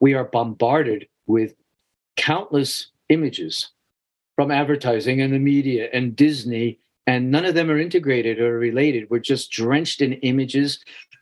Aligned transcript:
we 0.00 0.14
are 0.14 0.24
bombarded 0.24 1.06
with 1.26 1.54
countless 2.16 2.88
images 3.08 3.70
from 4.36 4.50
advertising 4.50 5.20
and 5.20 5.32
the 5.32 5.38
media 5.38 5.88
and 5.92 6.14
Disney, 6.14 6.78
and 7.06 7.30
none 7.30 7.44
of 7.44 7.54
them 7.54 7.70
are 7.70 7.78
integrated 7.78 8.40
or 8.40 8.58
related. 8.58 9.08
We're 9.10 9.18
just 9.18 9.50
drenched 9.50 10.02
in 10.02 10.12
images. 10.14 10.78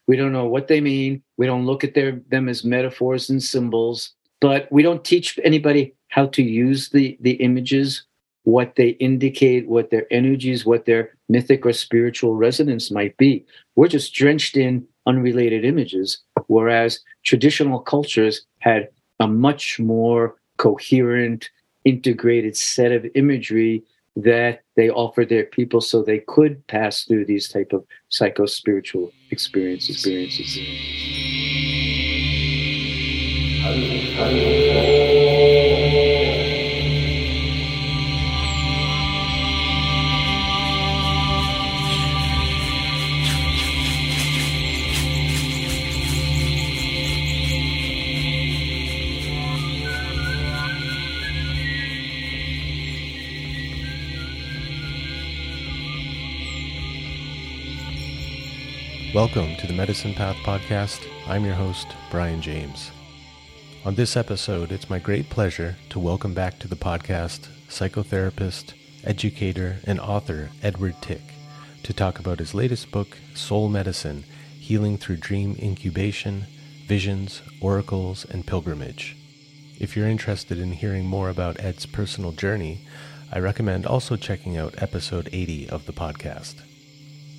We 0.07 0.17
don't 0.17 0.33
know 0.33 0.47
what 0.47 0.69
they 0.69 0.81
mean. 0.81 1.23
We 1.37 1.47
don't 1.47 1.67
look 1.67 1.85
at 1.85 1.95
their, 1.95 2.21
them 2.29 2.49
as 2.49 2.65
metaphors 2.65 3.31
and 3.31 3.43
symbols, 3.43 4.12
but 4.41 4.71
we 4.71 4.83
don't 4.83 5.04
teach 5.04 5.38
anybody 5.45 5.95
how 6.08 6.27
to 6.27 6.43
use 6.43 6.90
the, 6.90 7.17
the 7.21 7.33
images, 7.33 8.04
what 8.45 8.77
they 8.77 8.90
indicate, 8.90 9.69
what 9.69 9.90
their 9.90 10.06
energies, 10.11 10.67
what 10.67 10.85
their 10.85 11.17
mythic 11.29 11.67
or 11.67 11.72
spiritual 11.72 12.35
resonance 12.35 12.90
might 12.90 13.17
be. 13.17 13.45
We're 13.74 13.88
just 13.88 14.15
drenched 14.15 14.56
in 14.56 14.87
unrelated 15.07 15.65
images, 15.65 16.19
whereas 16.47 17.01
traditional 17.25 17.80
cultures 17.80 18.43
had 18.59 18.88
a 19.20 19.27
much 19.27 19.79
more 19.79 20.37
coherent, 20.56 21.51
integrated 21.84 22.56
set 22.56 22.92
of 22.92 23.06
imagery 23.14 23.83
that 24.16 24.62
they 24.77 24.88
offered 24.91 25.28
their 25.28 25.45
people 25.45 25.80
so 25.80 26.02
they 26.02 26.20
could 26.20 26.66
pass 26.66 27.05
through 27.05 27.24
these 27.24 27.48
type 27.48 27.73
of 27.73 27.84
psycho 28.09 28.47
spiritual 28.47 29.12
experiences. 29.30 29.97
Experiences 29.97 30.56
Welcome 59.17 59.56
to 59.56 59.67
the 59.67 59.72
Medicine 59.72 60.12
Path 60.12 60.36
Podcast. 60.45 61.00
I'm 61.27 61.47
your 61.47 61.55
host, 61.55 61.86
Brian 62.11 62.42
James. 62.42 62.91
On 63.86 63.95
this 63.95 64.14
episode, 64.14 64.70
it's 64.70 64.91
my 64.91 64.98
great 64.98 65.31
pleasure 65.31 65.75
to 65.89 65.98
welcome 65.98 66.34
back 66.34 66.58
to 66.58 66.69
the 66.69 66.77
podcast 66.77 67.48
psychotherapist, 67.67 68.75
educator, 69.05 69.78
and 69.84 69.98
author 70.00 70.50
Edward 70.62 70.97
Tick 71.00 71.23
to 71.83 71.95
talk 71.95 72.19
about 72.19 72.41
his 72.41 72.53
latest 72.53 72.91
book, 72.91 73.17
Soul 73.34 73.70
Medicine 73.70 74.23
Healing 74.61 74.98
Through 74.98 75.17
Dream 75.17 75.56
Incubation, 75.58 76.45
Visions, 76.86 77.41
Oracles, 77.62 78.27
and 78.27 78.47
Pilgrimage. 78.47 79.17
If 79.80 79.97
you're 79.97 80.08
interested 80.08 80.58
in 80.58 80.73
hearing 80.73 81.06
more 81.06 81.30
about 81.30 81.58
Ed's 81.58 81.86
personal 81.86 82.33
journey, 82.33 82.83
I 83.33 83.39
recommend 83.39 83.86
also 83.86 84.17
checking 84.17 84.58
out 84.58 84.75
episode 84.77 85.30
80 85.33 85.70
of 85.70 85.86
the 85.86 85.95
podcast. 85.95 86.56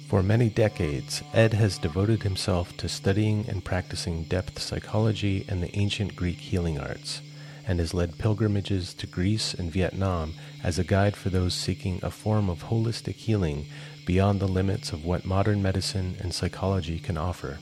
For 0.07 0.23
many 0.23 0.47
decades, 0.47 1.21
Ed 1.33 1.53
has 1.55 1.77
devoted 1.77 2.23
himself 2.23 2.77
to 2.77 2.87
studying 2.87 3.43
and 3.49 3.61
practicing 3.61 4.23
depth 4.23 4.57
psychology 4.61 5.43
and 5.49 5.61
the 5.61 5.77
ancient 5.77 6.15
Greek 6.15 6.37
healing 6.37 6.79
arts, 6.79 7.21
and 7.67 7.79
has 7.79 7.93
led 7.93 8.17
pilgrimages 8.17 8.93
to 8.93 9.05
Greece 9.05 9.53
and 9.53 9.69
Vietnam 9.69 10.33
as 10.63 10.79
a 10.79 10.85
guide 10.85 11.17
for 11.17 11.29
those 11.29 11.53
seeking 11.53 11.99
a 12.01 12.09
form 12.09 12.49
of 12.49 12.63
holistic 12.63 13.15
healing 13.15 13.65
beyond 14.05 14.39
the 14.39 14.47
limits 14.47 14.93
of 14.93 15.03
what 15.03 15.25
modern 15.25 15.61
medicine 15.61 16.15
and 16.21 16.33
psychology 16.33 16.99
can 16.99 17.17
offer. 17.17 17.59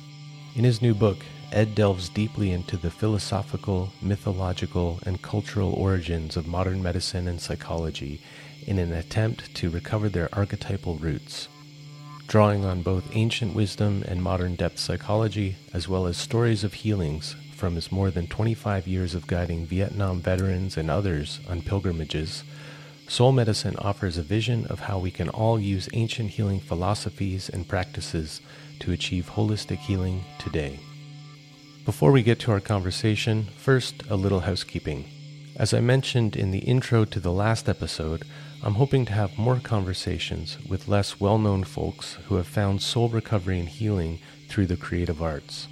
In 0.53 0.63
his 0.63 0.83
new 0.83 0.93
book, 0.93 1.17
Ed 1.51 1.73
delves 1.73 2.09
deeply 2.09 2.51
into 2.51 2.77
the 2.77 2.91
philosophical, 2.91 3.91
mythological, 4.03 4.99
and 5.03 5.19
cultural 5.19 5.73
origins 5.73 6.37
of 6.37 6.45
modern 6.45 6.83
medicine 6.83 7.27
and 7.27 7.41
psychology 7.41 8.21
in 8.67 8.77
an 8.77 8.93
attempt 8.93 9.55
to 9.55 9.71
recover 9.71 10.09
their 10.09 10.29
archetypal 10.31 10.97
roots 10.97 11.47
drawing 12.27 12.65
on 12.65 12.81
both 12.81 13.15
ancient 13.15 13.53
wisdom 13.53 14.03
and 14.07 14.21
modern 14.21 14.55
depth 14.55 14.79
psychology, 14.79 15.55
as 15.73 15.87
well 15.87 16.07
as 16.07 16.17
stories 16.17 16.63
of 16.63 16.73
healings 16.73 17.35
from 17.55 17.75
his 17.75 17.91
more 17.91 18.11
than 18.11 18.27
25 18.27 18.87
years 18.87 19.15
of 19.15 19.27
guiding 19.27 19.65
Vietnam 19.65 20.19
veterans 20.19 20.77
and 20.77 20.91
others 20.91 21.39
on 21.47 21.61
pilgrimages. 21.61 22.43
Soul 23.07 23.31
Medicine 23.31 23.75
offers 23.77 24.17
a 24.17 24.23
vision 24.23 24.65
of 24.67 24.81
how 24.81 24.97
we 24.97 25.11
can 25.11 25.29
all 25.29 25.59
use 25.59 25.87
ancient 25.93 26.31
healing 26.31 26.59
philosophies 26.59 27.49
and 27.49 27.67
practices 27.67 28.41
to 28.79 28.91
achieve 28.91 29.31
holistic 29.31 29.77
healing 29.77 30.23
today. 30.39 30.79
Before 31.85 32.11
we 32.11 32.23
get 32.23 32.39
to 32.39 32.51
our 32.51 32.59
conversation, 32.59 33.47
first 33.57 34.03
a 34.09 34.15
little 34.15 34.39
housekeeping. 34.41 35.05
As 35.55 35.73
I 35.73 35.79
mentioned 35.79 36.35
in 36.35 36.51
the 36.51 36.59
intro 36.59 37.05
to 37.05 37.19
the 37.19 37.31
last 37.31 37.69
episode, 37.69 38.23
I'm 38.65 38.73
hoping 38.73 39.05
to 39.05 39.13
have 39.13 39.37
more 39.37 39.59
conversations 39.59 40.57
with 40.67 40.87
less 40.87 41.19
well 41.19 41.37
known 41.37 41.63
folks 41.63 42.17
who 42.25 42.35
have 42.37 42.47
found 42.47 42.81
soul 42.81 43.09
recovery 43.09 43.59
and 43.59 43.69
healing 43.69 44.17
through 44.49 44.65
the 44.65 44.75
creative 44.75 45.21
arts. 45.21 45.67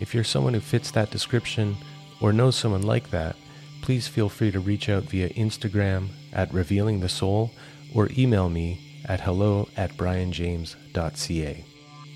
If 0.00 0.14
you're 0.14 0.24
someone 0.24 0.54
who 0.54 0.60
fits 0.60 0.90
that 0.92 1.10
description 1.10 1.76
or 2.18 2.32
knows 2.32 2.56
someone 2.56 2.80
like 2.80 3.10
that, 3.10 3.36
please 3.82 4.08
feel 4.08 4.30
free 4.30 4.50
to 4.52 4.58
reach 4.58 4.88
out 4.88 5.02
via 5.02 5.28
Instagram 5.34 6.08
at 6.32 6.50
Revealing 6.50 7.00
the 7.00 7.10
Soul 7.10 7.52
or 7.94 8.08
email 8.16 8.48
me 8.48 9.02
at 9.04 9.20
hello 9.20 9.68
at 9.76 9.94
brianjames.ca. 9.98 11.64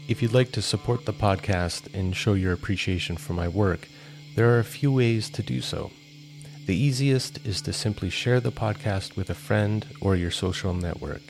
If 0.09 0.23
you'd 0.23 0.33
like 0.33 0.53
to 0.53 0.63
support 0.63 1.05
the 1.05 1.13
podcast 1.13 1.93
and 1.93 2.17
show 2.17 2.33
your 2.33 2.55
appreciation 2.55 3.19
for 3.19 3.35
my 3.35 3.49
work, 3.49 3.89
there 4.37 4.49
are 4.55 4.59
a 4.59 4.65
few 4.65 4.91
ways 4.91 5.29
to 5.29 5.43
do 5.43 5.61
so. 5.61 5.91
The 6.67 6.75
easiest 6.75 7.47
is 7.47 7.61
to 7.63 7.75
simply 7.75 8.09
share 8.09 8.41
the 8.41 8.51
podcast 8.51 9.17
with 9.17 9.29
a 9.29 9.35
friend 9.35 9.85
or 10.01 10.17
your 10.17 10.31
social 10.31 10.73
network. 10.73 11.21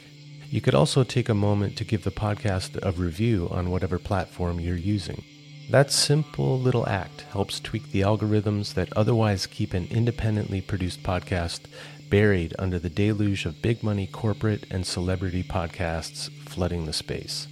You 0.49 0.61
could 0.61 0.77
also 0.77 1.03
take 1.03 1.29
a 1.29 1.35
moment 1.35 1.77
to 1.77 1.85
give 1.85 2.05
the 2.05 2.13
podcast 2.13 2.79
a 2.85 2.93
review 2.93 3.49
on 3.51 3.71
whatever 3.71 3.99
platform 3.99 4.61
you're 4.61 4.77
using. 4.77 5.25
That 5.71 5.91
simple 5.91 6.61
little 6.61 6.89
act 6.89 7.23
helps 7.33 7.59
tweak 7.59 7.91
the 7.91 8.03
algorithms 8.03 8.75
that 8.75 8.93
otherwise 8.97 9.49
keep 9.49 9.75
an 9.75 9.89
independently 9.91 10.61
produced 10.61 11.03
podcast 11.03 11.63
buried 12.09 12.55
under 12.57 12.79
the 12.79 12.89
deluge 12.89 13.45
of 13.45 13.61
big 13.61 13.83
money 13.83 14.07
corporate 14.07 14.67
and 14.71 14.87
celebrity 14.87 15.43
podcasts 15.43 16.31
flooding 16.49 16.87
the 16.87 16.93
space. 16.93 17.49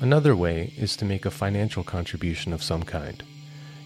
Another 0.00 0.36
way 0.36 0.72
is 0.76 0.94
to 0.96 1.04
make 1.04 1.26
a 1.26 1.30
financial 1.32 1.82
contribution 1.82 2.52
of 2.52 2.62
some 2.62 2.84
kind. 2.84 3.24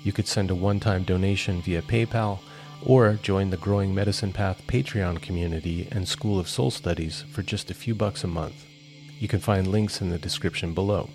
You 0.02 0.12
could 0.12 0.28
send 0.28 0.50
a 0.50 0.54
one 0.54 0.78
time 0.78 1.04
donation 1.04 1.62
via 1.62 1.80
PayPal 1.80 2.40
or 2.84 3.14
join 3.14 3.50
the 3.50 3.56
growing 3.56 3.94
Medicine 3.94 4.32
Path 4.32 4.62
Patreon 4.66 5.20
community 5.20 5.88
and 5.90 6.08
School 6.08 6.38
of 6.38 6.48
Soul 6.48 6.70
Studies 6.70 7.24
for 7.30 7.42
just 7.42 7.70
a 7.70 7.74
few 7.74 7.94
bucks 7.94 8.24
a 8.24 8.28
month. 8.28 8.66
You 9.18 9.28
can 9.28 9.40
find 9.40 9.66
links 9.66 10.00
in 10.00 10.10
the 10.10 10.18
description 10.18 10.72
below. 10.72 11.10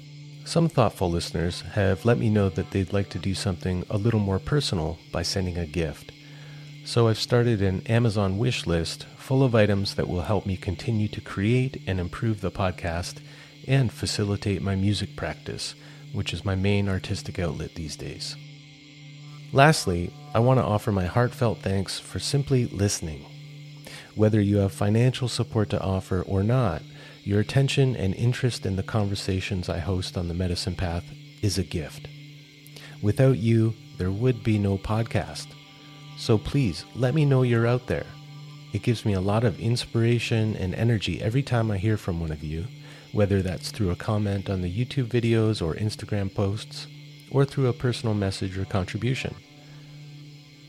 Some 0.45 0.69
thoughtful 0.69 1.09
listeners 1.09 1.61
have 1.61 2.05
let 2.05 2.19
me 2.19 2.29
know 2.29 2.49
that 2.49 2.69
they'd 2.69 2.93
like 2.93 3.09
to 3.09 3.19
do 3.19 3.33
something 3.33 3.83
a 3.89 3.97
little 3.97 4.19
more 4.19 4.37
personal 4.37 4.99
by 5.11 5.23
sending 5.23 5.57
a 5.57 5.65
gift. 5.65 6.11
So 6.85 7.07
I've 7.07 7.17
started 7.17 7.63
an 7.63 7.81
Amazon 7.87 8.37
wish 8.37 8.67
list 8.67 9.07
full 9.17 9.43
of 9.43 9.55
items 9.55 9.95
that 9.95 10.07
will 10.07 10.21
help 10.21 10.45
me 10.45 10.55
continue 10.55 11.07
to 11.07 11.19
create 11.19 11.81
and 11.87 11.99
improve 11.99 12.41
the 12.41 12.51
podcast 12.51 13.15
and 13.67 13.91
facilitate 13.91 14.61
my 14.61 14.75
music 14.75 15.15
practice, 15.15 15.73
which 16.13 16.31
is 16.31 16.45
my 16.45 16.53
main 16.53 16.87
artistic 16.87 17.39
outlet 17.39 17.73
these 17.73 17.95
days. 17.95 18.35
Lastly, 19.51 20.11
I 20.35 20.39
want 20.39 20.59
to 20.59 20.65
offer 20.65 20.91
my 20.91 21.05
heartfelt 21.05 21.59
thanks 21.59 21.97
for 21.97 22.19
simply 22.19 22.65
listening. 22.65 23.25
Whether 24.15 24.41
you 24.41 24.57
have 24.57 24.73
financial 24.73 25.29
support 25.29 25.69
to 25.69 25.81
offer 25.81 26.23
or 26.23 26.43
not, 26.43 26.81
your 27.23 27.39
attention 27.39 27.95
and 27.95 28.13
interest 28.15 28.65
in 28.65 28.75
the 28.75 28.83
conversations 28.83 29.69
I 29.69 29.79
host 29.79 30.17
on 30.17 30.27
the 30.27 30.33
Medicine 30.33 30.75
Path 30.75 31.05
is 31.41 31.57
a 31.57 31.63
gift. 31.63 32.09
Without 33.01 33.37
you, 33.37 33.75
there 33.97 34.11
would 34.11 34.43
be 34.43 34.59
no 34.59 34.77
podcast. 34.77 35.47
So 36.17 36.37
please 36.37 36.83
let 36.95 37.15
me 37.15 37.23
know 37.23 37.43
you're 37.43 37.65
out 37.65 37.87
there. 37.87 38.07
It 38.73 38.83
gives 38.83 39.05
me 39.05 39.13
a 39.13 39.21
lot 39.21 39.45
of 39.45 39.57
inspiration 39.61 40.57
and 40.57 40.75
energy 40.75 41.21
every 41.21 41.43
time 41.43 41.71
I 41.71 41.77
hear 41.77 41.95
from 41.95 42.19
one 42.19 42.33
of 42.33 42.43
you, 42.43 42.65
whether 43.13 43.41
that's 43.41 43.71
through 43.71 43.91
a 43.91 43.95
comment 43.95 44.49
on 44.49 44.61
the 44.61 44.85
YouTube 44.85 45.07
videos 45.07 45.65
or 45.65 45.75
Instagram 45.75 46.35
posts, 46.35 46.87
or 47.31 47.45
through 47.45 47.67
a 47.67 47.73
personal 47.73 48.13
message 48.13 48.57
or 48.57 48.65
contribution. 48.65 49.33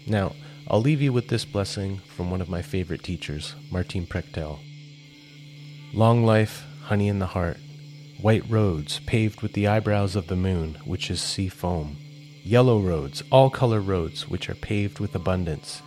Now, 0.07 0.35
I'll 0.69 0.81
leave 0.81 1.03
you 1.03 1.13
with 1.13 1.29
this 1.29 1.45
blessing 1.45 1.99
from 1.99 2.31
one 2.31 2.41
of 2.41 2.49
my 2.49 2.63
favorite 2.63 3.03
teachers, 3.03 3.57
Martin 3.71 4.07
Prechtel. 4.07 4.61
Long 5.93 6.25
life, 6.25 6.65
honey 6.83 7.09
in 7.09 7.19
the 7.19 7.27
heart, 7.27 7.59
white 8.21 8.49
roads 8.49 9.01
paved 9.07 9.43
with 9.43 9.53
the 9.53 9.67
eyebrows 9.67 10.15
of 10.15 10.29
the 10.29 10.37
moon, 10.37 10.79
which 10.85 11.11
is 11.11 11.21
sea 11.21 11.49
foam, 11.49 11.97
yellow 12.45 12.79
roads, 12.79 13.23
all 13.31 13.51
color 13.51 13.81
roads, 13.81 14.29
which 14.29 14.49
are 14.49 14.55
paved 14.55 15.01
with 15.01 15.15
abundance. 15.15 15.83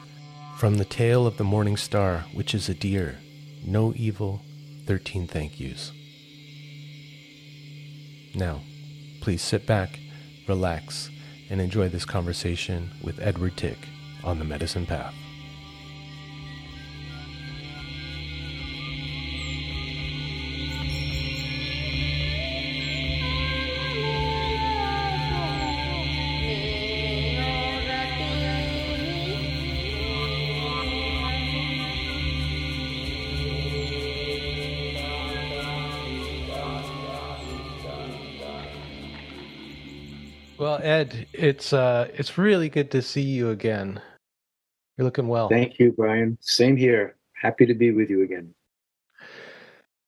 From 0.57 0.75
the 0.75 0.85
tail 0.85 1.25
of 1.25 1.37
the 1.37 1.45
morning 1.45 1.77
star, 1.77 2.25
which 2.33 2.53
is 2.53 2.67
a 2.67 2.73
deer, 2.73 3.19
no 3.65 3.93
evil, 3.95 4.41
thirteen 4.85 5.27
thank 5.27 5.59
yous. 5.59 5.93
Now, 8.35 8.61
please 9.21 9.41
sit 9.41 9.65
back, 9.65 9.99
relax, 10.47 11.09
and 11.49 11.61
enjoy 11.61 11.87
this 11.87 12.05
conversation 12.05 12.91
with 13.01 13.21
Edward 13.21 13.55
Tick 13.55 13.87
on 14.23 14.39
the 14.39 14.45
medicine 14.45 14.85
path. 14.85 15.13
Well, 40.59 40.81
Ed, 40.83 41.27
it's 41.31 41.71
uh, 41.71 42.09
it's 42.13 42.37
really 42.37 42.67
good 42.67 42.91
to 42.91 43.01
see 43.01 43.21
you 43.21 43.49
again. 43.49 44.01
You're 44.99 45.05
looking 45.05 45.29
well. 45.29 45.47
Thank 45.47 45.79
you, 45.79 45.93
Brian. 45.93 46.37
Same 46.41 46.75
here. 46.75 47.15
Happy 47.31 47.65
to 47.65 47.73
be 47.73 47.91
with 47.91 48.09
you 48.09 48.21
again. 48.21 48.53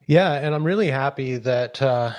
Yeah, 0.06 0.34
and 0.34 0.54
I'm 0.54 0.66
really 0.66 0.92
happy 0.92 1.38
that 1.38 1.82
uh, 1.82 2.12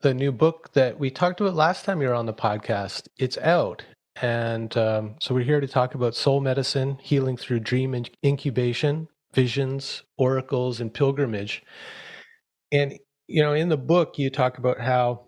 the 0.00 0.14
new 0.14 0.32
book 0.32 0.72
that 0.72 0.98
we 0.98 1.10
talked 1.10 1.42
about 1.42 1.52
last 1.52 1.84
time 1.84 2.00
you 2.00 2.08
were 2.08 2.14
on 2.14 2.24
the 2.24 2.32
podcast, 2.32 3.08
it's 3.18 3.36
out. 3.36 3.84
And 4.22 4.74
um, 4.74 5.16
so 5.20 5.34
we're 5.34 5.44
here 5.44 5.60
to 5.60 5.68
talk 5.68 5.94
about 5.94 6.14
soul 6.14 6.40
medicine, 6.40 6.96
healing 7.02 7.36
through 7.36 7.60
dream 7.60 7.94
incubation, 8.24 9.08
visions, 9.34 10.02
oracles, 10.16 10.80
and 10.80 10.94
pilgrimage. 10.94 11.62
And 12.72 12.98
you 13.26 13.42
know, 13.42 13.52
in 13.52 13.68
the 13.68 13.76
book, 13.76 14.16
you 14.16 14.30
talk 14.30 14.56
about 14.56 14.80
how 14.80 15.26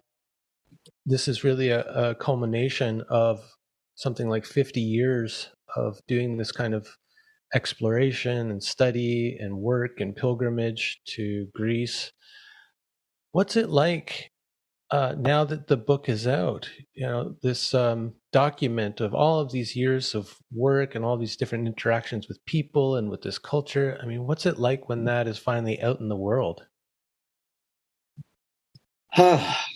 this 1.05 1.29
is 1.29 1.45
really 1.45 1.69
a, 1.69 1.83
a 1.83 2.15
culmination 2.15 3.03
of 3.11 3.45
something 3.97 4.31
like 4.31 4.47
50 4.47 4.81
years 4.81 5.51
of 5.77 6.01
doing 6.09 6.37
this 6.37 6.53
kind 6.53 6.75
of 6.75 6.89
exploration 7.55 8.51
and 8.51 8.63
study 8.63 9.37
and 9.41 9.57
work 9.57 10.01
and 10.01 10.17
pilgrimage 10.17 11.01
to 11.07 11.47
Greece. 11.55 12.13
What's 13.33 13.57
it 13.57 13.69
like 13.69 14.33
uh, 14.91 15.15
now 15.19 15.45
that 15.45 15.67
the 15.67 15.77
book 15.77 16.09
is 16.09 16.27
out? 16.27 16.69
You 16.95 17.07
know, 17.07 17.37
this 17.43 17.75
um, 17.75 18.15
document 18.33 19.01
of 19.01 19.15
all 19.15 19.41
of 19.41 19.53
these 19.53 19.77
years 19.77 20.15
of 20.15 20.37
work 20.53 20.95
and 20.95 21.05
all 21.05 21.17
these 21.19 21.37
different 21.37 21.67
interactions 21.67 22.29
with 22.29 22.45
people 22.47 22.97
and 22.97 23.11
with 23.11 23.23
this 23.23 23.39
culture. 23.39 23.99
I 24.03 24.07
mean, 24.07 24.27
what's 24.27 24.47
it 24.47 24.59
like 24.59 24.89
when 24.89 25.05
that 25.05 25.29
is 25.29 25.39
finally 25.39 25.81
out 25.83 26.01
in 26.01 26.09
the 26.09 26.17
world? 26.17 26.65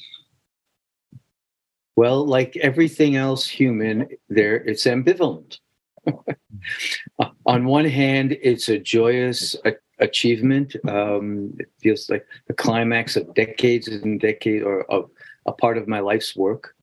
Well, 1.96 2.24
like 2.24 2.56
everything 2.56 3.16
else 3.16 3.46
human, 3.46 4.08
there 4.30 4.56
it's 4.56 4.84
ambivalent. 4.84 5.58
On 7.46 7.64
one 7.64 7.84
hand, 7.84 8.36
it's 8.42 8.68
a 8.68 8.78
joyous 8.78 9.56
a- 9.64 9.74
achievement. 9.98 10.76
Um, 10.88 11.54
it 11.58 11.70
feels 11.80 12.08
like 12.08 12.26
the 12.46 12.54
climax 12.54 13.16
of 13.16 13.34
decades 13.34 13.88
and 13.88 14.20
decades, 14.20 14.64
or 14.64 14.90
of 14.90 15.10
a 15.46 15.52
part 15.52 15.78
of 15.78 15.88
my 15.88 16.00
life's 16.00 16.36
work. 16.36 16.74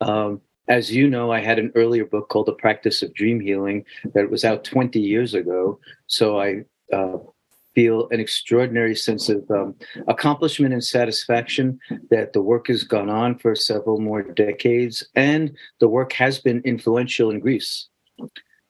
Um, 0.00 0.40
as 0.68 0.90
you 0.90 1.08
know, 1.08 1.30
I 1.30 1.40
had 1.40 1.58
an 1.58 1.72
earlier 1.74 2.06
book 2.06 2.28
called 2.28 2.46
The 2.46 2.54
Practice 2.54 3.02
of 3.02 3.12
Dream 3.14 3.40
Healing 3.40 3.84
that 4.14 4.30
was 4.30 4.44
out 4.44 4.64
20 4.64 4.98
years 4.98 5.34
ago. 5.34 5.78
So 6.06 6.40
I 6.40 6.64
uh, 6.92 7.18
feel 7.74 8.08
an 8.10 8.20
extraordinary 8.20 8.94
sense 8.94 9.28
of 9.28 9.48
um, 9.50 9.74
accomplishment 10.08 10.72
and 10.72 10.82
satisfaction 10.82 11.78
that 12.10 12.32
the 12.32 12.40
work 12.40 12.68
has 12.68 12.84
gone 12.84 13.10
on 13.10 13.38
for 13.38 13.54
several 13.54 14.00
more 14.00 14.22
decades, 14.22 15.06
and 15.14 15.54
the 15.80 15.88
work 15.88 16.12
has 16.12 16.38
been 16.38 16.62
influential 16.64 17.30
in 17.30 17.40
Greece. 17.40 17.88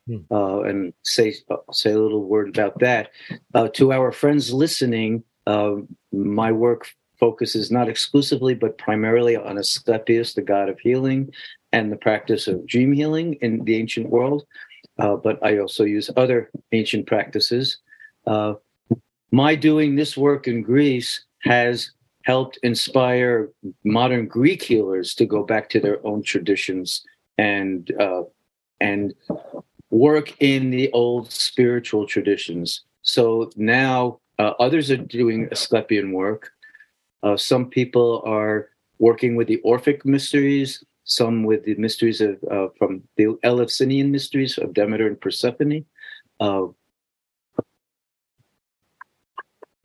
Hmm. 0.07 0.19
Uh, 0.31 0.61
and 0.63 0.93
say 1.03 1.35
say 1.73 1.93
a 1.93 1.99
little 1.99 2.25
word 2.25 2.49
about 2.49 2.79
that 2.81 3.11
uh, 3.55 3.69
to 3.75 3.93
our 3.93 4.13
friends 4.13 4.53
listening. 4.53 5.25
Uh, 5.47 5.77
my 6.13 6.53
work 6.53 6.89
focuses 7.19 7.71
not 7.71 7.89
exclusively 7.89 8.55
but 8.55 8.77
primarily 8.77 9.37
on 9.37 9.57
Asclepius, 9.57 10.35
the 10.35 10.43
god 10.43 10.69
of 10.69 10.79
healing, 10.79 11.33
and 11.73 11.91
the 11.91 11.97
practice 11.97 12.47
of 12.49 12.67
dream 12.67 12.93
healing 12.93 13.35
in 13.41 13.65
the 13.65 13.77
ancient 13.77 14.11
world. 14.11 14.45
Uh, 14.99 15.17
but 15.17 15.43
I 15.43 15.59
also 15.59 15.85
use 15.85 16.11
other 16.17 16.51
ancient 16.73 17.07
practices. 17.07 17.79
Uh, 18.27 18.55
my 19.31 19.55
doing 19.55 19.97
this 19.97 20.17
work 20.17 20.47
in 20.47 20.63
Greece 20.63 21.25
has 21.43 21.91
helped 22.25 22.59
inspire 22.63 23.51
modern 23.85 24.27
Greek 24.27 24.63
healers 24.63 25.15
to 25.15 25.27
go 25.27 25.43
back 25.43 25.69
to 25.71 25.81
their 25.81 26.05
own 26.07 26.23
traditions 26.23 27.05
and 27.39 27.91
uh, 27.99 28.23
and 28.81 29.15
work 29.95 30.35
in 30.41 30.71
the 30.71 30.91
old 30.91 31.31
spiritual 31.31 32.05
traditions. 32.05 32.83
So 33.03 33.51
now 33.57 34.19
uh, 34.41 34.53
others 34.59 34.91
are 34.91 34.97
doing 34.97 35.49
Asclepian 35.53 36.13
work. 36.13 36.51
Uh, 37.23 37.37
some 37.37 37.67
people 37.71 38.23
are 38.27 38.71
working 38.99 39.37
with 39.37 39.47
the 39.47 39.59
Orphic 39.59 40.05
mysteries, 40.05 40.85
some 41.05 41.45
with 41.45 41.65
the 41.65 41.77
mysteries 41.77 42.21
of 42.21 42.43
uh, 42.51 42.69
from 42.77 43.03
the 43.17 43.37
Eleusinian 43.45 44.11
mysteries 44.11 44.59
of 44.59 44.75
Demeter 44.75 45.07
and 45.07 45.21
Persephone. 45.21 45.85
Uh, 46.41 46.67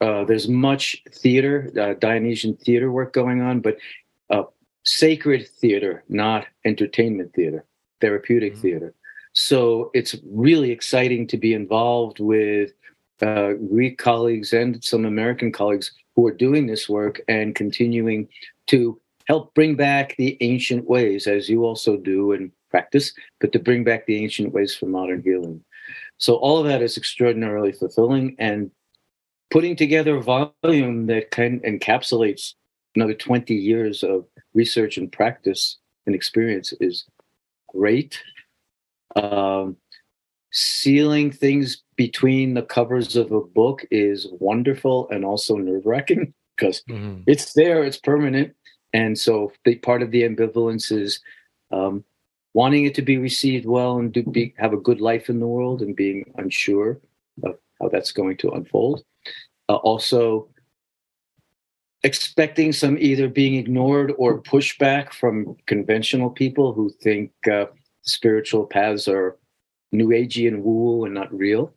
uh, 0.02 0.24
there's 0.26 0.48
much 0.48 1.04
theater, 1.12 1.72
uh, 1.80 1.94
Dionysian 2.00 2.56
theater 2.56 2.92
work 2.92 3.14
going 3.14 3.42
on, 3.42 3.60
but 3.60 3.78
uh, 4.32 4.44
sacred 4.84 5.48
theater, 5.62 6.04
not 6.10 6.48
entertainment 6.66 7.34
theater, 7.34 7.64
therapeutic 8.02 8.54
mm-hmm. 8.54 8.62
theater. 8.62 8.94
So 9.34 9.92
it's 9.94 10.16
really 10.26 10.72
exciting 10.72 11.28
to 11.28 11.38
be 11.38 11.54
involved 11.54 12.20
with 12.20 12.72
uh, 13.22 13.54
Greek 13.54 13.98
colleagues 13.98 14.54
and 14.54 14.84
some 14.84 15.06
American 15.06 15.52
colleagues 15.52 15.92
who 16.16 16.26
are 16.28 16.34
doing 16.34 16.68
this 16.68 16.90
work 16.90 17.22
and 17.28 17.56
continuing 17.56 18.28
to 18.68 19.00
help 19.26 19.54
bring 19.54 19.76
back 19.76 20.16
the 20.18 20.38
ancient 20.42 20.90
ways, 20.90 21.28
as 21.28 21.50
you 21.50 21.64
also 21.64 21.98
do 21.98 22.32
in 22.32 22.52
practice, 22.72 23.14
but 23.40 23.52
to 23.52 23.60
bring 23.60 23.84
back 23.84 24.06
the 24.06 24.22
ancient 24.22 24.54
ways 24.54 24.76
for 24.76 24.86
modern 24.86 25.22
healing. 25.22 25.64
So 26.18 26.36
all 26.36 26.58
of 26.58 26.66
that 26.66 26.82
is 26.82 26.98
extraordinarily 26.98 27.72
fulfilling 27.72 28.36
and 28.40 28.72
putting 29.52 29.76
together 29.76 30.18
a 30.18 30.52
volume 30.64 31.08
that 31.08 31.32
of 31.32 31.60
encapsulates 31.62 32.54
another 32.96 33.14
20 33.14 33.54
years 33.54 34.04
of 34.04 34.26
research 34.54 34.98
and 34.98 35.12
practice 35.12 35.78
and 36.06 36.16
experience 36.16 36.74
is 36.80 37.06
great. 37.68 38.22
Um, 39.16 39.78
sealing 40.52 41.32
things 41.32 41.84
between 41.96 42.54
the 42.54 42.62
covers 42.62 43.16
of 43.16 43.32
a 43.32 43.42
book 43.42 43.86
is 43.92 44.28
wonderful 44.40 45.08
and 45.10 45.24
also 45.24 45.58
nerve 45.58 45.86
wracking 45.86 46.34
because 46.56 46.84
mm-hmm. 46.90 47.22
it's 47.28 47.54
there, 47.54 47.84
it's 47.84 47.98
permanent. 47.98 48.56
And 48.94 49.18
so 49.18 49.52
the 49.66 49.76
part 49.76 50.02
of 50.02 50.12
the 50.12 50.24
ambivalence 50.24 50.92
is 50.92 51.20
um, 51.72 52.04
wanting 52.54 52.86
it 52.86 52.96
to 52.96 53.02
be 53.04 53.18
received 53.18 53.66
well 53.66 53.98
and 54.00 54.14
to 54.16 54.24
be, 54.24 54.56
have 54.58 54.74
a 54.74 54.78
good 54.78 55.02
life 55.02 55.30
in 55.30 55.40
the 55.40 55.48
world 55.48 55.82
and 55.82 55.96
being 55.96 56.32
unsure 56.38 57.00
of 57.44 57.58
how 57.80 57.90
that's 57.90 58.12
going 58.12 58.38
to 58.38 58.50
unfold 58.52 59.04
uh, 59.70 59.76
also 59.76 60.50
expecting 62.04 62.74
some 62.74 62.98
either 62.98 63.30
being 63.30 63.56
ignored 63.56 64.14
or 64.18 64.42
pushback 64.42 65.14
from 65.14 65.56
conventional 65.68 66.30
people 66.30 66.74
who 66.74 66.90
think 67.02 67.32
uh, 67.50 67.66
spiritual 68.02 68.66
paths 68.66 69.08
are 69.08 69.38
new 69.92 70.10
agey 70.10 70.48
and 70.48 70.64
woo 70.64 71.06
and 71.06 71.14
not 71.14 71.34
real. 71.34 71.74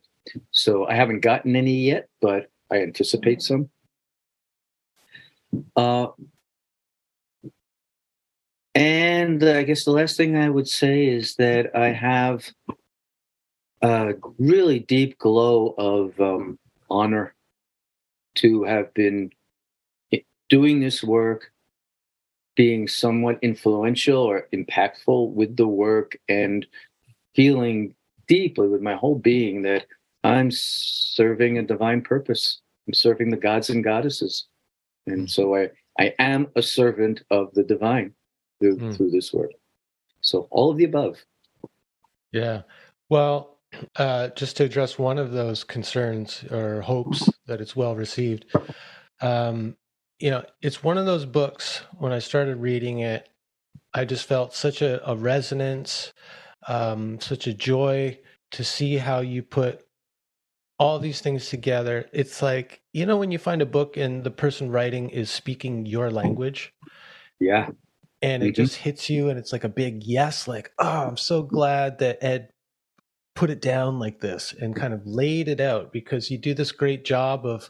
So 0.51 0.87
I 0.87 0.95
haven't 0.95 1.21
gotten 1.21 1.55
any 1.55 1.73
yet, 1.73 2.07
but 2.21 2.49
I 2.71 2.81
anticipate 2.81 3.41
some. 3.41 3.69
Uh, 5.75 6.07
and 8.75 9.43
I 9.43 9.63
guess 9.63 9.85
the 9.85 9.91
last 9.91 10.17
thing 10.17 10.35
I 10.35 10.49
would 10.49 10.67
say 10.67 11.05
is 11.05 11.35
that 11.35 11.75
I 11.75 11.89
have 11.89 12.49
a 13.81 14.13
really 14.39 14.79
deep 14.79 15.19
glow 15.19 15.75
of 15.77 16.19
um, 16.19 16.57
honor 16.89 17.35
to 18.35 18.63
have 18.63 18.93
been 18.93 19.29
doing 20.49 20.79
this 20.79 21.03
work, 21.03 21.51
being 22.55 22.87
somewhat 22.87 23.39
influential 23.41 24.21
or 24.21 24.47
impactful 24.53 25.31
with 25.31 25.57
the 25.57 25.67
work, 25.67 26.17
and 26.29 26.65
feeling 27.35 27.95
deeply 28.27 28.67
with 28.67 28.81
my 28.81 28.95
whole 28.95 29.17
being 29.17 29.63
that 29.63 29.85
I'm 30.23 30.49
serving 30.51 31.57
a 31.57 31.63
divine 31.63 32.01
purpose. 32.01 32.61
I'm 32.87 32.93
serving 32.93 33.29
the 33.29 33.37
gods 33.37 33.69
and 33.69 33.83
goddesses. 33.83 34.47
And 35.07 35.27
mm. 35.27 35.29
so 35.29 35.55
I, 35.55 35.69
I 35.99 36.13
am 36.19 36.47
a 36.55 36.61
servant 36.61 37.23
of 37.29 37.53
the 37.53 37.63
divine 37.63 38.13
through, 38.59 38.77
mm. 38.77 38.95
through 38.95 39.11
this 39.11 39.33
work. 39.33 39.51
So 40.21 40.47
all 40.51 40.71
of 40.71 40.77
the 40.77 40.85
above. 40.85 41.17
Yeah. 42.31 42.61
Well, 43.09 43.59
uh, 43.97 44.29
just 44.29 44.57
to 44.57 44.63
address 44.63 44.97
one 44.97 45.17
of 45.17 45.31
those 45.31 45.63
concerns 45.63 46.43
or 46.51 46.81
hopes 46.81 47.29
that 47.47 47.61
it's 47.61 47.75
well 47.75 47.95
received, 47.95 48.45
um, 49.21 49.75
you 50.23 50.31
know, 50.31 50.45
it's 50.61 50.81
one 50.81 50.97
of 50.97 51.05
those 51.05 51.25
books. 51.25 51.81
When 51.97 52.13
I 52.13 52.19
started 52.19 52.55
reading 52.55 52.99
it, 52.99 53.27
I 53.93 54.05
just 54.05 54.25
felt 54.25 54.55
such 54.55 54.81
a, 54.81 55.05
a 55.05 55.17
resonance, 55.17 56.13
um, 56.65 57.19
such 57.19 57.45
a 57.45 57.53
joy 57.53 58.17
to 58.51 58.63
see 58.63 58.95
how 58.95 59.19
you 59.19 59.43
put 59.43 59.85
all 60.79 60.99
these 60.99 61.19
things 61.19 61.49
together. 61.49 62.07
It's 62.13 62.41
like, 62.41 62.81
you 62.93 63.05
know, 63.05 63.17
when 63.17 63.31
you 63.31 63.37
find 63.37 63.61
a 63.61 63.65
book 63.65 63.97
and 63.97 64.23
the 64.23 64.31
person 64.31 64.71
writing 64.71 65.09
is 65.09 65.29
speaking 65.29 65.85
your 65.85 66.09
language. 66.09 66.73
Yeah. 67.41 67.71
And 68.21 68.43
it 68.43 68.53
mm-hmm. 68.53 68.63
just 68.63 68.77
hits 68.77 69.09
you, 69.09 69.27
and 69.27 69.37
it's 69.37 69.51
like 69.51 69.65
a 69.65 69.69
big 69.69 70.03
yes, 70.05 70.47
like, 70.47 70.71
oh, 70.79 71.07
I'm 71.07 71.17
so 71.17 71.43
glad 71.43 71.99
that 71.99 72.23
Ed 72.23 72.47
put 73.35 73.49
it 73.49 73.61
down 73.61 73.99
like 73.99 74.21
this 74.21 74.53
and 74.57 74.73
kind 74.73 74.93
of 74.93 75.05
laid 75.05 75.49
it 75.49 75.59
out 75.59 75.91
because 75.91 76.31
you 76.31 76.37
do 76.37 76.53
this 76.53 76.71
great 76.71 77.03
job 77.03 77.45
of 77.45 77.69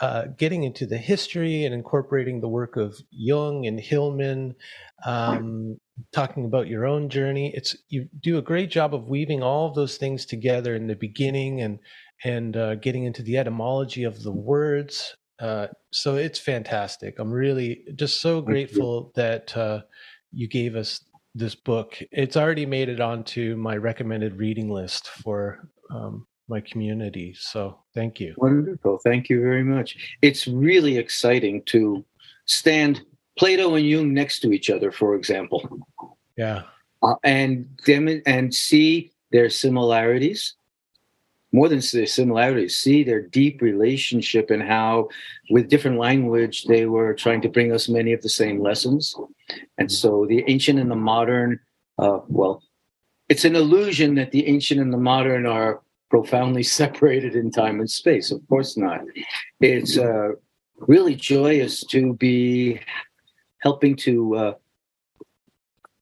uh, 0.00 0.24
getting 0.36 0.64
into 0.64 0.86
the 0.86 0.98
history 0.98 1.64
and 1.64 1.74
incorporating 1.74 2.40
the 2.40 2.48
work 2.48 2.76
of 2.76 3.00
Jung 3.10 3.66
and 3.66 3.78
Hillman, 3.78 4.54
um, 5.04 5.78
talking 6.12 6.44
about 6.44 6.68
your 6.68 6.86
own 6.86 7.08
journey. 7.08 7.52
It's 7.54 7.76
you 7.88 8.08
do 8.20 8.38
a 8.38 8.42
great 8.42 8.70
job 8.70 8.94
of 8.94 9.08
weaving 9.08 9.42
all 9.42 9.68
of 9.68 9.74
those 9.74 9.96
things 9.96 10.24
together 10.24 10.74
in 10.74 10.86
the 10.86 10.96
beginning 10.96 11.60
and 11.60 11.78
and 12.24 12.56
uh, 12.56 12.74
getting 12.76 13.04
into 13.04 13.22
the 13.22 13.38
etymology 13.38 14.04
of 14.04 14.22
the 14.22 14.32
words. 14.32 15.16
Uh, 15.38 15.68
so 15.90 16.16
it's 16.16 16.38
fantastic. 16.38 17.18
I'm 17.18 17.32
really 17.32 17.84
just 17.94 18.20
so 18.20 18.42
grateful 18.42 19.10
that 19.14 19.56
uh, 19.56 19.80
you 20.32 20.46
gave 20.48 20.76
us 20.76 21.02
this 21.34 21.54
book. 21.54 21.96
It's 22.10 22.36
already 22.36 22.66
made 22.66 22.88
it 22.88 23.00
onto 23.00 23.56
my 23.56 23.76
recommended 23.76 24.36
reading 24.36 24.70
list 24.70 25.08
for 25.08 25.68
um, 25.90 26.26
my 26.50 26.60
community. 26.60 27.34
So 27.38 27.78
thank 27.94 28.20
you. 28.20 28.34
Wonderful. 28.36 28.98
Thank 28.98 29.30
you 29.30 29.40
very 29.40 29.64
much. 29.64 29.96
It's 30.20 30.46
really 30.46 30.98
exciting 30.98 31.62
to 31.66 32.04
stand 32.44 33.02
Plato 33.38 33.74
and 33.76 33.86
Jung 33.86 34.12
next 34.12 34.40
to 34.40 34.52
each 34.52 34.68
other, 34.68 34.92
for 34.92 35.14
example. 35.14 35.86
Yeah. 36.36 36.64
Uh, 37.02 37.14
and 37.24 37.66
them 37.86 38.20
and 38.26 38.54
see 38.54 39.12
their 39.32 39.48
similarities 39.48 40.54
more 41.52 41.68
than 41.68 41.80
their 41.92 42.06
similarities 42.06 42.76
see 42.76 43.02
their 43.02 43.22
deep 43.22 43.60
relationship 43.60 44.50
and 44.50 44.62
how 44.62 45.08
with 45.50 45.68
different 45.68 45.98
language 45.98 46.64
they 46.64 46.86
were 46.86 47.14
trying 47.14 47.40
to 47.40 47.48
bring 47.48 47.72
us 47.72 47.88
many 47.88 48.12
of 48.12 48.22
the 48.22 48.28
same 48.28 48.60
lessons 48.60 49.16
and 49.78 49.90
so 49.90 50.26
the 50.26 50.44
ancient 50.46 50.78
and 50.78 50.90
the 50.90 50.96
modern 50.96 51.58
uh, 51.98 52.20
well 52.28 52.62
it's 53.28 53.44
an 53.44 53.56
illusion 53.56 54.14
that 54.14 54.30
the 54.30 54.46
ancient 54.46 54.80
and 54.80 54.92
the 54.92 54.98
modern 54.98 55.46
are 55.46 55.80
profoundly 56.10 56.62
separated 56.80 57.34
in 57.34 57.50
time 57.50 57.80
and 57.80 57.90
space. 57.90 58.30
Of 58.30 58.46
course 58.48 58.76
not. 58.76 59.00
It's 59.60 59.96
uh, 59.96 60.30
really 60.80 61.14
joyous 61.14 61.84
to 61.86 62.14
be 62.14 62.80
helping 63.58 63.96
to 63.96 64.36
uh, 64.36 64.54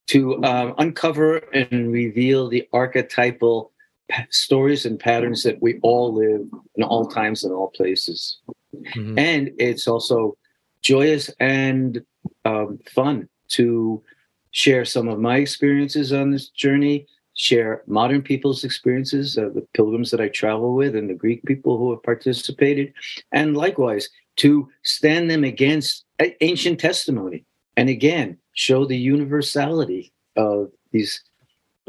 to 0.08 0.42
uh, 0.42 0.74
uncover 0.78 1.36
and 1.52 1.92
reveal 1.92 2.48
the 2.48 2.66
archetypal 2.72 3.72
pa- 4.10 4.26
stories 4.30 4.86
and 4.86 4.98
patterns 4.98 5.42
that 5.42 5.60
we 5.60 5.78
all 5.82 6.14
live 6.14 6.48
in 6.76 6.82
all 6.82 7.06
times 7.06 7.44
and 7.44 7.52
all 7.52 7.68
places. 7.68 8.38
Mm-hmm. 8.74 9.18
And 9.18 9.50
it's 9.58 9.86
also 9.86 10.36
joyous 10.80 11.30
and 11.40 12.02
um, 12.46 12.78
fun 12.90 13.28
to 13.48 14.02
share 14.50 14.84
some 14.84 15.08
of 15.08 15.18
my 15.18 15.36
experiences 15.36 16.12
on 16.12 16.30
this 16.30 16.48
journey 16.48 17.06
share 17.38 17.84
modern 17.86 18.20
people's 18.20 18.64
experiences, 18.64 19.38
uh, 19.38 19.48
the 19.54 19.66
pilgrims 19.72 20.10
that 20.10 20.20
I 20.20 20.28
travel 20.28 20.74
with, 20.74 20.96
and 20.96 21.08
the 21.08 21.14
Greek 21.14 21.44
people 21.44 21.78
who 21.78 21.92
have 21.92 22.02
participated, 22.02 22.92
and 23.32 23.56
likewise 23.56 24.08
to 24.38 24.68
stand 24.82 25.30
them 25.30 25.44
against 25.44 26.04
ancient 26.40 26.80
testimony, 26.80 27.44
and 27.76 27.88
again 27.88 28.36
show 28.54 28.84
the 28.84 28.96
universality 28.96 30.12
of 30.36 30.70
these 30.90 31.22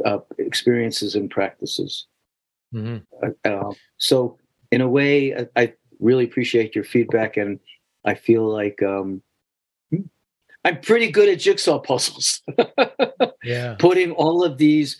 uh, 0.05 0.19
experiences 0.37 1.15
and 1.15 1.31
practices. 1.31 2.05
Mm-hmm. 2.73 2.97
Uh, 3.23 3.49
uh 3.49 3.73
so, 3.97 4.37
in 4.71 4.81
a 4.81 4.87
way, 4.87 5.35
I, 5.35 5.47
I, 5.55 5.73
really 5.99 6.23
appreciate 6.25 6.75
your 6.75 6.83
feedback, 6.83 7.37
and 7.37 7.59
I 8.05 8.13
feel 8.13 8.43
like 8.43 8.81
um, 8.83 9.21
I'm 10.63 10.79
pretty 10.81 11.11
good 11.11 11.27
at 11.27 11.39
jigsaw 11.39 11.79
puzzles. 11.79 12.41
yeah, 13.43 13.75
putting 13.79 14.11
all 14.11 14.43
of 14.43 14.57
these 14.57 14.97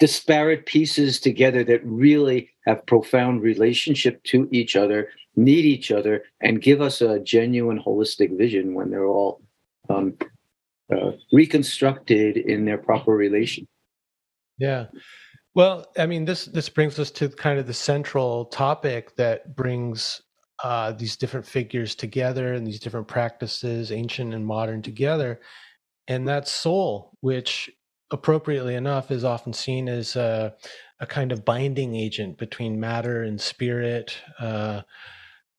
disparate 0.00 0.66
pieces 0.66 1.20
together 1.20 1.62
that 1.62 1.84
really 1.84 2.50
have 2.66 2.84
profound 2.86 3.42
relationship 3.42 4.22
to 4.24 4.48
each 4.50 4.74
other 4.74 5.08
need 5.36 5.64
each 5.64 5.90
other 5.90 6.24
and 6.40 6.62
give 6.62 6.80
us 6.80 7.00
a 7.00 7.20
genuine 7.20 7.80
holistic 7.80 8.36
vision 8.36 8.74
when 8.74 8.90
they're 8.90 9.06
all 9.06 9.40
um, 9.88 10.16
uh, 10.92 11.12
reconstructed 11.32 12.36
in 12.36 12.64
their 12.64 12.78
proper 12.78 13.12
relation. 13.12 13.66
Yeah. 14.58 14.86
Well 15.54 15.86
i 15.98 16.06
mean 16.06 16.24
this 16.24 16.44
this 16.44 16.68
brings 16.68 16.98
us 16.98 17.10
to 17.12 17.28
kind 17.28 17.58
of 17.58 17.66
the 17.66 17.74
central 17.74 18.44
topic 18.46 19.16
that 19.16 19.56
brings 19.56 20.22
uh, 20.62 20.92
these 20.92 21.16
different 21.16 21.46
figures 21.46 21.94
together 21.94 22.54
and 22.54 22.66
these 22.66 22.78
different 22.78 23.08
practices 23.08 23.90
ancient 23.90 24.32
and 24.34 24.46
modern 24.46 24.80
together 24.80 25.40
and 26.06 26.28
that's 26.28 26.52
soul 26.52 27.10
which 27.20 27.68
appropriately 28.10 28.74
enough, 28.74 29.10
is 29.10 29.24
often 29.24 29.52
seen 29.52 29.88
as 29.88 30.16
a, 30.16 30.54
a 31.00 31.06
kind 31.06 31.32
of 31.32 31.44
binding 31.44 31.94
agent 31.94 32.38
between 32.38 32.80
matter 32.80 33.22
and 33.22 33.40
spirit, 33.40 34.16
uh, 34.38 34.82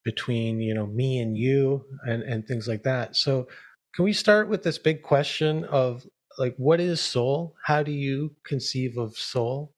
between 0.04 0.60
you 0.60 0.74
know 0.74 0.88
me 0.88 1.20
and 1.20 1.38
you, 1.38 1.84
and 2.06 2.24
and 2.24 2.48
things 2.48 2.68
like 2.68 2.84
that. 2.84 3.16
So, 3.16 3.48
can 3.94 4.06
we 4.06 4.14
start 4.14 4.50
with 4.50 4.64
this 4.64 4.78
big 4.78 5.04
question 5.04 5.64
of 5.66 6.06
like 6.38 6.56
what 6.58 6.80
is 6.80 7.02
soul? 7.02 7.56
How 7.64 7.84
do 7.84 7.92
you 7.92 8.36
conceive 8.44 8.98
of 8.98 9.16
soul? 9.16 9.74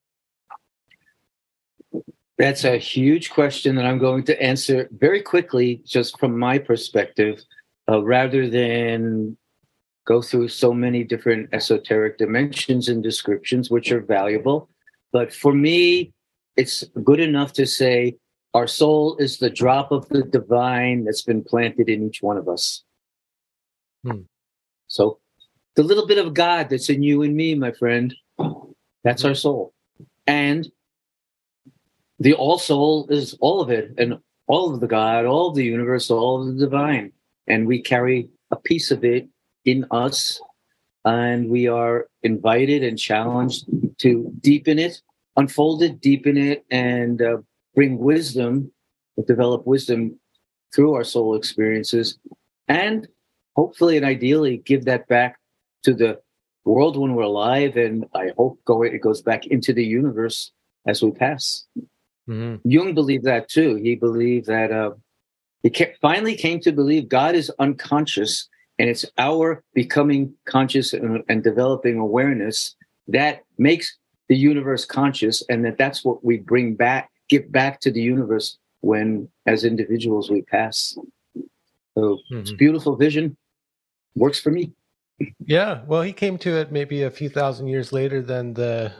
That's 2.38 2.64
a 2.64 2.78
huge 2.78 3.30
question 3.30 3.76
that 3.76 3.86
I'm 3.86 4.00
going 4.00 4.24
to 4.26 4.42
answer 4.42 4.90
very 4.92 5.22
quickly, 5.22 5.82
just 5.86 6.20
from 6.20 6.38
my 6.38 6.58
perspective, 6.58 7.44
uh, 7.88 8.04
rather 8.04 8.50
than 8.50 9.38
go 10.06 10.22
through 10.22 10.50
so 10.50 10.74
many 10.74 11.04
different 11.04 11.50
esoteric 11.54 12.18
dimensions 12.18 12.90
and 12.90 13.02
descriptions, 13.02 13.70
which 13.70 13.92
are 13.92 14.02
valuable. 14.02 14.70
But 15.12 15.34
for 15.34 15.54
me, 15.54 16.12
it's 16.56 16.84
good 17.04 17.20
enough 17.20 17.54
to 17.54 17.66
say 17.66 18.18
our 18.54 18.68
soul 18.68 19.18
is 19.18 19.38
the 19.38 19.50
drop 19.50 19.92
of 19.92 20.08
the 20.10 20.24
divine 20.24 21.06
that's 21.06 21.24
been 21.24 21.44
planted 21.44 21.90
in 21.90 22.08
each 22.08 22.22
one 22.22 22.38
of 22.38 22.48
us. 22.48 22.84
Hmm. 24.04 24.22
So 24.88 25.20
the 25.76 25.84
little 25.84 26.06
bit 26.06 26.20
of 26.20 26.34
God 26.34 26.70
that's 26.70 26.90
in 26.90 27.02
you 27.02 27.24
and 27.24 27.36
me, 27.36 27.56
my 27.56 27.72
friend, 27.72 28.14
that's 29.04 29.26
our 29.26 29.34
soul. 29.34 29.74
And 30.28 30.70
the 32.20 32.34
all 32.34 32.60
soul 32.60 33.08
is 33.10 33.36
all 33.40 33.62
of 33.62 33.70
it 33.70 33.94
and 33.98 34.20
all 34.48 34.74
of 34.74 34.82
the 34.82 34.88
God, 34.88 35.26
all 35.26 35.50
of 35.50 35.56
the 35.56 35.64
universe, 35.64 36.12
all 36.12 36.42
of 36.42 36.54
the 36.54 36.66
divine. 36.66 37.12
And 37.48 37.66
we 37.68 37.82
carry 37.82 38.30
a 38.52 38.56
piece 38.56 38.92
of 38.92 39.04
it 39.04 39.28
in 39.66 39.86
us, 39.92 40.42
and 41.06 41.50
we 41.50 41.68
are 41.68 42.08
invited 42.24 42.84
and 42.84 42.98
challenged 42.98 43.66
to 44.00 44.32
deepen 44.42 44.80
it, 44.80 45.02
unfold 45.36 45.84
it, 45.84 46.00
deepen 46.02 46.38
it, 46.38 46.66
and 46.72 47.22
uh, 47.22 47.38
bring 47.76 47.98
wisdom, 47.98 48.72
develop 49.28 49.66
wisdom 49.66 50.20
through 50.74 50.94
our 50.94 51.04
soul 51.04 51.36
experiences, 51.36 52.18
and 52.68 53.08
hopefully 53.56 53.98
and 53.98 54.06
ideally 54.06 54.58
give 54.58 54.86
that 54.86 55.08
back 55.08 55.38
to 55.84 55.94
the 55.94 56.20
world 56.66 56.98
when 56.98 57.14
we're 57.14 57.24
alive, 57.24 57.76
and 57.76 58.06
I 58.16 58.32
hope 58.38 58.60
go, 58.66 58.84
it 58.84 59.00
goes 59.00 59.22
back 59.22 59.48
into 59.48 59.74
the 59.74 59.84
universe 59.84 60.52
as 60.88 61.04
we 61.04 61.12
pass. 61.12 61.66
Mm-hmm. 62.30 62.68
Jung 62.70 62.94
believed 62.94 63.26
that 63.26 63.50
too. 63.50 63.76
He 63.76 63.96
believed 63.96 64.48
that 64.48 64.72
uh, 64.72 64.92
he 65.62 65.72
finally 66.02 66.36
came 66.36 66.60
to 66.62 66.72
believe 66.72 67.10
God 67.10 67.36
is 67.36 67.52
unconscious 67.60 68.48
and 68.80 68.90
it's 68.90 69.06
our 69.18 69.64
becoming 69.74 70.34
conscious 70.46 70.94
and, 70.94 71.24
and, 71.30 71.44
developing 71.44 71.98
awareness 71.98 72.76
that 73.08 73.44
makes 73.58 73.98
the 74.30 74.36
universe 74.36 74.86
conscious 74.86 75.44
and 75.50 75.64
that 75.66 75.78
that's 75.78 76.04
what 76.04 76.24
we 76.24 76.38
bring 76.38 76.76
back 76.76 77.12
give 77.30 77.52
back 77.52 77.80
to 77.82 77.92
the 77.92 78.02
universe 78.02 78.58
when 78.82 79.30
as 79.46 79.64
individuals 79.64 80.30
we 80.30 80.42
pass. 80.42 80.98
So 81.96 82.02
mm-hmm. 82.02 82.40
it's 82.40 82.52
beautiful 82.52 82.96
vision. 82.96 83.38
Works 84.16 84.40
for 84.40 84.52
me. 84.52 84.72
Yeah. 85.46 85.82
Well 85.88 86.02
he 86.02 86.14
came 86.14 86.38
to 86.40 86.58
it 86.58 86.72
maybe 86.72 87.04
a 87.04 87.12
few 87.12 87.30
thousand 87.30 87.68
years 87.68 87.94
later 87.94 88.22
than 88.22 88.54
the 88.54 88.92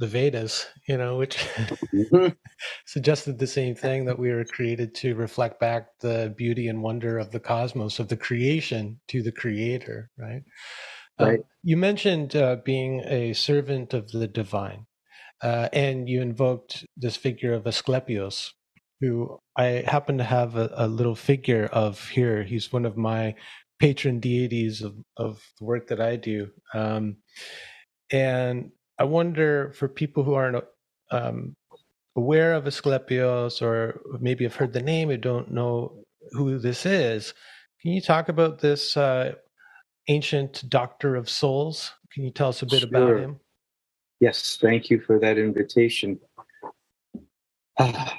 the 0.00 0.06
Vedas, 0.06 0.66
you 0.88 0.96
know, 0.96 1.18
which 1.18 1.36
mm-hmm. 1.36 2.28
suggested 2.86 3.38
the 3.38 3.46
same 3.46 3.74
thing 3.74 4.06
that 4.06 4.18
we 4.18 4.32
were 4.32 4.46
created 4.46 4.94
to 4.96 5.14
reflect 5.14 5.60
back 5.60 5.88
the 6.00 6.34
beauty 6.36 6.68
and 6.68 6.82
wonder 6.82 7.18
of 7.18 7.30
the 7.30 7.38
cosmos, 7.38 7.98
of 7.98 8.08
the 8.08 8.16
creation 8.16 8.98
to 9.08 9.22
the 9.22 9.30
creator, 9.30 10.10
right? 10.18 10.42
Um, 11.18 11.28
right. 11.28 11.38
Um, 11.38 11.44
you 11.62 11.76
mentioned 11.76 12.34
uh, 12.34 12.56
being 12.64 13.00
a 13.04 13.34
servant 13.34 13.92
of 13.92 14.10
the 14.10 14.26
divine, 14.26 14.86
uh, 15.42 15.68
and 15.70 16.08
you 16.08 16.22
invoked 16.22 16.86
this 16.96 17.16
figure 17.16 17.52
of 17.52 17.66
Asclepius, 17.66 18.54
who 19.02 19.38
I 19.54 19.84
happen 19.86 20.16
to 20.16 20.24
have 20.24 20.56
a, 20.56 20.70
a 20.76 20.88
little 20.88 21.14
figure 21.14 21.66
of 21.66 22.08
here. 22.08 22.42
He's 22.42 22.72
one 22.72 22.86
of 22.86 22.96
my 22.96 23.34
patron 23.78 24.18
deities 24.18 24.80
of, 24.80 24.94
of 25.18 25.42
the 25.58 25.66
work 25.66 25.88
that 25.88 26.00
I 26.00 26.16
do. 26.16 26.52
Um, 26.72 27.18
and 28.10 28.72
I 29.00 29.04
wonder 29.04 29.72
for 29.72 29.88
people 29.88 30.24
who 30.24 30.34
aren't 30.34 30.62
um, 31.10 31.56
aware 32.16 32.52
of 32.52 32.66
Asclepius 32.66 33.62
or 33.62 33.98
maybe 34.20 34.44
have 34.44 34.54
heard 34.54 34.74
the 34.74 34.82
name 34.82 35.08
and 35.08 35.22
don't 35.22 35.50
know 35.50 36.04
who 36.32 36.58
this 36.58 36.84
is. 36.84 37.32
Can 37.80 37.92
you 37.92 38.02
talk 38.02 38.28
about 38.28 38.58
this 38.58 38.98
uh, 38.98 39.32
ancient 40.08 40.68
doctor 40.68 41.16
of 41.16 41.30
souls? 41.30 41.92
Can 42.12 42.24
you 42.24 42.30
tell 42.30 42.50
us 42.50 42.60
a 42.60 42.66
bit 42.66 42.80
sure. 42.80 42.88
about 42.88 43.22
him? 43.22 43.40
Yes, 44.20 44.58
thank 44.60 44.90
you 44.90 45.00
for 45.00 45.18
that 45.18 45.38
invitation. 45.38 46.20
Uh, 47.78 48.10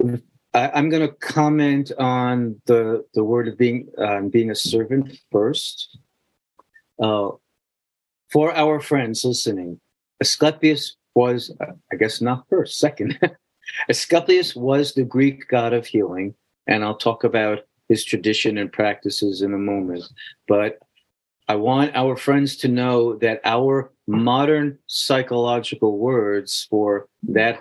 I, 0.54 0.78
am 0.78 0.88
going 0.88 1.06
to 1.08 1.14
comment 1.14 1.92
on 1.98 2.60
the 2.66 3.06
the 3.14 3.22
word 3.22 3.46
of 3.46 3.56
being 3.56 3.88
uh, 3.96 4.22
being 4.22 4.50
a 4.50 4.56
servant 4.56 5.16
first. 5.30 5.98
Uh, 7.00 7.30
for 8.32 8.54
our 8.54 8.80
friends 8.80 9.24
listening, 9.24 9.78
Asclepius 10.20 10.96
was, 11.14 11.54
uh, 11.60 11.72
I 11.92 11.96
guess, 11.96 12.20
not 12.20 12.46
first, 12.48 12.78
second. 12.78 13.18
Asclepius 13.90 14.56
was 14.56 14.94
the 14.94 15.04
Greek 15.04 15.48
god 15.48 15.72
of 15.74 15.86
healing, 15.86 16.34
and 16.66 16.82
I'll 16.82 16.96
talk 16.96 17.24
about 17.24 17.60
his 17.88 18.04
tradition 18.04 18.56
and 18.56 18.72
practices 18.72 19.42
in 19.42 19.52
a 19.52 19.58
moment. 19.58 20.04
But 20.48 20.78
I 21.48 21.56
want 21.56 21.94
our 21.94 22.16
friends 22.16 22.56
to 22.58 22.68
know 22.68 23.16
that 23.16 23.40
our 23.44 23.92
modern 24.06 24.78
psychological 24.86 25.98
words 25.98 26.66
for 26.70 27.08
that 27.24 27.60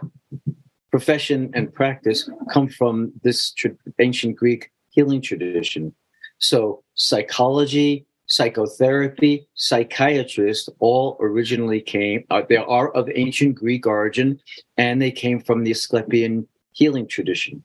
profession 0.92 1.52
and 1.54 1.74
practice 1.74 2.30
come 2.52 2.70
from 2.70 3.12
this 3.24 3.54
ancient 4.00 4.38
Greek 4.38 4.72
healing 4.92 5.22
tradition. 5.22 5.94
So, 6.38 6.84
psychology, 6.96 8.06
psychotherapy, 8.32 9.46
psychiatrist 9.56 10.70
all 10.80 11.18
originally 11.20 11.82
came, 11.82 12.24
uh, 12.30 12.42
they 12.48 12.56
are 12.56 12.90
of 12.92 13.10
ancient 13.14 13.56
Greek 13.56 13.86
origin, 13.86 14.40
and 14.78 15.02
they 15.02 15.12
came 15.12 15.42
from 15.42 15.66
the 15.66 15.72
Asclepian 15.72 16.48
healing 16.72 17.06
tradition. 17.06 17.62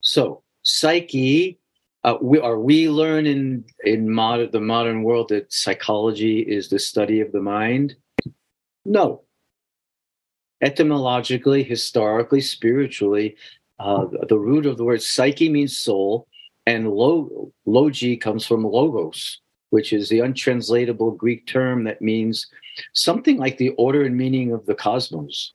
So, 0.00 0.42
psyche, 0.62 1.58
uh, 2.04 2.16
we 2.22 2.40
are 2.40 2.58
we 2.58 2.88
learn 2.88 3.26
in 3.26 3.64
in 3.84 4.10
modern 4.10 4.50
the 4.50 4.60
modern 4.60 5.02
world 5.02 5.28
that 5.28 5.52
psychology 5.52 6.40
is 6.40 6.70
the 6.70 6.78
study 6.78 7.20
of 7.20 7.30
the 7.32 7.42
mind. 7.42 7.94
No. 8.86 9.22
Etymologically, 10.62 11.62
historically, 11.62 12.40
spiritually, 12.40 13.36
uh, 13.78 14.06
the 14.26 14.38
root 14.38 14.64
of 14.64 14.78
the 14.78 14.84
word 14.84 15.02
psyche 15.02 15.50
means 15.50 15.76
soul, 15.76 16.26
and 16.66 16.88
log, 16.88 17.30
logi 17.66 18.16
comes 18.16 18.46
from 18.46 18.64
logos, 18.64 19.41
which 19.72 19.94
is 19.94 20.10
the 20.10 20.20
untranslatable 20.20 21.12
Greek 21.12 21.46
term 21.46 21.84
that 21.84 22.02
means 22.02 22.46
something 22.92 23.38
like 23.38 23.56
the 23.56 23.70
order 23.70 24.02
and 24.02 24.14
meaning 24.14 24.52
of 24.52 24.66
the 24.66 24.74
cosmos. 24.74 25.54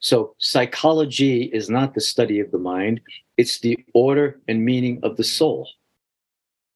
So, 0.00 0.34
psychology 0.36 1.44
is 1.44 1.70
not 1.70 1.94
the 1.94 2.02
study 2.02 2.40
of 2.40 2.50
the 2.50 2.58
mind, 2.58 3.00
it's 3.38 3.60
the 3.60 3.78
order 3.94 4.38
and 4.48 4.66
meaning 4.66 5.00
of 5.02 5.16
the 5.16 5.24
soul. 5.24 5.66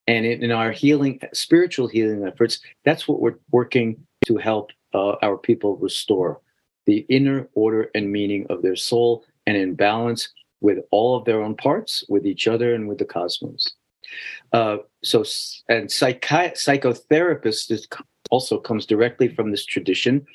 And 0.07 0.25
in, 0.25 0.51
our 0.51 0.73
healing, 0.73 1.21
spiritual 1.35 1.89
healing 1.89 2.27
efforts, 2.27 2.61
that's 2.87 3.07
what 3.07 3.21
we're 3.21 3.39
working 3.51 4.07
to 4.25 4.39
help 4.39 4.71
uh, 4.95 5.17
our 5.21 5.37
people 5.37 5.77
restore 5.77 6.41
the 6.87 7.05
inner 7.11 7.51
order 7.53 7.91
and 7.95 8.11
meaning 8.11 8.47
of 8.49 8.63
their 8.63 8.77
soul 8.77 9.27
and 9.47 9.59
in 9.59 9.75
balance 9.75 10.31
with 10.63 10.79
all 10.91 11.19
of 11.19 11.27
their 11.27 11.43
own 11.43 11.55
parts, 11.55 12.03
with 12.09 12.25
each 12.27 12.49
other, 12.49 12.75
and 12.75 12.89
with 12.89 12.97
the 12.97 13.05
cosmos. 13.05 13.75
Uh, 14.53 14.79
so, 15.03 15.25
and 15.69 15.89
psychi- 15.89 16.55
psychotherapist 16.55 17.71
is, 17.71 17.87
also 18.31 18.59
comes 18.59 18.87
directly 18.87 19.29
from 19.29 19.51
this 19.51 19.65
tradition. 19.65 20.27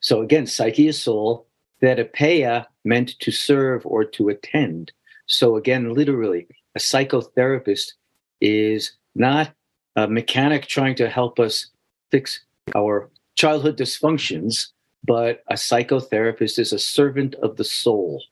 So, 0.00 0.22
again, 0.22 0.46
psyche 0.46 0.88
is 0.88 1.02
soul, 1.02 1.46
therapeia 1.82 2.66
meant 2.84 3.18
to 3.20 3.30
serve 3.30 3.84
or 3.84 4.04
to 4.04 4.28
attend. 4.28 4.92
So, 5.26 5.56
again, 5.56 5.92
literally, 5.92 6.46
a 6.74 6.78
psychotherapist 6.78 7.92
is 8.40 8.92
not 9.14 9.52
a 9.96 10.08
mechanic 10.08 10.66
trying 10.66 10.94
to 10.96 11.08
help 11.08 11.38
us 11.38 11.66
fix 12.10 12.40
our 12.74 13.10
childhood 13.36 13.76
dysfunctions, 13.76 14.68
but 15.04 15.42
a 15.48 15.54
psychotherapist 15.54 16.58
is 16.58 16.72
a 16.72 16.78
servant 16.78 17.34
of 17.36 17.56
the 17.56 17.64
soul, 17.64 18.22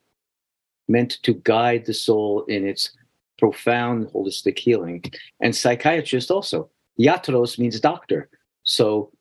meant 0.87 1.19
to 1.23 1.33
guide 1.33 1.85
the 1.85 1.93
soul 1.93 2.43
in 2.45 2.65
its 2.65 2.91
profound 3.39 4.07
holistic 4.07 4.59
healing. 4.59 5.03
And 5.39 5.55
psychiatrist 5.55 6.29
also. 6.29 6.69
Iatros 6.99 7.57
means 7.57 7.79
doctor. 7.79 8.29
So 8.63 9.11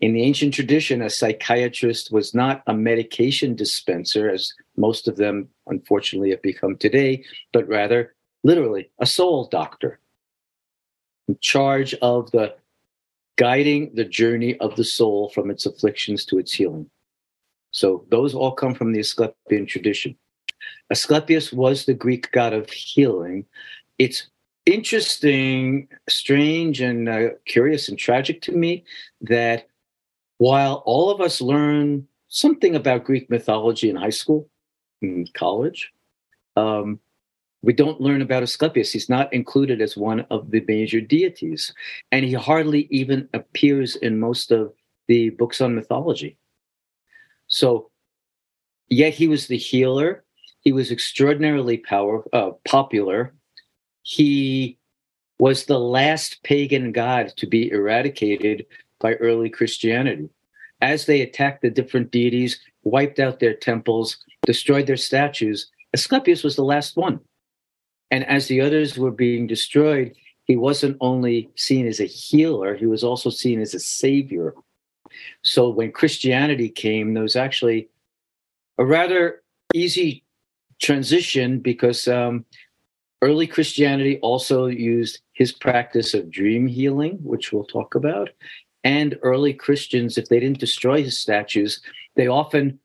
in 0.00 0.12
the 0.12 0.22
ancient 0.22 0.52
tradition, 0.52 1.00
a 1.00 1.08
psychiatrist 1.08 2.12
was 2.12 2.34
not 2.34 2.62
a 2.66 2.74
medication 2.74 3.54
dispenser, 3.54 4.28
as 4.28 4.52
most 4.76 5.08
of 5.08 5.16
them 5.16 5.48
unfortunately 5.66 6.30
have 6.30 6.42
become 6.42 6.76
today, 6.76 7.24
but 7.52 7.66
rather 7.68 8.14
literally 8.44 8.90
a 8.98 9.06
soul 9.06 9.48
doctor 9.48 10.00
in 11.28 11.38
charge 11.40 11.94
of 12.02 12.30
the 12.32 12.54
guiding 13.36 13.94
the 13.94 14.04
journey 14.04 14.58
of 14.58 14.76
the 14.76 14.84
soul 14.84 15.30
from 15.30 15.50
its 15.50 15.66
afflictions 15.66 16.24
to 16.26 16.38
its 16.38 16.52
healing. 16.52 16.90
So 17.70 18.04
those 18.10 18.34
all 18.34 18.52
come 18.52 18.74
from 18.74 18.92
the 18.92 19.00
Asclepian 19.00 19.66
tradition. 19.66 20.16
Asclepius 20.90 21.52
was 21.52 21.84
the 21.84 21.94
Greek 21.94 22.30
god 22.32 22.52
of 22.52 22.70
healing. 22.70 23.44
It's 23.98 24.26
interesting, 24.66 25.88
strange, 26.08 26.80
and 26.80 27.08
uh, 27.08 27.28
curious 27.46 27.88
and 27.88 27.98
tragic 27.98 28.42
to 28.42 28.52
me 28.52 28.84
that 29.20 29.68
while 30.38 30.82
all 30.86 31.10
of 31.10 31.20
us 31.20 31.40
learn 31.40 32.06
something 32.28 32.74
about 32.74 33.04
Greek 33.04 33.28
mythology 33.30 33.90
in 33.90 33.96
high 33.96 34.10
school, 34.10 34.48
in 35.00 35.26
college, 35.34 35.92
um, 36.56 36.98
we 37.62 37.72
don't 37.72 38.00
learn 38.00 38.22
about 38.22 38.42
Asclepius. 38.42 38.92
He's 38.92 39.08
not 39.08 39.32
included 39.32 39.80
as 39.80 39.96
one 39.96 40.26
of 40.30 40.50
the 40.50 40.64
major 40.66 41.00
deities, 41.00 41.72
and 42.10 42.24
he 42.24 42.32
hardly 42.32 42.88
even 42.90 43.28
appears 43.34 43.96
in 43.96 44.18
most 44.18 44.50
of 44.50 44.72
the 45.06 45.30
books 45.30 45.60
on 45.60 45.74
mythology. 45.74 46.36
So, 47.46 47.90
yet 48.88 49.14
he 49.14 49.28
was 49.28 49.46
the 49.46 49.56
healer. 49.56 50.24
He 50.62 50.72
was 50.72 50.90
extraordinarily 50.90 51.78
power, 51.78 52.24
uh, 52.32 52.52
popular. 52.64 53.34
He 54.02 54.78
was 55.38 55.64
the 55.64 55.78
last 55.78 56.42
pagan 56.44 56.92
god 56.92 57.32
to 57.36 57.46
be 57.46 57.70
eradicated 57.70 58.66
by 59.00 59.14
early 59.14 59.50
Christianity. 59.50 60.30
As 60.80 61.06
they 61.06 61.20
attacked 61.20 61.62
the 61.62 61.70
different 61.70 62.10
deities, 62.12 62.60
wiped 62.84 63.18
out 63.18 63.40
their 63.40 63.54
temples, 63.54 64.18
destroyed 64.46 64.86
their 64.86 64.96
statues, 64.96 65.70
Asclepius 65.94 66.42
was 66.44 66.56
the 66.56 66.64
last 66.64 66.96
one. 66.96 67.20
And 68.10 68.24
as 68.26 68.46
the 68.46 68.60
others 68.60 68.96
were 68.96 69.10
being 69.10 69.46
destroyed, 69.46 70.14
he 70.44 70.56
wasn't 70.56 70.96
only 71.00 71.50
seen 71.56 71.86
as 71.86 72.00
a 72.00 72.04
healer, 72.04 72.76
he 72.76 72.86
was 72.86 73.02
also 73.04 73.30
seen 73.30 73.60
as 73.60 73.74
a 73.74 73.80
savior. 73.80 74.54
So 75.42 75.68
when 75.68 75.92
Christianity 75.92 76.68
came, 76.68 77.14
there 77.14 77.22
was 77.22 77.36
actually 77.36 77.88
a 78.78 78.84
rather 78.84 79.42
easy 79.74 80.21
transition 80.82 81.60
because 81.60 82.06
um, 82.08 82.44
early 83.22 83.46
Christianity 83.46 84.18
also 84.20 84.66
used 84.66 85.20
his 85.32 85.52
practice 85.52 86.12
of 86.12 86.30
dream 86.30 86.66
healing, 86.66 87.18
which 87.22 87.52
we'll 87.52 87.64
talk 87.64 87.94
about. 87.94 88.30
And 88.84 89.18
early 89.22 89.54
Christians, 89.54 90.18
if 90.18 90.28
they 90.28 90.40
didn't 90.40 90.58
destroy 90.58 91.02
his 91.02 91.18
statues, 91.18 91.80
they 92.16 92.26
often 92.26 92.80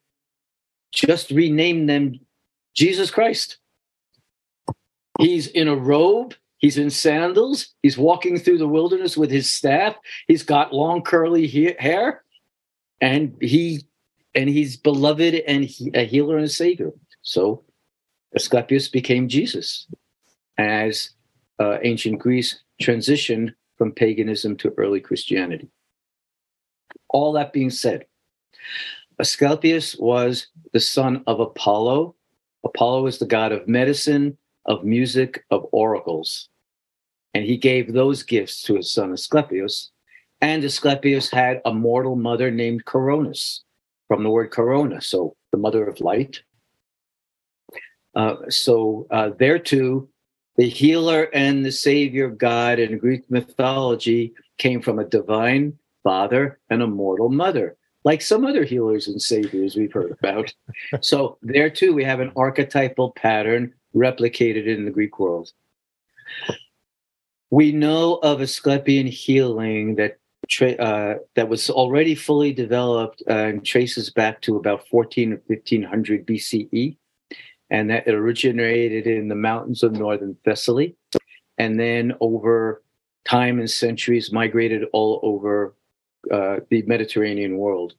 just 0.93 1.31
renamed 1.31 1.89
them 1.89 2.19
Jesus 2.75 3.11
Christ. 3.11 3.57
He's 5.19 5.47
in 5.47 5.67
a 5.67 5.75
robe, 5.75 6.35
he's 6.59 6.77
in 6.77 6.91
sandals, 6.91 7.73
he's 7.81 7.97
walking 7.97 8.37
through 8.37 8.59
the 8.59 8.67
wilderness 8.67 9.17
with 9.17 9.31
his 9.31 9.49
staff, 9.49 9.95
he's 10.27 10.43
got 10.43 10.73
long 10.73 11.01
curly 11.01 11.47
hair, 11.79 12.23
and 13.01 13.35
he 13.41 13.83
and 14.35 14.47
he's 14.47 14.77
beloved 14.77 15.33
and 15.33 15.65
he, 15.65 15.89
a 15.95 16.05
healer 16.05 16.35
and 16.35 16.45
a 16.45 16.49
savior. 16.49 16.91
So 17.23 17.63
Asclepius 18.35 18.87
became 18.87 19.27
Jesus 19.27 19.87
as 20.57 21.11
uh, 21.59 21.77
ancient 21.83 22.19
Greece 22.19 22.59
transitioned 22.81 23.53
from 23.77 23.91
paganism 23.91 24.55
to 24.57 24.73
early 24.77 24.99
Christianity. 24.99 25.69
All 27.09 27.31
that 27.33 27.53
being 27.53 27.69
said, 27.69 28.05
Asclepius 29.19 29.95
was 29.97 30.47
the 30.73 30.79
son 30.79 31.23
of 31.27 31.39
Apollo. 31.39 32.15
Apollo 32.63 33.07
is 33.07 33.17
the 33.17 33.25
god 33.25 33.51
of 33.51 33.67
medicine, 33.67 34.37
of 34.65 34.83
music, 34.83 35.43
of 35.49 35.65
oracles. 35.71 36.49
And 37.33 37.45
he 37.45 37.57
gave 37.57 37.93
those 37.93 38.23
gifts 38.23 38.61
to 38.63 38.75
his 38.75 38.91
son 38.91 39.11
Asclepius. 39.11 39.91
And 40.41 40.63
Asclepius 40.63 41.31
had 41.31 41.61
a 41.65 41.73
mortal 41.73 42.15
mother 42.15 42.51
named 42.51 42.85
Coronis, 42.85 43.61
from 44.07 44.23
the 44.23 44.29
word 44.29 44.51
corona, 44.51 45.01
so 45.01 45.35
the 45.51 45.57
mother 45.57 45.87
of 45.87 45.99
light. 45.99 46.41
Uh, 48.15 48.35
so 48.49 49.07
uh, 49.11 49.29
there 49.37 49.59
too, 49.59 50.09
the 50.55 50.67
healer 50.67 51.29
and 51.33 51.63
the 51.63 51.71
savior 51.71 52.29
God 52.29 52.79
in 52.79 52.97
Greek 52.97 53.29
mythology 53.29 54.33
came 54.57 54.81
from 54.81 54.97
a 54.97 55.05
divine 55.05 55.77
father 56.03 56.59
and 56.69 56.81
a 56.81 56.87
mortal 56.87 57.29
mother. 57.29 57.75
like 58.03 58.21
some 58.21 58.45
other 58.45 58.63
healers 58.63 59.09
and 59.09 59.21
saviors 59.21 59.75
we've 59.75 59.91
heard 59.91 60.11
about. 60.11 60.53
so 61.01 61.37
there 61.41 61.69
too, 61.69 61.93
we 61.93 62.05
have 62.05 62.21
an 62.21 62.31
archetypal 62.37 63.11
pattern 63.11 63.73
replicated 63.93 64.65
in 64.65 64.85
the 64.85 64.91
Greek 64.91 65.19
world. 65.19 65.51
We 67.49 67.71
know 67.71 68.15
of 68.23 68.39
Asclepian 68.39 69.07
healing 69.07 69.95
that 69.95 70.17
uh, 70.79 71.15
that 71.35 71.49
was 71.49 71.69
already 71.69 72.15
fully 72.15 72.53
developed 72.53 73.21
uh, 73.29 73.33
and 73.33 73.65
traces 73.65 74.09
back 74.09 74.41
to 74.41 74.55
about 74.55 74.87
14 74.87 75.33
or 75.33 75.41
1500 75.47 76.25
BCE, 76.25 76.97
and 77.69 77.89
that 77.89 78.07
it 78.07 78.13
originated 78.13 79.07
in 79.07 79.27
the 79.27 79.35
mountains 79.35 79.83
of 79.83 79.93
northern 79.93 80.35
Thessaly, 80.45 80.95
and 81.57 81.79
then 81.79 82.13
over 82.21 82.83
time 83.25 83.59
and 83.59 83.69
centuries 83.69 84.31
migrated 84.31 84.83
all 84.93 85.19
over 85.23 85.75
uh, 86.31 86.57
the 86.69 86.81
Mediterranean 86.83 87.57
world. 87.57 87.93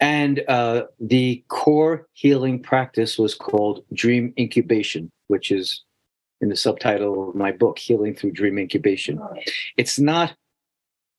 And 0.00 0.42
uh, 0.48 0.84
the 0.98 1.44
core 1.48 2.08
healing 2.12 2.60
practice 2.60 3.18
was 3.18 3.34
called 3.34 3.84
dream 3.92 4.34
incubation, 4.38 5.10
which 5.28 5.52
is 5.52 5.84
in 6.40 6.48
the 6.48 6.56
subtitle 6.56 7.28
of 7.28 7.36
my 7.36 7.52
book, 7.52 7.78
Healing 7.78 8.14
Through 8.14 8.32
Dream 8.32 8.58
Incubation. 8.58 9.20
It's 9.76 10.00
not, 10.00 10.34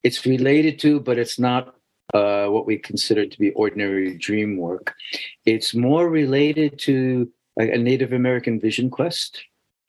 it's 0.04 0.26
related 0.26 0.80
to, 0.80 1.00
but 1.00 1.18
it's 1.18 1.40
not 1.40 1.76
uh, 2.14 2.48
what 2.48 2.66
we 2.66 2.78
consider 2.78 3.26
to 3.26 3.40
be 3.40 3.52
ordinary 3.52 4.18
dream 4.18 4.58
work. 4.58 4.94
It's 5.46 5.74
more 5.74 6.10
related 6.10 6.80
to 6.80 7.30
a, 7.60 7.72
a 7.72 7.78
Native 7.78 8.14
American 8.14 8.60
vision 8.60 8.90
quest 8.90 9.44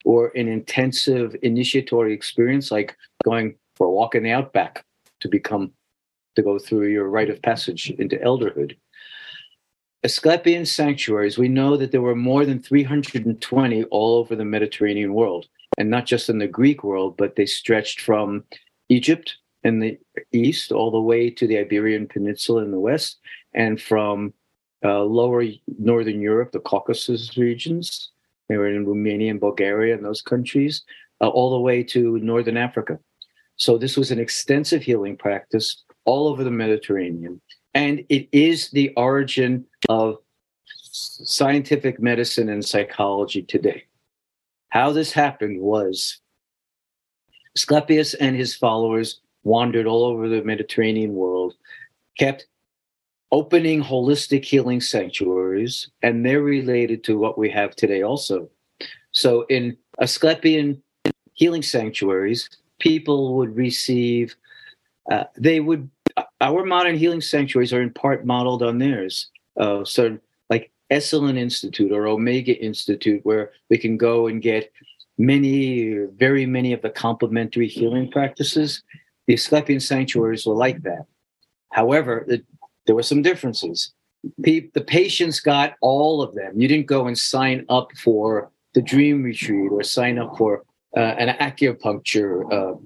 or 0.05 0.29
an 0.37 0.49
intensive 0.49 1.35
initiatory 1.43 2.13
experience 2.13 2.71
like 2.71 2.97
going 3.25 3.57
for 3.77 3.87
a 3.87 3.91
walk 3.91 4.15
in 4.15 4.23
the 4.23 4.31
outback 4.31 4.85
to 5.21 5.29
become 5.29 5.73
to 6.37 6.43
go 6.43 6.59
through 6.59 6.89
your 6.89 7.09
rite 7.09 7.31
of 7.31 7.41
passage 7.43 7.91
into 7.91 8.17
elderhood 8.19 8.77
asclepian 10.03 10.67
sanctuaries 10.67 11.39
we 11.39 11.49
know 11.49 11.77
that 11.77 11.91
there 11.91 12.03
were 12.03 12.15
more 12.15 12.45
than 12.45 12.61
320 12.61 13.85
all 13.85 14.17
over 14.17 14.37
the 14.37 14.45
mediterranean 14.45 15.15
world 15.15 15.47
and 15.79 15.89
not 15.89 16.07
just 16.07 16.29
in 16.29 16.39
the 16.39 16.47
greek 16.47 16.85
world 16.85 17.17
but 17.17 17.37
they 17.37 17.47
stretched 17.47 18.01
from 18.01 18.45
egypt 18.89 19.39
in 19.65 19.81
the 19.81 19.99
east 20.33 20.73
all 20.73 20.91
the 20.91 21.01
way 21.01 21.31
to 21.31 21.47
the 21.47 21.59
iberian 21.59 22.07
peninsula 22.07 22.63
in 22.63 22.71
the 22.71 22.79
west 22.79 23.19
and 23.55 23.81
from 23.81 24.33
uh, 24.85 25.01
lower 25.03 25.45
northern 25.79 26.21
europe 26.21 26.53
the 26.53 26.61
caucasus 26.61 27.37
regions 27.37 28.11
they 28.49 28.57
were 28.57 28.69
in 28.69 28.87
Romania 28.87 29.31
and 29.31 29.41
Bulgaria 29.41 29.95
and 29.95 30.05
those 30.05 30.23
countries, 30.23 30.83
uh, 31.21 31.29
all 31.29 31.51
the 31.51 31.61
way 31.61 31.83
to 31.85 32.19
Northern 32.19 32.57
Africa. 32.57 32.99
So 33.57 33.79
this 33.79 33.97
was 33.97 34.11
an 34.11 34.19
extensive 34.19 34.83
healing 34.83 35.17
practice 35.17 35.83
all 36.05 36.29
over 36.29 36.45
the 36.45 36.51
Mediterranean. 36.51 37.41
And 37.73 38.05
it 38.09 38.29
is 38.33 38.71
the 38.71 38.93
origin 38.97 39.65
of 39.89 40.19
scientific 40.67 42.01
medicine 42.01 42.49
and 42.49 42.65
psychology 42.65 43.43
today. 43.43 43.85
How 44.69 44.93
this 44.93 45.13
happened 45.13 45.61
was 45.61 46.21
Asclepius 47.57 48.15
and 48.15 48.37
his 48.37 48.55
followers 48.55 49.21
wandered 49.45 49.87
all 49.87 50.05
over 50.05 50.29
the 50.29 50.43
Mediterranean 50.43 51.15
world, 51.15 51.55
kept 52.19 52.47
opening 53.31 53.83
holistic 53.83 54.45
healing 54.45 54.81
sanctuaries, 54.81 55.91
and 56.03 56.25
they're 56.25 56.43
related 56.43 57.05
to 57.05 57.19
what 57.19 57.39
we 57.39 57.51
have 57.51 57.75
today 57.75 58.03
also. 58.03 58.49
So 59.13 59.43
in 59.49 59.77
Asclepian 59.99 60.83
healing 61.33 61.63
sanctuaries, 61.63 62.49
people 62.79 63.37
would 63.37 63.57
receive, 63.57 64.37
uh, 65.11 65.25
they 65.37 65.61
would, 65.61 65.91
our 66.41 66.65
modern 66.65 66.97
healing 66.97 67.21
sanctuaries 67.21 67.73
are 67.73 67.83
in 67.83 67.93
part 67.93 68.25
modeled 68.25 68.63
on 68.63 68.79
theirs. 68.79 69.31
Uh, 69.59 69.85
so 69.85 70.19
like 70.49 70.71
Esalen 70.91 71.37
Institute 71.37 71.93
or 71.93 72.07
Omega 72.07 72.57
Institute, 72.61 73.21
where 73.25 73.53
we 73.69 73.79
can 73.79 73.97
go 73.97 74.27
and 74.27 74.43
get 74.43 74.71
many, 75.19 75.95
very 76.17 76.47
many 76.47 76.73
of 76.73 76.83
the 76.83 76.91
complementary 76.91 77.69
healing 77.69 78.11
practices. 78.11 78.83
The 79.27 79.35
Asclepian 79.35 79.81
sanctuaries 79.81 80.47
were 80.47 80.55
like 80.55 80.83
that. 80.83 81.07
However, 81.71 82.25
the 82.27 82.43
there 82.87 82.95
were 82.95 83.03
some 83.03 83.23
differences. 83.23 83.93
the 84.39 84.85
patients 84.87 85.41
got 85.41 85.75
all 85.81 86.23
of 86.23 86.35
them. 86.35 86.59
You 86.61 86.69
didn't 86.69 86.87
go 86.87 87.07
and 87.07 87.19
sign 87.19 87.67
up 87.69 87.91
for 88.03 88.51
the 88.75 88.83
dream 88.83 89.23
retreat 89.23 89.71
or 89.71 89.83
sign 89.83 90.19
up 90.19 90.37
for 90.37 90.65
uh, 90.97 91.01
an 91.01 91.37
acupuncture 91.39 92.53
uh, 92.53 92.77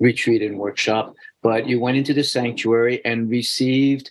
retreat 0.00 0.42
and 0.42 0.58
workshop, 0.58 1.14
but 1.42 1.66
you 1.66 1.80
went 1.80 1.96
into 1.96 2.14
the 2.14 2.24
sanctuary 2.24 3.04
and 3.04 3.30
received 3.30 4.10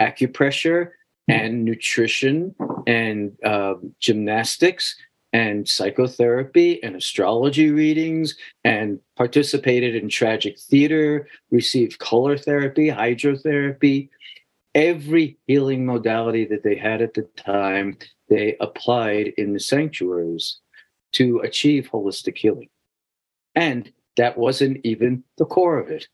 acupressure 0.00 0.90
and 1.28 1.64
nutrition 1.64 2.54
and 2.86 3.32
uh, 3.44 3.74
gymnastics 4.00 4.96
and 5.34 5.68
psychotherapy 5.68 6.80
and 6.84 6.94
astrology 6.94 7.68
readings 7.68 8.36
and 8.62 9.00
participated 9.16 9.96
in 9.96 10.08
tragic 10.08 10.56
theater, 10.60 11.28
received 11.50 11.98
color 11.98 12.38
therapy, 12.38 12.86
hydrotherapy, 12.86 14.08
every 14.76 15.36
healing 15.48 15.84
modality 15.84 16.44
that 16.44 16.62
they 16.62 16.76
had 16.76 17.02
at 17.02 17.14
the 17.14 17.22
time, 17.36 17.98
they 18.28 18.56
applied 18.60 19.32
in 19.36 19.52
the 19.52 19.60
sanctuaries 19.60 20.60
to 21.12 21.40
achieve 21.40 21.90
holistic 21.92 22.38
healing. 22.38 22.68
And 23.56 23.92
that 24.16 24.38
wasn't 24.38 24.80
even 24.84 25.24
the 25.36 25.46
core 25.46 25.80
of 25.80 25.90
it. 25.90 26.06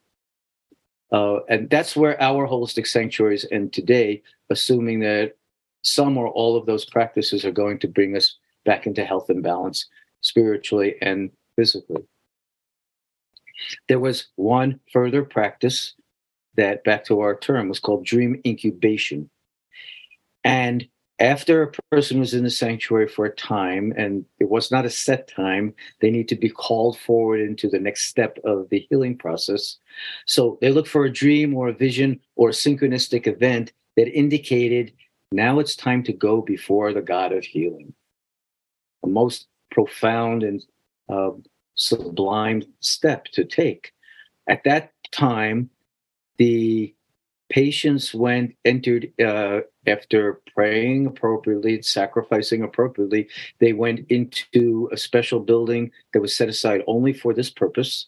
Uh, 1.12 1.40
and 1.46 1.68
that's 1.68 1.94
where 1.94 2.20
our 2.22 2.48
holistic 2.48 2.86
sanctuaries 2.86 3.44
end 3.50 3.74
today, 3.74 4.22
assuming 4.48 5.00
that 5.00 5.36
some 5.82 6.16
or 6.16 6.28
all 6.28 6.56
of 6.56 6.64
those 6.64 6.86
practices 6.86 7.44
are 7.44 7.50
going 7.50 7.78
to 7.80 7.88
bring 7.88 8.16
us 8.16 8.38
back 8.64 8.86
into 8.86 9.04
health 9.04 9.30
and 9.30 9.42
balance 9.42 9.86
spiritually 10.20 10.94
and 11.00 11.30
physically. 11.56 12.02
There 13.88 14.00
was 14.00 14.28
one 14.36 14.80
further 14.92 15.24
practice 15.24 15.94
that 16.56 16.84
back 16.84 17.04
to 17.06 17.20
our 17.20 17.38
term 17.38 17.68
was 17.68 17.80
called 17.80 18.04
dream 18.04 18.40
incubation. 18.44 19.30
And 20.44 20.88
after 21.20 21.62
a 21.62 21.72
person 21.92 22.18
was 22.18 22.32
in 22.32 22.44
the 22.44 22.50
sanctuary 22.50 23.06
for 23.06 23.26
a 23.26 23.34
time 23.34 23.92
and 23.96 24.24
it 24.38 24.48
was 24.48 24.70
not 24.70 24.86
a 24.86 24.90
set 24.90 25.28
time, 25.28 25.74
they 26.00 26.10
need 26.10 26.28
to 26.28 26.34
be 26.34 26.48
called 26.48 26.98
forward 26.98 27.40
into 27.40 27.68
the 27.68 27.78
next 27.78 28.06
step 28.06 28.38
of 28.44 28.68
the 28.70 28.86
healing 28.88 29.16
process. 29.18 29.76
So 30.26 30.58
they 30.62 30.70
look 30.70 30.86
for 30.86 31.04
a 31.04 31.12
dream 31.12 31.54
or 31.54 31.68
a 31.68 31.74
vision 31.74 32.18
or 32.36 32.48
a 32.48 32.52
synchronistic 32.52 33.26
event 33.26 33.72
that 33.96 34.08
indicated 34.08 34.92
now 35.30 35.58
it's 35.58 35.76
time 35.76 36.02
to 36.04 36.12
go 36.12 36.40
before 36.40 36.92
the 36.92 37.02
God 37.02 37.32
of 37.32 37.44
healing. 37.44 37.92
The 39.02 39.10
most 39.10 39.46
profound 39.70 40.42
and 40.42 40.62
uh, 41.08 41.30
sublime 41.74 42.62
step 42.80 43.26
to 43.32 43.44
take. 43.44 43.92
At 44.48 44.64
that 44.64 44.92
time, 45.12 45.70
the 46.38 46.94
patients 47.50 48.14
went 48.14 48.54
entered 48.64 49.12
uh, 49.20 49.60
after 49.86 50.40
praying 50.54 51.06
appropriately 51.06 51.82
sacrificing 51.82 52.62
appropriately 52.62 53.28
they 53.58 53.72
went 53.72 54.06
into 54.08 54.88
a 54.92 54.96
special 54.96 55.40
building 55.40 55.90
that 56.12 56.20
was 56.20 56.34
set 56.34 56.48
aside 56.48 56.82
only 56.86 57.12
for 57.12 57.34
this 57.34 57.50
purpose 57.50 58.06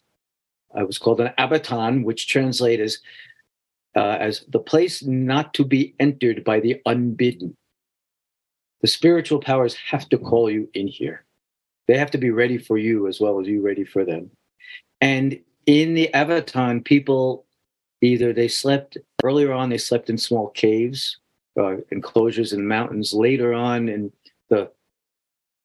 uh, 0.75 0.81
it 0.81 0.87
was 0.87 0.97
called 0.97 1.19
an 1.19 1.33
abaton 1.37 2.03
which 2.03 2.27
translates 2.27 2.81
as 2.81 2.99
uh, 3.95 4.17
as 4.19 4.45
the 4.47 4.59
place 4.59 5.03
not 5.03 5.53
to 5.53 5.63
be 5.63 5.93
entered 5.99 6.43
by 6.43 6.59
the 6.59 6.81
unbidden 6.85 7.55
the 8.83 8.87
spiritual 8.87 9.39
powers 9.39 9.75
have 9.75 10.07
to 10.09 10.17
call 10.17 10.51
you 10.51 10.69
in 10.73 10.87
here. 10.87 11.23
They 11.87 11.97
have 11.97 12.11
to 12.11 12.17
be 12.17 12.31
ready 12.31 12.57
for 12.57 12.77
you 12.77 13.07
as 13.07 13.19
well 13.19 13.39
as 13.39 13.47
you 13.47 13.61
ready 13.61 13.85
for 13.85 14.03
them. 14.03 14.29
And 14.99 15.39
in 15.65 15.93
the 15.93 16.09
abaton 16.13 16.83
people 16.83 17.45
either 18.01 18.33
they 18.33 18.49
slept 18.49 18.97
earlier 19.23 19.53
on 19.53 19.69
they 19.69 19.77
slept 19.77 20.09
in 20.09 20.17
small 20.17 20.49
caves 20.49 21.17
uh, 21.57 21.77
enclosures 21.91 22.51
in 22.51 22.67
mountains. 22.67 23.13
Later 23.13 23.53
on 23.53 23.87
in 23.87 24.11
the 24.49 24.69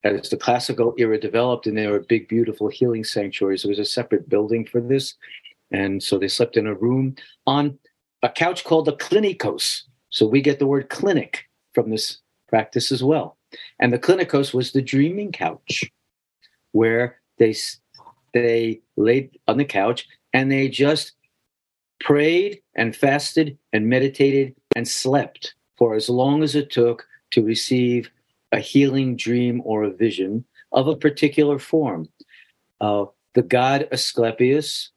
as 0.04 0.30
the 0.30 0.36
classical 0.36 0.94
era 0.96 1.18
developed 1.18 1.66
and 1.66 1.76
there 1.76 1.90
were 1.90 1.98
big 1.98 2.28
beautiful 2.28 2.68
healing 2.68 3.02
sanctuaries 3.02 3.64
there 3.64 3.70
was 3.70 3.80
a 3.80 3.84
separate 3.84 4.28
building 4.28 4.64
for 4.64 4.80
this. 4.80 5.14
And 5.72 6.00
so 6.00 6.18
they 6.18 6.28
slept 6.28 6.56
in 6.56 6.68
a 6.68 6.74
room 6.74 7.16
on 7.48 7.80
a 8.22 8.28
couch 8.28 8.62
called 8.62 8.86
a 8.86 8.92
klinikos 8.92 9.82
so 10.10 10.24
we 10.24 10.40
get 10.40 10.60
the 10.60 10.68
word 10.68 10.88
clinic 10.88 11.48
from 11.74 11.90
this 11.90 12.18
practice 12.48 12.90
as 12.90 13.02
well 13.02 13.36
and 13.78 13.92
the 13.92 13.98
clinicos 13.98 14.52
was 14.52 14.72
the 14.72 14.82
dreaming 14.82 15.32
couch 15.32 15.84
where 16.72 17.20
they 17.38 17.54
they 18.34 18.80
laid 18.96 19.38
on 19.48 19.56
the 19.56 19.64
couch 19.64 20.06
and 20.32 20.50
they 20.50 20.68
just 20.68 21.12
prayed 22.00 22.60
and 22.74 22.94
fasted 22.94 23.58
and 23.72 23.88
meditated 23.88 24.54
and 24.76 24.86
slept 24.86 25.54
for 25.76 25.94
as 25.94 26.08
long 26.08 26.42
as 26.42 26.54
it 26.54 26.70
took 26.70 27.06
to 27.30 27.42
receive 27.42 28.10
a 28.52 28.58
healing 28.58 29.16
dream 29.16 29.60
or 29.64 29.82
a 29.82 29.90
vision 29.90 30.44
of 30.72 30.86
a 30.86 30.96
particular 30.96 31.58
form. 31.58 32.08
Uh, 32.80 33.04
the 33.34 33.42
god 33.42 33.88
Asclepius, 33.92 34.90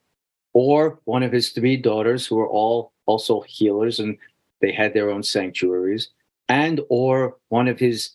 or 0.53 0.99
one 1.05 1.23
of 1.23 1.31
his 1.31 1.49
three 1.49 1.77
daughters, 1.77 2.25
who 2.25 2.35
were 2.35 2.47
all 2.47 2.91
also 3.05 3.41
healers 3.41 3.99
and 3.99 4.17
they 4.61 4.71
had 4.71 4.93
their 4.93 5.09
own 5.09 5.23
sanctuaries, 5.23 6.09
and 6.51 6.81
or 6.89 7.37
one 7.47 7.69
of 7.69 7.79
his 7.79 8.11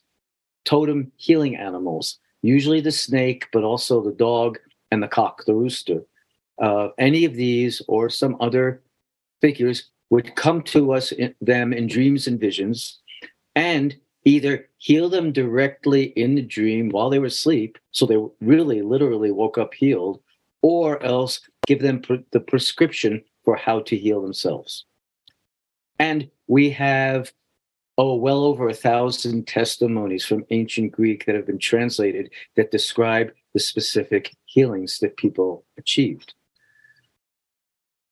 totem 0.66 1.10
healing 1.16 1.56
animals, 1.56 2.18
usually 2.42 2.82
the 2.82 2.92
snake, 2.92 3.46
but 3.50 3.64
also 3.64 4.02
the 4.02 4.12
dog 4.12 4.58
and 4.90 5.02
the 5.02 5.08
cock, 5.08 5.46
the 5.46 5.54
rooster. 5.54 6.02
Uh, 6.60 6.88
any 6.98 7.24
of 7.24 7.34
these 7.34 7.80
or 7.88 8.10
some 8.10 8.36
other 8.38 8.82
figures 9.40 9.88
would 10.10 10.36
come 10.36 10.60
to 10.62 10.92
us 10.92 11.12
in, 11.12 11.34
them 11.40 11.72
in 11.72 11.86
dreams 11.86 12.26
and 12.26 12.38
visions 12.38 13.00
and 13.54 13.96
either 14.26 14.68
heal 14.76 15.08
them 15.08 15.32
directly 15.32 16.04
in 16.04 16.34
the 16.34 16.42
dream 16.42 16.90
while 16.90 17.10
they 17.10 17.18
were 17.18 17.26
asleep 17.26 17.78
so 17.90 18.06
they 18.06 18.18
really 18.40 18.80
literally 18.82 19.30
woke 19.30 19.58
up 19.58 19.74
healed 19.74 20.20
or 20.62 21.02
else 21.02 21.40
give 21.66 21.82
them 21.82 22.00
the 22.30 22.40
prescription 22.40 23.22
for 23.44 23.56
how 23.56 23.80
to 23.80 23.96
heal 23.96 24.22
themselves 24.22 24.86
and 25.98 26.30
we 26.46 26.70
have 26.70 27.32
oh 27.98 28.14
well 28.14 28.44
over 28.44 28.68
a 28.68 28.74
thousand 28.74 29.46
testimonies 29.46 30.24
from 30.24 30.44
ancient 30.50 30.92
greek 30.92 31.24
that 31.24 31.34
have 31.34 31.46
been 31.46 31.58
translated 31.58 32.30
that 32.54 32.70
describe 32.70 33.32
the 33.54 33.60
specific 33.60 34.36
healings 34.44 34.98
that 34.98 35.16
people 35.16 35.64
achieved 35.78 36.34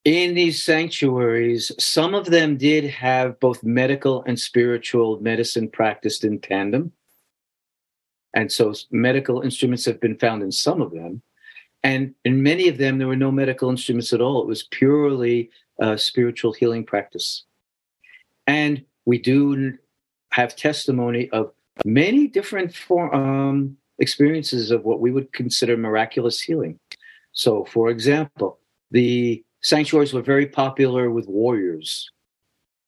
in 0.05 0.35
these 0.35 0.63
sanctuaries, 0.63 1.71
some 1.79 2.13
of 2.13 2.27
them 2.27 2.57
did 2.57 2.85
have 2.85 3.39
both 3.39 3.63
medical 3.63 4.23
and 4.27 4.39
spiritual 4.39 5.19
medicine 5.19 5.67
practiced 5.67 6.23
in 6.23 6.39
tandem. 6.39 6.91
And 8.35 8.51
so 8.51 8.73
medical 8.91 9.41
instruments 9.41 9.83
have 9.85 9.99
been 9.99 10.17
found 10.17 10.43
in 10.43 10.51
some 10.51 10.79
of 10.79 10.91
them. 10.91 11.23
And 11.83 12.13
in 12.23 12.43
many 12.43 12.67
of 12.67 12.77
them, 12.77 12.99
there 12.99 13.07
were 13.07 13.15
no 13.15 13.31
medical 13.31 13.69
instruments 13.69 14.13
at 14.13 14.21
all. 14.21 14.41
It 14.41 14.47
was 14.47 14.63
purely 14.63 15.49
a 15.79 15.97
spiritual 15.97 16.53
healing 16.53 16.85
practice. 16.85 17.43
And 18.45 18.85
we 19.05 19.17
do 19.17 19.77
have 20.31 20.55
testimony 20.55 21.29
of 21.29 21.51
many 21.85 22.27
different 22.27 22.73
form, 22.73 23.13
um, 23.13 23.77
experiences 23.99 24.71
of 24.71 24.83
what 24.83 24.99
we 24.99 25.11
would 25.11 25.31
consider 25.33 25.77
miraculous 25.77 26.41
healing. 26.41 26.79
So, 27.31 27.65
for 27.65 27.89
example, 27.89 28.59
the 28.91 29.43
sanctuaries 29.61 30.13
were 30.13 30.21
very 30.21 30.47
popular 30.47 31.09
with 31.09 31.27
warriors. 31.27 32.09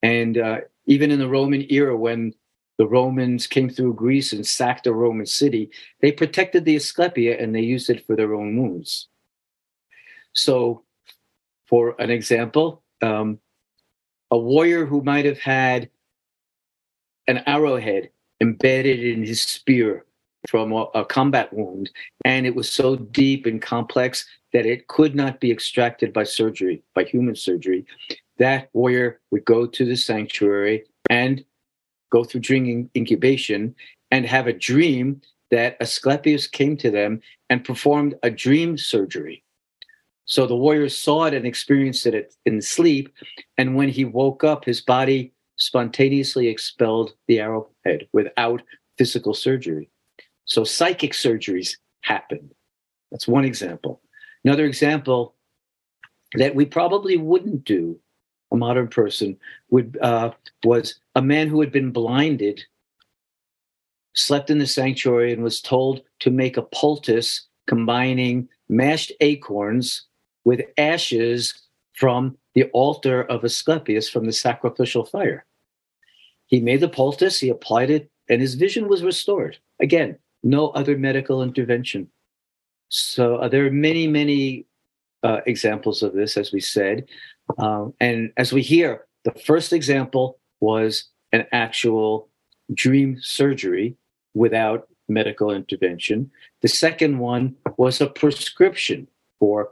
And 0.02 0.38
uh, 0.38 0.60
even 0.86 1.10
in 1.10 1.18
the 1.18 1.28
Roman 1.28 1.66
era, 1.70 1.96
when 1.96 2.34
the 2.78 2.86
Romans 2.86 3.46
came 3.46 3.68
through 3.68 3.94
Greece 3.94 4.32
and 4.32 4.46
sacked 4.46 4.86
a 4.86 4.92
Roman 4.92 5.26
city, 5.26 5.70
they 6.00 6.12
protected 6.12 6.64
the 6.64 6.76
Asclepia 6.76 7.42
and 7.42 7.54
they 7.54 7.60
used 7.60 7.90
it 7.90 8.06
for 8.06 8.14
their 8.14 8.34
own 8.34 8.56
wounds. 8.56 9.08
So, 10.32 10.84
for 11.66 11.96
an 11.98 12.10
example, 12.10 12.82
um, 13.02 13.38
a 14.30 14.38
warrior 14.38 14.86
who 14.86 15.02
might 15.02 15.24
have 15.24 15.38
had 15.38 15.90
an 17.28 17.42
arrowhead 17.46 18.10
embedded 18.40 19.04
in 19.04 19.24
his 19.24 19.42
spear 19.42 20.04
from 20.48 20.72
a, 20.72 20.84
a, 20.94 21.04
combat 21.04 21.52
wound, 21.52 21.90
and 22.24 22.46
it 22.46 22.54
was 22.54 22.70
so 22.70 22.96
deep 22.96 23.46
and 23.46 23.60
complex 23.60 24.26
that 24.52 24.66
it 24.66 24.88
could 24.88 25.14
not 25.14 25.40
be 25.40 25.50
extracted 25.50 26.12
by 26.12 26.24
surgery, 26.24 26.82
by 26.94 27.04
human 27.04 27.36
surgery. 27.36 27.84
That 28.38 28.70
warrior 28.72 29.20
would 29.30 29.44
go 29.44 29.66
to 29.66 29.84
the 29.84 29.96
sanctuary 29.96 30.84
and 31.10 31.44
go 32.10 32.24
through 32.24 32.40
dream 32.40 32.90
incubation 32.96 33.74
and 34.10 34.24
have 34.24 34.46
a 34.46 34.52
dream 34.52 35.20
that 35.50 35.76
Asclepius 35.80 36.46
came 36.46 36.76
to 36.78 36.90
them 36.90 37.20
and 37.50 37.64
performed 37.64 38.14
a 38.22 38.30
dream 38.30 38.78
surgery. 38.78 39.42
So 40.24 40.46
the 40.46 40.56
warrior 40.56 40.88
saw 40.88 41.24
it 41.24 41.34
and 41.34 41.46
experienced 41.46 42.06
it 42.06 42.34
in 42.44 42.60
sleep. 42.60 43.12
And 43.56 43.74
when 43.74 43.88
he 43.88 44.04
woke 44.04 44.44
up, 44.44 44.64
his 44.64 44.80
body 44.82 45.32
spontaneously 45.58 46.48
expelled 46.48 47.12
the 47.26 47.40
arrowhead 47.40 48.08
without 48.12 48.62
physical 48.96 49.34
surgery. 49.34 49.90
So 50.44 50.64
psychic 50.64 51.12
surgeries 51.12 51.76
happened. 52.02 52.54
That's 53.10 53.28
one 53.28 53.44
example. 53.44 54.00
Another 54.44 54.64
example 54.64 55.34
that 56.34 56.54
we 56.54 56.64
probably 56.64 57.16
wouldn't 57.16 57.64
do, 57.64 57.98
a 58.52 58.56
modern 58.56 58.88
person, 58.88 59.36
would 59.70 59.98
uh, 60.00 60.30
was 60.64 60.98
a 61.14 61.22
man 61.22 61.48
who 61.48 61.60
had 61.60 61.72
been 61.72 61.90
blinded, 61.90 62.62
slept 64.14 64.50
in 64.50 64.58
the 64.58 64.66
sanctuary, 64.66 65.32
and 65.32 65.42
was 65.42 65.60
told 65.60 66.02
to 66.20 66.30
make 66.30 66.56
a 66.56 66.62
poultice 66.62 67.46
combining 67.66 68.48
mashed 68.68 69.12
acorns 69.20 70.06
with 70.44 70.62
ashes 70.78 71.62
from 71.94 72.36
the 72.54 72.64
altar 72.70 73.24
of 73.24 73.44
Asclepius 73.44 74.08
from 74.08 74.24
the 74.24 74.32
sacrificial 74.32 75.04
fire. 75.04 75.44
He 76.48 76.60
made 76.60 76.80
the 76.80 76.88
poultice, 76.88 77.38
he 77.38 77.48
applied 77.48 77.90
it, 77.90 78.10
and 78.28 78.40
his 78.40 78.54
vision 78.54 78.88
was 78.88 79.02
restored. 79.02 79.58
Again, 79.80 80.18
no 80.42 80.68
other 80.70 80.98
medical 80.98 81.42
intervention. 81.42 82.08
So 82.88 83.36
uh, 83.36 83.48
there 83.48 83.66
are 83.66 83.70
many, 83.70 84.06
many 84.06 84.66
uh, 85.22 85.40
examples 85.46 86.02
of 86.02 86.14
this, 86.14 86.36
as 86.36 86.52
we 86.52 86.60
said. 86.60 87.06
Um, 87.58 87.94
and 88.00 88.32
as 88.36 88.52
we 88.52 88.62
hear, 88.62 89.06
the 89.24 89.32
first 89.32 89.72
example 89.72 90.38
was 90.60 91.04
an 91.32 91.46
actual 91.52 92.28
dream 92.72 93.18
surgery 93.20 93.96
without 94.34 94.88
medical 95.08 95.50
intervention. 95.50 96.30
The 96.62 96.68
second 96.68 97.18
one 97.18 97.56
was 97.76 98.00
a 98.00 98.06
prescription 98.06 99.08
for 99.38 99.70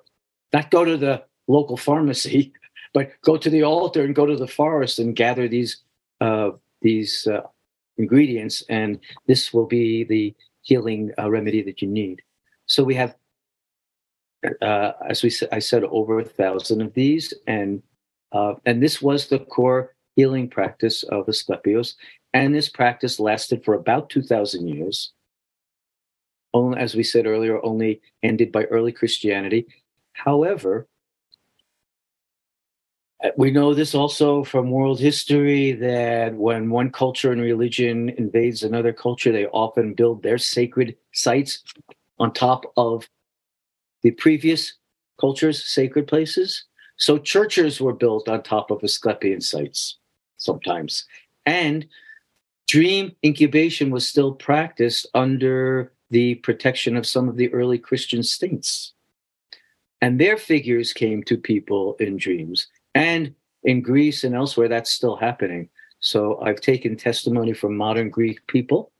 not 0.52 0.70
go 0.70 0.84
to 0.84 0.96
the 0.96 1.22
local 1.48 1.76
pharmacy, 1.76 2.52
but 2.94 3.10
go 3.22 3.36
to 3.36 3.50
the 3.50 3.62
altar 3.62 4.02
and 4.02 4.14
go 4.14 4.26
to 4.26 4.36
the 4.36 4.46
forest 4.46 4.98
and 4.98 5.16
gather 5.16 5.48
these 5.48 5.78
uh, 6.20 6.50
these 6.88 7.12
uh, 7.34 7.46
ingredients, 8.02 8.56
and 8.78 8.90
this 9.30 9.42
will 9.54 9.68
be 9.78 10.04
the 10.14 10.24
healing 10.68 11.02
uh, 11.18 11.28
remedy 11.36 11.62
that 11.68 11.78
you 11.82 11.88
need. 12.02 12.16
So 12.66 12.80
we 12.90 12.96
have, 13.02 13.12
uh, 14.68 14.92
as 15.12 15.18
we 15.24 15.30
I 15.58 15.60
said, 15.70 15.82
over 15.98 16.14
a 16.18 16.32
thousand 16.40 16.80
of 16.86 16.90
these, 17.00 17.26
and 17.46 17.70
uh, 18.36 18.54
and 18.68 18.76
this 18.82 18.96
was 19.08 19.20
the 19.26 19.42
core 19.54 19.82
healing 20.16 20.46
practice 20.56 20.98
of 21.14 21.28
Asclepius, 21.28 21.88
and 22.32 22.48
this 22.54 22.70
practice 22.80 23.24
lasted 23.28 23.58
for 23.64 23.74
about 23.74 24.10
two 24.10 24.24
thousand 24.32 24.62
years. 24.76 25.12
Only, 26.52 26.78
as 26.86 26.94
we 26.94 27.04
said 27.12 27.26
earlier, 27.26 27.56
only 27.70 28.00
ended 28.22 28.50
by 28.56 28.64
early 28.74 28.92
Christianity. 28.92 29.66
However, 30.26 30.86
we 33.36 33.50
know 33.50 33.72
this 33.72 33.94
also 33.94 34.44
from 34.44 34.70
world 34.70 35.00
history 35.00 35.72
that 35.72 36.34
when 36.34 36.70
one 36.70 36.90
culture 36.90 37.32
and 37.32 37.40
religion 37.40 38.10
invades 38.10 38.62
another 38.62 38.92
culture, 38.92 39.32
they 39.32 39.46
often 39.46 39.94
build 39.94 40.22
their 40.22 40.38
sacred 40.38 40.96
sites 41.12 41.62
on 42.18 42.32
top 42.32 42.72
of 42.76 43.08
the 44.02 44.10
previous 44.12 44.74
culture's 45.20 45.64
sacred 45.64 46.06
places. 46.06 46.64
So 46.96 47.18
churches 47.18 47.80
were 47.80 47.92
built 47.92 48.28
on 48.28 48.42
top 48.42 48.70
of 48.70 48.82
Asclepian 48.82 49.40
sites 49.40 49.96
sometimes. 50.36 51.04
And 51.44 51.86
dream 52.66 53.14
incubation 53.24 53.90
was 53.90 54.08
still 54.08 54.32
practiced 54.32 55.06
under 55.14 55.92
the 56.10 56.36
protection 56.36 56.96
of 56.96 57.06
some 57.06 57.28
of 57.28 57.36
the 57.36 57.52
early 57.52 57.78
Christian 57.78 58.22
saints. 58.22 58.92
And 60.02 60.20
their 60.20 60.36
figures 60.36 60.92
came 60.92 61.22
to 61.24 61.36
people 61.36 61.96
in 61.98 62.16
dreams 62.16 62.68
and 62.96 63.34
in 63.64 63.82
Greece 63.82 64.24
and 64.24 64.34
elsewhere, 64.34 64.68
that's 64.68 64.92
still 64.92 65.16
happening. 65.16 65.68
So 66.00 66.40
I've 66.40 66.60
taken 66.60 66.96
testimony 66.96 67.52
from 67.52 67.76
modern 67.76 68.10
Greek 68.10 68.46
people 68.46 68.92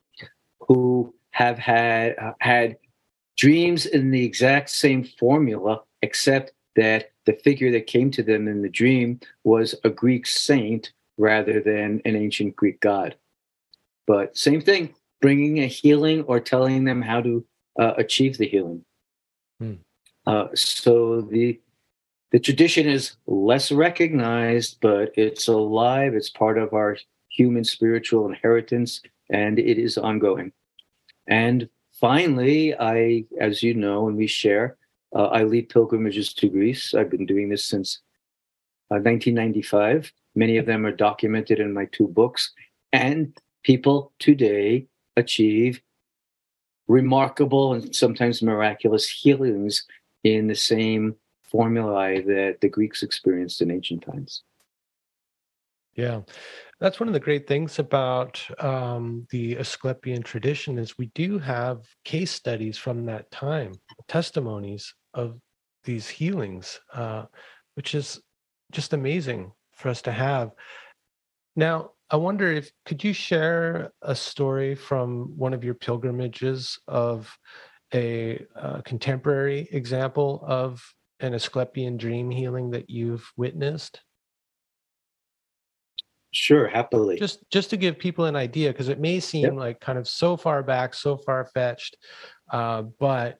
who 0.60 1.14
have 1.30 1.58
had 1.58 2.16
uh, 2.18 2.32
had 2.40 2.76
dreams 3.36 3.86
in 3.86 4.10
the 4.10 4.24
exact 4.24 4.70
same 4.70 5.04
formula, 5.04 5.82
except 6.02 6.52
that 6.74 7.10
the 7.26 7.34
figure 7.34 7.70
that 7.72 7.86
came 7.86 8.10
to 8.12 8.22
them 8.22 8.48
in 8.48 8.62
the 8.62 8.68
dream 8.68 9.20
was 9.44 9.74
a 9.84 9.90
Greek 9.90 10.26
saint 10.26 10.92
rather 11.18 11.60
than 11.60 12.00
an 12.04 12.16
ancient 12.16 12.56
Greek 12.56 12.80
god. 12.80 13.16
But 14.06 14.36
same 14.36 14.60
thing, 14.60 14.94
bringing 15.20 15.58
a 15.58 15.66
healing 15.66 16.22
or 16.24 16.40
telling 16.40 16.84
them 16.84 17.02
how 17.02 17.20
to 17.22 17.44
uh, 17.78 17.94
achieve 17.96 18.38
the 18.38 18.46
healing. 18.46 18.84
Hmm. 19.58 19.74
Uh, 20.26 20.48
so 20.54 21.20
the 21.20 21.60
the 22.32 22.40
tradition 22.40 22.88
is 22.88 23.16
less 23.26 23.70
recognized, 23.70 24.78
but 24.80 25.12
it's 25.16 25.48
alive. 25.48 26.14
It's 26.14 26.30
part 26.30 26.58
of 26.58 26.72
our 26.72 26.96
human 27.28 27.64
spiritual 27.64 28.26
inheritance, 28.26 29.00
and 29.30 29.58
it 29.58 29.78
is 29.78 29.96
ongoing. 29.96 30.52
And 31.28 31.68
finally, 31.92 32.74
I, 32.74 33.24
as 33.40 33.62
you 33.62 33.74
know, 33.74 34.08
and 34.08 34.16
we 34.16 34.26
share, 34.26 34.76
uh, 35.14 35.26
I 35.26 35.44
lead 35.44 35.68
pilgrimages 35.68 36.32
to 36.34 36.48
Greece. 36.48 36.94
I've 36.94 37.10
been 37.10 37.26
doing 37.26 37.48
this 37.48 37.64
since 37.64 38.00
uh, 38.90 38.98
1995. 38.98 40.12
Many 40.34 40.58
of 40.58 40.66
them 40.66 40.84
are 40.84 40.92
documented 40.92 41.60
in 41.60 41.72
my 41.72 41.86
two 41.86 42.08
books, 42.08 42.52
and 42.92 43.36
people 43.62 44.12
today 44.18 44.86
achieve 45.16 45.80
remarkable 46.88 47.72
and 47.72 47.94
sometimes 47.94 48.42
miraculous 48.42 49.08
healings 49.08 49.84
in 50.22 50.46
the 50.46 50.54
same 50.54 51.16
formulae 51.50 52.22
that 52.22 52.60
the 52.60 52.68
Greeks 52.68 53.02
experienced 53.02 53.60
in 53.62 53.70
ancient 53.70 54.02
times. 54.02 54.42
Yeah. 55.94 56.20
That's 56.78 57.00
one 57.00 57.08
of 57.08 57.14
the 57.14 57.20
great 57.20 57.46
things 57.46 57.78
about 57.78 58.44
um, 58.62 59.26
the 59.30 59.56
Asclepian 59.56 60.22
tradition 60.22 60.78
is 60.78 60.98
we 60.98 61.06
do 61.14 61.38
have 61.38 61.86
case 62.04 62.30
studies 62.30 62.76
from 62.76 63.06
that 63.06 63.30
time, 63.30 63.72
testimonies 64.06 64.94
of 65.14 65.40
these 65.84 66.06
healings, 66.06 66.80
uh, 66.92 67.24
which 67.74 67.94
is 67.94 68.20
just 68.72 68.92
amazing 68.92 69.52
for 69.74 69.88
us 69.88 70.02
to 70.02 70.12
have. 70.12 70.50
Now, 71.54 71.92
I 72.10 72.16
wonder 72.16 72.52
if 72.52 72.70
could 72.84 73.02
you 73.02 73.14
share 73.14 73.92
a 74.02 74.14
story 74.14 74.74
from 74.74 75.36
one 75.36 75.54
of 75.54 75.64
your 75.64 75.74
pilgrimages 75.74 76.78
of 76.86 77.34
a 77.94 78.44
uh, 78.54 78.82
contemporary 78.82 79.68
example 79.72 80.44
of 80.46 80.82
an 81.20 81.34
Asclepian 81.34 81.96
dream 81.96 82.30
healing 82.30 82.70
that 82.70 82.90
you've 82.90 83.30
witnessed? 83.36 84.00
Sure, 86.32 86.68
happily. 86.68 87.18
Just 87.18 87.48
just 87.50 87.70
to 87.70 87.76
give 87.76 87.98
people 87.98 88.26
an 88.26 88.36
idea, 88.36 88.70
because 88.70 88.88
it 88.88 89.00
may 89.00 89.20
seem 89.20 89.44
yep. 89.44 89.54
like 89.54 89.80
kind 89.80 89.98
of 89.98 90.06
so 90.06 90.36
far 90.36 90.62
back, 90.62 90.92
so 90.92 91.16
far 91.16 91.46
fetched, 91.46 91.96
uh, 92.50 92.82
but 93.00 93.38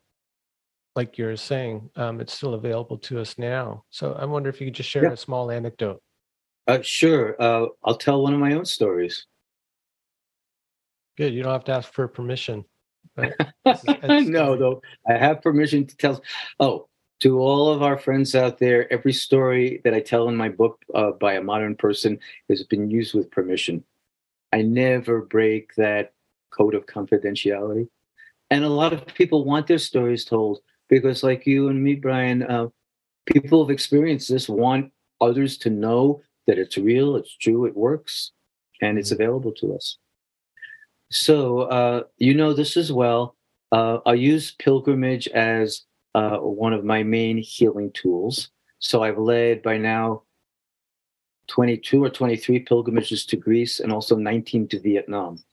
like 0.95 1.19
you're 1.19 1.37
saying, 1.37 1.91
um, 1.97 2.21
it's 2.21 2.33
still 2.33 2.55
available 2.55 2.97
to 2.97 3.21
us 3.21 3.37
now. 3.37 3.85
So 3.91 4.15
I 4.15 4.25
wonder 4.25 4.49
if 4.49 4.61
you 4.61 4.69
could 4.69 4.75
just 4.75 4.89
share 4.89 5.05
yep. 5.05 5.13
a 5.13 5.17
small 5.17 5.51
anecdote. 5.51 6.03
Uh, 6.67 6.81
sure. 6.83 7.37
Uh, 7.39 7.67
I'll 7.85 7.97
tell 7.97 8.23
one 8.23 8.33
of 8.33 8.41
my 8.41 8.55
own 8.55 8.65
stories. 8.65 9.27
Good. 11.17 11.35
You 11.35 11.43
don't 11.43 11.53
have 11.53 11.65
to 11.65 11.73
ask 11.73 11.93
for 11.93 12.09
permission. 12.09 12.65
Right? 13.17 13.35
no, 14.27 14.57
though 14.57 14.83
I 15.09 15.19
have 15.19 15.43
permission 15.43 15.87
to 15.87 15.97
tell. 15.97 16.23
Oh, 16.59 16.89
to 17.21 17.39
all 17.39 17.71
of 17.71 17.83
our 17.83 17.99
friends 17.99 18.35
out 18.35 18.59
there, 18.59 18.93
every 18.93 19.13
story 19.13 19.81
that 19.85 19.95
I 19.95 20.01
tell 20.01 20.29
in 20.29 20.37
my 20.37 20.49
book 20.49 20.83
uh, 20.95 21.13
by 21.13 21.35
a 21.35 21.43
modern 21.43 21.75
person 21.75 22.19
has 22.49 22.63
been 22.63 22.91
used 22.91 23.15
with 23.15 23.31
permission. 23.31 23.83
I 24.53 24.63
never 24.63 25.23
break 25.23 25.75
that 25.77 26.13
code 26.51 26.75
of 26.75 26.87
confidentiality. 26.87 27.89
And 28.51 28.65
a 28.65 28.69
lot 28.69 28.93
of 28.93 29.07
people 29.07 29.45
want 29.45 29.67
their 29.67 29.79
stories 29.79 30.25
told 30.25 30.61
because, 30.89 31.23
like 31.23 31.47
you 31.47 31.69
and 31.69 31.83
me, 31.83 31.95
Brian, 31.95 32.43
uh, 32.43 32.69
people 33.27 33.65
have 33.65 33.73
experienced 33.73 34.29
this, 34.29 34.49
want 34.49 34.93
others 35.21 35.57
to 35.59 35.71
know 35.71 36.23
that 36.47 36.59
it's 36.59 36.79
real, 36.79 37.17
it's 37.17 37.37
true, 37.37 37.67
it 37.67 37.77
works, 37.77 38.33
and 38.81 38.99
it's 38.99 39.13
mm-hmm. 39.13 39.23
available 39.23 39.53
to 39.53 39.75
us. 39.75 39.99
So, 41.11 41.61
uh, 41.63 42.03
you 42.19 42.35
know 42.35 42.53
this 42.53 42.77
as 42.77 42.93
well. 42.93 43.37
Uh, 43.73 43.99
I 44.07 44.15
use 44.15 44.53
pilgrimage 44.53 45.27
as 45.29 45.83
uh, 46.17 46.39
one 46.39 46.73
of 46.73 46.83
my 46.83 47.03
main 47.03 47.37
healing 47.37 47.93
tools. 47.93 48.49
So 48.79 49.03
I've 49.03 49.19
led 49.19 49.63
by 49.63 49.77
now 49.77 50.23
22 51.49 52.03
or 52.03 52.09
23 52.09 52.61
pilgrimages 52.61 53.27
to 53.27 53.37
Greece 53.37 53.81
and 53.81 53.93
also 53.93 54.17
19 54.17 54.67
to 54.69 54.81
Vietnam. 54.81 55.45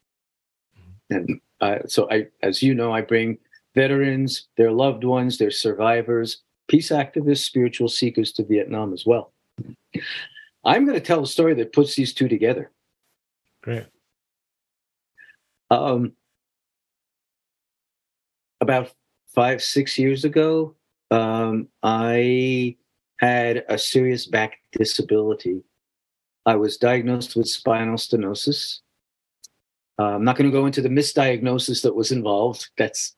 And 1.10 1.42
uh, 1.60 1.80
so 1.86 2.10
I, 2.10 2.28
as 2.42 2.64
you 2.64 2.74
know, 2.74 2.94
I 2.94 3.02
bring 3.02 3.38
veterans, 3.76 4.48
their 4.56 4.72
loved 4.72 5.04
ones, 5.04 5.38
their 5.38 5.52
survivors, 5.52 6.44
peace 6.70 6.92
activists, 6.92 7.44
spiritual 7.44 7.90
seekers 7.90 8.32
to 8.32 8.46
Vietnam 8.46 8.94
as 8.94 9.06
well. 9.06 9.34
I'm 10.64 10.86
going 10.86 10.98
to 10.98 11.06
tell 11.06 11.24
a 11.24 11.28
story 11.28 11.56
that 11.56 11.74
puts 11.74 11.96
these 11.96 12.14
two 12.14 12.30
together. 12.30 12.72
Great. 13.62 13.86
Um, 15.70 16.14
about 18.62 18.94
five, 19.34 19.62
six 19.62 19.98
years 19.98 20.26
ago, 20.26 20.76
um, 21.12 21.68
I 21.82 22.78
had 23.18 23.66
a 23.70 23.78
serious 23.78 24.26
back 24.26 24.60
disability. 24.72 25.64
I 26.46 26.56
was 26.56 26.78
diagnosed 26.78 27.36
with 27.36 27.48
spinal 27.48 27.96
stenosis. 27.96 28.80
Uh, 30.00 30.16
I'm 30.16 30.24
not 30.24 30.36
going 30.36 30.50
to 30.50 30.58
go 30.58 30.66
into 30.66 30.82
the 30.82 30.90
misdiagnosis 30.90 31.84
that 31.84 31.96
was 31.96 32.12
involved. 32.12 32.70
That's 32.78 33.16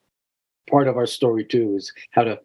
part 0.69 0.88
of 0.88 0.97
our 0.97 1.08
story, 1.08 1.45
too, 1.45 1.75
is 1.78 1.91
how 2.12 2.23
to 2.25 2.39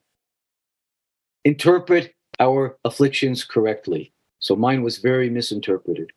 interpret 1.44 2.14
our 2.38 2.78
afflictions 2.84 3.44
correctly. 3.44 4.12
So 4.38 4.56
mine 4.56 4.82
was 4.82 4.98
very 4.98 5.28
misinterpreted. 5.28 6.10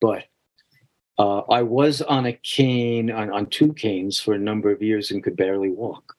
But 0.00 0.24
uh, 1.18 1.40
I 1.50 1.62
was 1.62 2.02
on 2.02 2.26
a 2.26 2.32
cane, 2.32 3.10
on, 3.10 3.30
on 3.30 3.46
two 3.46 3.72
canes 3.74 4.20
for 4.20 4.34
a 4.34 4.38
number 4.38 4.70
of 4.70 4.82
years 4.82 5.10
and 5.10 5.22
could 5.22 5.36
barely 5.36 5.70
walk 5.70 6.16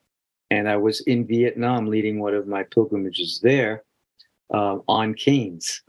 and 0.51 0.69
I 0.69 0.77
was 0.77 1.01
in 1.01 1.27
Vietnam 1.27 1.87
leading 1.87 2.19
one 2.19 2.33
of 2.33 2.47
my 2.47 2.63
pilgrimages 2.63 3.39
there 3.41 3.83
uh, 4.53 4.77
on 4.87 5.13
canes. 5.13 5.81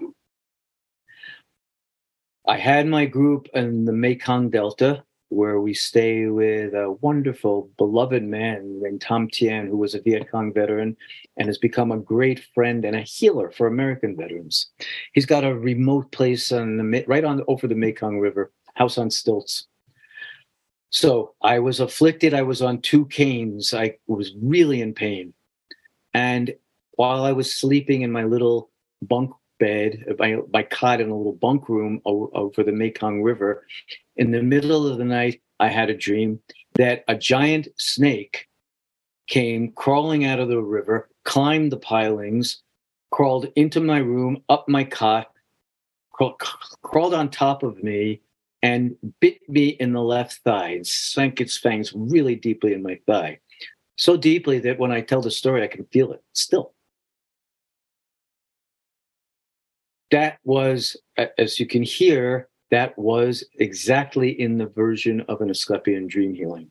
I 2.46 2.56
had 2.56 2.86
my 2.86 3.04
group 3.04 3.48
in 3.54 3.84
the 3.84 3.92
Mekong 3.92 4.50
Delta 4.50 5.04
where 5.30 5.60
we 5.60 5.74
stay 5.74 6.26
with 6.26 6.72
a 6.74 6.96
wonderful, 7.02 7.70
beloved 7.76 8.22
man 8.22 8.80
named 8.80 9.00
Tom 9.00 9.28
Tien, 9.28 9.66
who 9.66 9.76
was 9.76 9.94
a 9.94 10.00
Viet 10.00 10.30
Cong 10.30 10.52
veteran 10.52 10.96
and 11.36 11.46
has 11.46 11.58
become 11.58 11.92
a 11.92 11.98
great 11.98 12.40
friend 12.54 12.84
and 12.84 12.96
a 12.96 13.02
healer 13.02 13.50
for 13.50 13.66
American 13.66 14.16
veterans. 14.16 14.70
He's 15.12 15.26
got 15.26 15.44
a 15.44 15.54
remote 15.54 16.10
place 16.12 16.50
on 16.50 16.78
the 16.78 17.04
right 17.06 17.24
on 17.24 17.42
over 17.46 17.66
the 17.66 17.74
Mekong 17.74 18.18
River, 18.18 18.50
house 18.74 18.96
on 18.96 19.10
stilts. 19.10 19.66
So 20.90 21.34
I 21.42 21.58
was 21.58 21.80
afflicted. 21.80 22.34
I 22.34 22.42
was 22.42 22.62
on 22.62 22.80
two 22.80 23.06
canes. 23.06 23.74
I 23.74 23.96
was 24.06 24.32
really 24.40 24.80
in 24.80 24.94
pain. 24.94 25.34
And 26.14 26.54
while 26.92 27.24
I 27.24 27.32
was 27.32 27.54
sleeping 27.54 28.02
in 28.02 28.10
my 28.10 28.24
little 28.24 28.70
bunk 29.02 29.32
bed, 29.60 30.04
my, 30.18 30.38
my 30.52 30.62
cot 30.62 31.00
in 31.00 31.10
a 31.10 31.16
little 31.16 31.34
bunk 31.34 31.68
room 31.68 32.00
over 32.04 32.62
the 32.62 32.72
Mekong 32.72 33.22
River, 33.22 33.66
in 34.16 34.30
the 34.30 34.42
middle 34.42 34.86
of 34.86 34.98
the 34.98 35.04
night, 35.04 35.40
I 35.60 35.68
had 35.68 35.90
a 35.90 35.96
dream 35.96 36.40
that 36.74 37.04
a 37.08 37.16
giant 37.16 37.68
snake 37.76 38.48
came 39.26 39.72
crawling 39.72 40.24
out 40.24 40.40
of 40.40 40.48
the 40.48 40.60
river, 40.60 41.08
climbed 41.24 41.70
the 41.70 41.76
pilings, 41.76 42.62
crawled 43.10 43.46
into 43.56 43.80
my 43.80 43.98
room, 43.98 44.42
up 44.48 44.68
my 44.68 44.84
cot, 44.84 45.30
crawled 46.82 47.14
on 47.14 47.28
top 47.28 47.62
of 47.62 47.82
me, 47.82 48.20
and 48.62 48.96
bit 49.20 49.48
me 49.48 49.68
in 49.68 49.92
the 49.92 50.02
left 50.02 50.40
thigh 50.44 50.70
and 50.70 50.86
sank 50.86 51.40
its 51.40 51.56
fangs 51.56 51.92
really 51.94 52.34
deeply 52.34 52.72
in 52.72 52.82
my 52.82 52.98
thigh. 53.06 53.38
So 53.96 54.16
deeply 54.16 54.58
that 54.60 54.78
when 54.78 54.92
I 54.92 55.00
tell 55.00 55.20
the 55.20 55.30
story, 55.30 55.62
I 55.62 55.68
can 55.68 55.84
feel 55.86 56.12
it 56.12 56.22
still. 56.32 56.74
That 60.10 60.38
was, 60.44 60.96
as 61.36 61.60
you 61.60 61.66
can 61.66 61.82
hear, 61.82 62.48
that 62.70 62.98
was 62.98 63.44
exactly 63.58 64.40
in 64.40 64.58
the 64.58 64.66
version 64.66 65.20
of 65.22 65.40
an 65.40 65.50
Asclepian 65.50 66.06
dream 66.06 66.34
healing. 66.34 66.70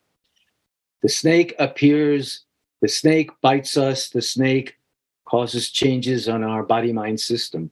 The 1.02 1.10
snake 1.10 1.54
appears, 1.60 2.46
the 2.82 2.88
snake 2.88 3.30
bites 3.42 3.78
us, 3.78 4.10
the 4.10 4.22
snake 4.22 4.78
causes 5.26 5.70
changes 5.70 6.28
on 6.28 6.44
our 6.44 6.64
body 6.64 6.94
mind 6.94 7.20
system. 7.20 7.70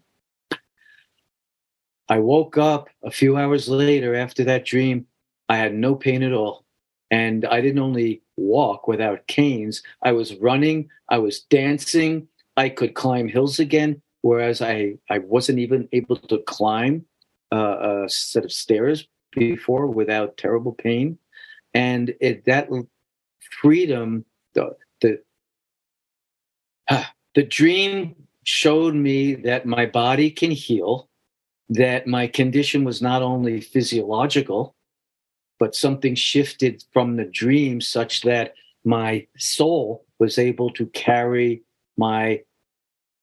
I 2.07 2.19
woke 2.19 2.57
up 2.57 2.89
a 3.03 3.11
few 3.11 3.37
hours 3.37 3.67
later 3.67 4.15
after 4.15 4.43
that 4.43 4.65
dream. 4.65 5.07
I 5.49 5.57
had 5.57 5.73
no 5.73 5.95
pain 5.95 6.23
at 6.23 6.33
all. 6.33 6.65
And 7.11 7.45
I 7.45 7.61
didn't 7.61 7.81
only 7.81 8.21
walk 8.37 8.87
without 8.87 9.27
canes, 9.27 9.81
I 10.01 10.11
was 10.11 10.35
running, 10.35 10.89
I 11.09 11.19
was 11.19 11.41
dancing, 11.41 12.27
I 12.57 12.69
could 12.69 12.95
climb 12.95 13.27
hills 13.27 13.59
again, 13.59 14.01
whereas 14.21 14.61
I, 14.61 14.95
I 15.09 15.19
wasn't 15.19 15.59
even 15.59 15.87
able 15.93 16.17
to 16.17 16.39
climb 16.39 17.05
uh, 17.53 18.03
a 18.03 18.09
set 18.09 18.43
of 18.43 18.51
stairs 18.51 19.07
before 19.31 19.87
without 19.87 20.37
terrible 20.37 20.73
pain. 20.73 21.17
And 21.73 22.13
it, 22.19 22.45
that 22.45 22.69
freedom, 23.61 24.25
the, 24.53 24.75
the, 25.01 25.21
the 27.35 27.43
dream 27.43 28.15
showed 28.43 28.95
me 28.95 29.35
that 29.35 29.65
my 29.65 29.85
body 29.85 30.29
can 30.29 30.51
heal 30.51 31.09
that 31.69 32.07
my 32.07 32.27
condition 32.27 32.83
was 32.83 33.01
not 33.01 33.21
only 33.21 33.59
physiological, 33.61 34.75
but 35.59 35.75
something 35.75 36.15
shifted 36.15 36.83
from 36.93 37.15
the 37.15 37.25
dream 37.25 37.81
such 37.81 38.21
that 38.21 38.53
my 38.83 39.25
soul 39.37 40.05
was 40.19 40.37
able 40.37 40.69
to 40.71 40.85
carry 40.87 41.63
my 41.97 42.41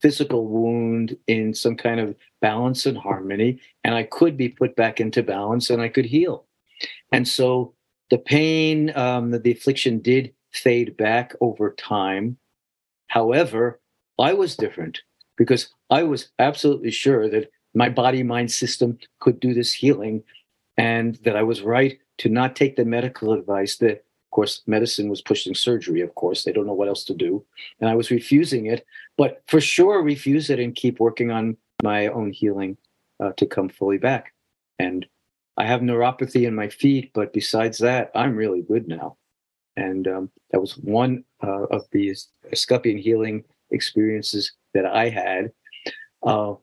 physical 0.00 0.48
wound 0.48 1.16
in 1.28 1.54
some 1.54 1.76
kind 1.76 2.00
of 2.00 2.16
balance 2.40 2.86
and 2.86 2.98
harmony, 2.98 3.60
and 3.84 3.94
I 3.94 4.02
could 4.02 4.36
be 4.36 4.48
put 4.48 4.74
back 4.74 5.00
into 5.00 5.22
balance 5.22 5.70
and 5.70 5.80
I 5.80 5.88
could 5.88 6.06
heal. 6.06 6.46
And 7.12 7.26
so 7.26 7.74
the 8.10 8.18
pain, 8.18 8.94
um, 8.96 9.30
the 9.30 9.52
affliction 9.52 10.00
did 10.00 10.34
fade 10.50 10.96
back 10.96 11.34
over 11.40 11.72
time. 11.72 12.36
However, 13.06 13.80
I 14.18 14.32
was 14.34 14.56
different 14.56 15.00
because 15.36 15.68
I 15.88 16.02
was 16.02 16.30
absolutely 16.38 16.90
sure 16.90 17.28
that 17.30 17.50
my 17.74 17.88
body 17.88 18.22
mind 18.22 18.50
system 18.50 18.98
could 19.20 19.40
do 19.40 19.54
this 19.54 19.72
healing 19.72 20.22
and 20.76 21.16
that 21.24 21.36
I 21.36 21.42
was 21.42 21.62
right 21.62 21.98
to 22.18 22.28
not 22.28 22.56
take 22.56 22.76
the 22.76 22.84
medical 22.84 23.32
advice 23.32 23.76
that 23.78 23.92
of 23.92 24.30
course 24.30 24.62
medicine 24.66 25.08
was 25.08 25.20
pushing 25.20 25.54
surgery 25.54 26.00
of 26.00 26.14
course 26.14 26.44
they 26.44 26.52
don't 26.52 26.66
know 26.66 26.72
what 26.72 26.88
else 26.88 27.04
to 27.04 27.14
do 27.14 27.44
and 27.80 27.88
I 27.88 27.94
was 27.94 28.10
refusing 28.10 28.66
it 28.66 28.84
but 29.16 29.42
for 29.48 29.60
sure 29.60 30.02
refuse 30.02 30.50
it 30.50 30.60
and 30.60 30.74
keep 30.74 31.00
working 31.00 31.30
on 31.30 31.56
my 31.82 32.06
own 32.08 32.32
healing 32.32 32.76
uh, 33.20 33.32
to 33.36 33.46
come 33.46 33.68
fully 33.68 33.98
back 33.98 34.32
and 34.78 35.06
I 35.56 35.66
have 35.66 35.80
neuropathy 35.80 36.46
in 36.46 36.54
my 36.54 36.68
feet, 36.68 37.10
but 37.12 37.32
besides 37.32 37.78
that, 37.78 38.10
I'm 38.14 38.36
really 38.36 38.62
good 38.62 38.88
now. 38.88 39.16
And 39.76 40.08
um, 40.08 40.30
that 40.50 40.60
was 40.60 40.78
one 40.78 41.24
uh, 41.42 41.64
of 41.64 41.86
these 41.92 42.28
Asclepian 42.50 42.98
healing 42.98 43.44
experiences 43.70 44.52
that 44.74 44.86
I 44.86 45.08
had. 45.08 45.52
Uh, 46.22 46.54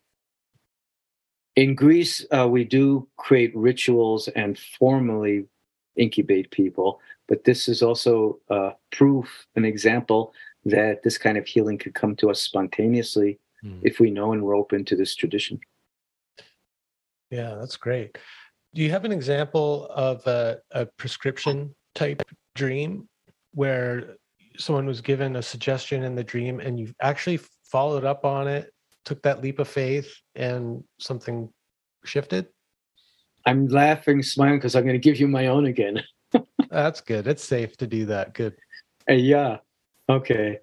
in 1.55 1.75
Greece, 1.75 2.25
uh, 2.31 2.47
we 2.47 2.63
do 2.63 3.07
create 3.17 3.55
rituals 3.55 4.27
and 4.29 4.57
formally 4.57 5.45
incubate 5.95 6.51
people, 6.51 6.99
but 7.27 7.43
this 7.43 7.67
is 7.67 7.81
also 7.81 8.39
uh, 8.49 8.71
proof, 8.91 9.45
an 9.55 9.65
example 9.65 10.33
that 10.65 11.03
this 11.03 11.17
kind 11.17 11.37
of 11.37 11.45
healing 11.45 11.77
could 11.77 11.93
come 11.93 12.15
to 12.17 12.29
us 12.29 12.41
spontaneously 12.41 13.39
mm. 13.63 13.79
if 13.83 13.99
we 13.99 14.11
know 14.11 14.33
and 14.33 14.41
we're 14.41 14.55
open 14.55 14.85
to 14.85 14.95
this 14.95 15.15
tradition. 15.15 15.59
Yeah, 17.31 17.55
that's 17.59 17.77
great. 17.77 18.17
Do 18.73 18.81
you 18.81 18.91
have 18.91 19.05
an 19.05 19.11
example 19.11 19.87
of 19.91 20.25
a, 20.27 20.59
a 20.71 20.85
prescription 20.85 21.75
type 21.95 22.21
dream 22.55 23.07
where 23.53 24.15
someone 24.57 24.85
was 24.85 25.01
given 25.01 25.35
a 25.35 25.41
suggestion 25.41 26.03
in 26.03 26.15
the 26.15 26.23
dream 26.23 26.59
and 26.59 26.79
you 26.79 26.93
actually 27.01 27.39
followed 27.63 28.03
up 28.03 28.25
on 28.25 28.47
it, 28.47 28.71
took 29.05 29.21
that 29.23 29.41
leap 29.41 29.59
of 29.59 29.67
faith, 29.67 30.13
and 30.35 30.83
something 30.99 31.49
shifted? 32.05 32.47
I'm 33.45 33.67
laughing, 33.67 34.21
smiling 34.21 34.57
because 34.57 34.75
I'm 34.75 34.83
going 34.83 34.93
to 34.93 34.99
give 34.99 35.19
you 35.19 35.27
my 35.27 35.47
own 35.47 35.65
again. 35.65 36.03
That's 36.69 37.01
good. 37.01 37.27
It's 37.27 37.43
safe 37.43 37.77
to 37.77 37.87
do 37.87 38.05
that. 38.07 38.33
Good. 38.33 38.55
Uh, 39.09 39.13
yeah. 39.13 39.57
Okay. 40.07 40.59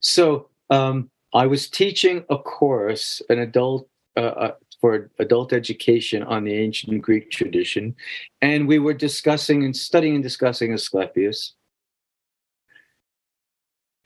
So 0.00 0.48
um, 0.70 1.10
I 1.32 1.46
was 1.46 1.68
teaching 1.68 2.24
a 2.30 2.38
course, 2.38 3.22
an 3.28 3.38
adult 3.38 3.88
uh, 4.16 4.20
uh, 4.20 4.54
for 4.80 5.10
adult 5.18 5.52
education 5.52 6.22
on 6.22 6.44
the 6.44 6.54
ancient 6.54 7.00
Greek 7.02 7.30
tradition, 7.30 7.94
and 8.42 8.68
we 8.68 8.78
were 8.78 8.94
discussing 8.94 9.64
and 9.64 9.76
studying 9.76 10.14
and 10.14 10.22
discussing 10.22 10.72
Asclepius. 10.72 11.54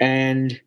And 0.00 0.60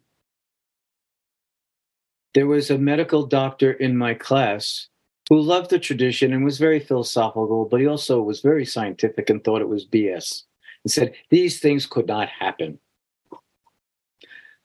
there 2.34 2.48
was 2.48 2.70
a 2.70 2.78
medical 2.78 3.26
doctor 3.26 3.72
in 3.72 3.98
my 3.98 4.14
class 4.14 4.88
who 5.30 5.40
loved 5.40 5.70
the 5.70 5.80
tradition 5.80 6.34
and 6.34 6.44
was 6.44 6.58
very 6.58 6.80
philosophical, 6.80 7.66
but 7.66 7.80
he 7.80 7.88
also 7.88 8.22
was 8.22 8.42
very 8.42 8.66
scientific 8.66 9.30
and 9.30 9.44
thought 9.44 9.62
it 9.62 9.70
was 9.70 9.86
BS 9.86 10.44
and 10.84 10.92
said 10.92 11.14
these 11.30 11.60
things 11.60 11.86
could 11.86 12.08
not 12.08 12.30
happen. 12.30 12.80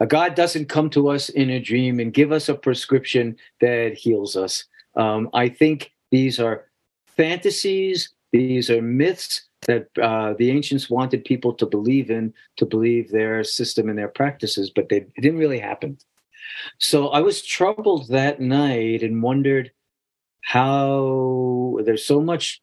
A 0.00 0.06
God 0.06 0.34
doesn't 0.34 0.68
come 0.68 0.90
to 0.90 1.08
us 1.08 1.28
in 1.28 1.50
a 1.50 1.60
dream 1.60 2.00
and 2.00 2.12
give 2.12 2.32
us 2.32 2.48
a 2.48 2.54
prescription 2.54 3.36
that 3.60 3.94
heals 3.94 4.36
us. 4.36 4.64
Um, 4.94 5.30
I 5.32 5.48
think 5.48 5.92
these 6.10 6.38
are 6.38 6.66
fantasies, 7.06 8.10
these 8.32 8.70
are 8.70 8.82
myths 8.82 9.42
that 9.66 9.88
uh, 10.00 10.34
the 10.34 10.50
ancients 10.50 10.90
wanted 10.90 11.24
people 11.24 11.52
to 11.54 11.66
believe 11.66 12.10
in, 12.10 12.32
to 12.56 12.66
believe 12.66 13.10
their 13.10 13.42
system 13.42 13.88
and 13.88 13.98
their 13.98 14.08
practices, 14.08 14.70
but 14.70 14.88
they, 14.88 15.06
didn't 15.16 15.38
really 15.38 15.58
happen. 15.58 15.96
So 16.78 17.08
I 17.08 17.20
was 17.20 17.42
troubled 17.42 18.08
that 18.08 18.40
night 18.40 19.02
and 19.02 19.22
wondered 19.22 19.72
how 20.42 21.78
there's 21.84 22.04
so 22.04 22.20
much 22.20 22.62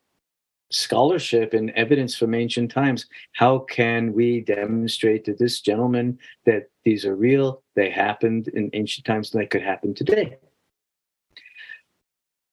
scholarship 0.71 1.53
and 1.53 1.69
evidence 1.71 2.15
from 2.15 2.33
ancient 2.33 2.71
times. 2.71 3.05
How 3.33 3.59
can 3.59 4.13
we 4.13 4.41
demonstrate 4.41 5.25
to 5.25 5.33
this 5.33 5.61
gentleman 5.61 6.17
that 6.45 6.69
these 6.83 7.05
are 7.05 7.15
real, 7.15 7.61
they 7.75 7.89
happened 7.89 8.47
in 8.49 8.69
ancient 8.73 9.05
times, 9.05 9.33
and 9.33 9.41
they 9.41 9.47
could 9.47 9.61
happen 9.61 9.93
today? 9.93 10.37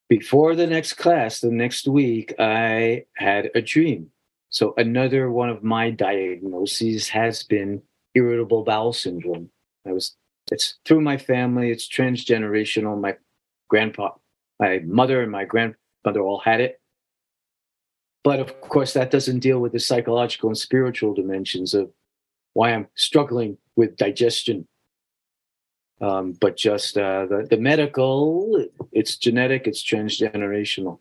Before 0.09 0.57
the 0.57 0.67
next 0.67 0.95
class, 0.95 1.41
the 1.41 1.53
next 1.53 1.87
week, 1.87 2.35
I 2.39 3.05
had 3.15 3.51
a 3.55 3.63
dream. 3.63 4.11
So, 4.49 4.75
another 4.77 5.31
one 5.31 5.49
of 5.49 5.63
my 5.63 5.91
diagnoses 5.91 7.09
has 7.11 7.45
been 7.45 7.83
irritable 8.17 8.65
bowel 8.65 8.93
syndrome. 8.93 9.51
I 9.87 9.93
was, 9.93 10.17
it's 10.51 10.79
through 10.85 11.01
my 11.01 11.17
family, 11.17 11.71
it's 11.71 11.89
transgenerational. 11.89 13.01
My 13.01 13.17
grandpa, 13.69 14.11
my 14.59 14.81
mother, 14.85 15.23
and 15.23 15.31
my 15.31 15.45
grandmother 15.45 16.21
all 16.21 16.41
had 16.41 16.61
it 16.61 16.81
but 18.23 18.41
of 18.41 18.61
course, 18.61 18.93
that 18.93 19.11
doesn't 19.11 19.41
deal 19.41 19.61
with 19.61 19.73
the 19.73 19.81
psychological 19.81 20.51
and 20.51 20.59
spiritual 20.59 21.15
dimensions 21.15 21.73
of 21.75 21.91
why 22.53 22.73
I'm 22.73 22.89
struggling 22.95 23.57
with 23.77 23.97
digestion. 23.97 24.67
Um, 26.03 26.33
but 26.33 26.57
just 26.57 26.97
uh, 26.97 27.27
the, 27.27 27.47
the 27.49 27.57
medical, 27.57 28.67
it's 28.93 29.17
genetic, 29.17 29.67
it's 29.67 29.83
transgenerational. 29.83 30.99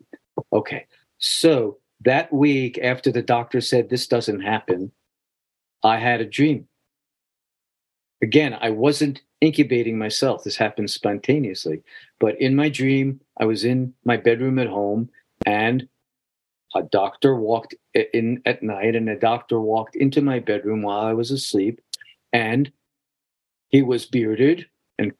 Okay. 0.53 0.87
So 1.17 1.79
that 2.01 2.31
week 2.31 2.79
after 2.81 3.11
the 3.11 3.21
doctor 3.21 3.59
said 3.59 3.89
this 3.89 4.07
doesn't 4.07 4.41
happen, 4.41 4.91
I 5.83 5.97
had 5.97 6.21
a 6.21 6.25
dream. 6.25 6.67
Again, 8.21 8.57
I 8.59 8.69
wasn't 8.69 9.21
incubating 9.41 9.97
myself. 9.97 10.43
This 10.43 10.57
happened 10.57 10.89
spontaneously. 10.89 11.81
But 12.19 12.39
in 12.41 12.55
my 12.55 12.69
dream, 12.69 13.21
I 13.39 13.45
was 13.45 13.63
in 13.63 13.93
my 14.03 14.17
bedroom 14.17 14.59
at 14.59 14.67
home 14.67 15.09
and 15.45 15.87
a 16.75 16.83
doctor 16.83 17.35
walked 17.35 17.75
in 17.93 18.41
at 18.45 18.61
night 18.61 18.95
and 18.95 19.09
a 19.09 19.17
doctor 19.17 19.59
walked 19.59 19.95
into 19.95 20.21
my 20.21 20.39
bedroom 20.39 20.81
while 20.81 21.01
I 21.01 21.13
was 21.13 21.31
asleep 21.31 21.81
and 22.33 22.71
he 23.69 23.81
was 23.81 24.05
bearded 24.05 24.67
and 24.97 25.13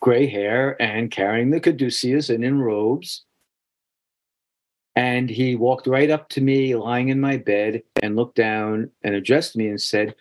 gray 0.00 0.26
hair 0.26 0.80
and 0.80 1.10
carrying 1.10 1.50
the 1.50 1.60
caduceus 1.60 2.28
and 2.28 2.44
in 2.44 2.60
robes. 2.60 3.24
And 4.94 5.30
he 5.30 5.56
walked 5.56 5.86
right 5.86 6.10
up 6.10 6.28
to 6.30 6.40
me 6.42 6.76
lying 6.76 7.08
in 7.08 7.20
my 7.20 7.38
bed 7.38 7.82
and 8.02 8.14
looked 8.14 8.36
down 8.36 8.90
and 9.02 9.14
addressed 9.14 9.56
me 9.56 9.68
and 9.68 9.80
said, 9.80 10.14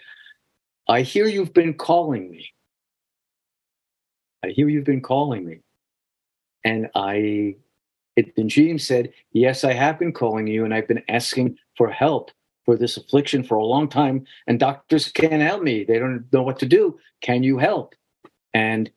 I 0.92 1.04
hear 1.04 1.26
you've 1.26 1.54
been 1.54 1.74
calling 1.74 2.30
me. 2.30 2.52
I 4.44 4.50
hear 4.50 4.68
you've 4.68 4.84
been 4.84 5.02
calling 5.02 5.46
me. 5.46 5.60
And 6.66 6.90
I 6.96 7.56
and 8.18 8.50
James 8.50 8.86
said, 8.86 9.14
Yes, 9.32 9.64
I 9.64 9.72
have 9.72 9.98
been 9.98 10.12
calling 10.12 10.48
you, 10.48 10.66
and 10.66 10.74
I've 10.74 10.90
been 10.90 11.02
asking 11.08 11.58
for 11.78 11.90
help 11.90 12.30
for 12.66 12.76
this 12.76 12.98
affliction 12.98 13.42
for 13.42 13.56
a 13.56 13.64
long 13.64 13.88
time, 13.88 14.26
and 14.48 14.60
doctors 14.60 15.08
can't 15.08 15.42
help 15.42 15.64
me. 15.64 15.86
They 15.86 15.98
don't 15.98 16.26
know 16.34 16.44
what 16.44 16.60
to 16.60 16.66
do. 16.66 17.00
Can 17.22 17.42
you 17.42 17.58
help? 17.58 17.96
And 18.54 18.92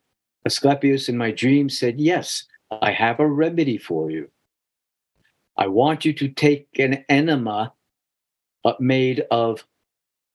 Asclepius 0.45 1.09
in 1.09 1.17
my 1.17 1.31
dream 1.31 1.69
said, 1.69 2.01
Yes, 2.01 2.47
I 2.73 2.91
have 2.91 3.21
a 3.21 3.29
remedy 3.29 3.79
for 3.79 4.11
you. 4.11 4.29
I 5.57 5.69
want 5.69 6.05
you 6.05 6.13
to 6.15 6.27
take 6.27 6.67
an 6.77 7.05
enema 7.09 7.73
uh, 8.65 8.73
made 8.81 9.21
of 9.31 9.65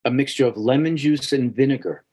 a 0.04 0.10
mixture 0.10 0.46
of 0.46 0.56
lemon 0.56 0.96
juice 0.96 1.32
and 1.32 1.54
vinegar 1.54 2.04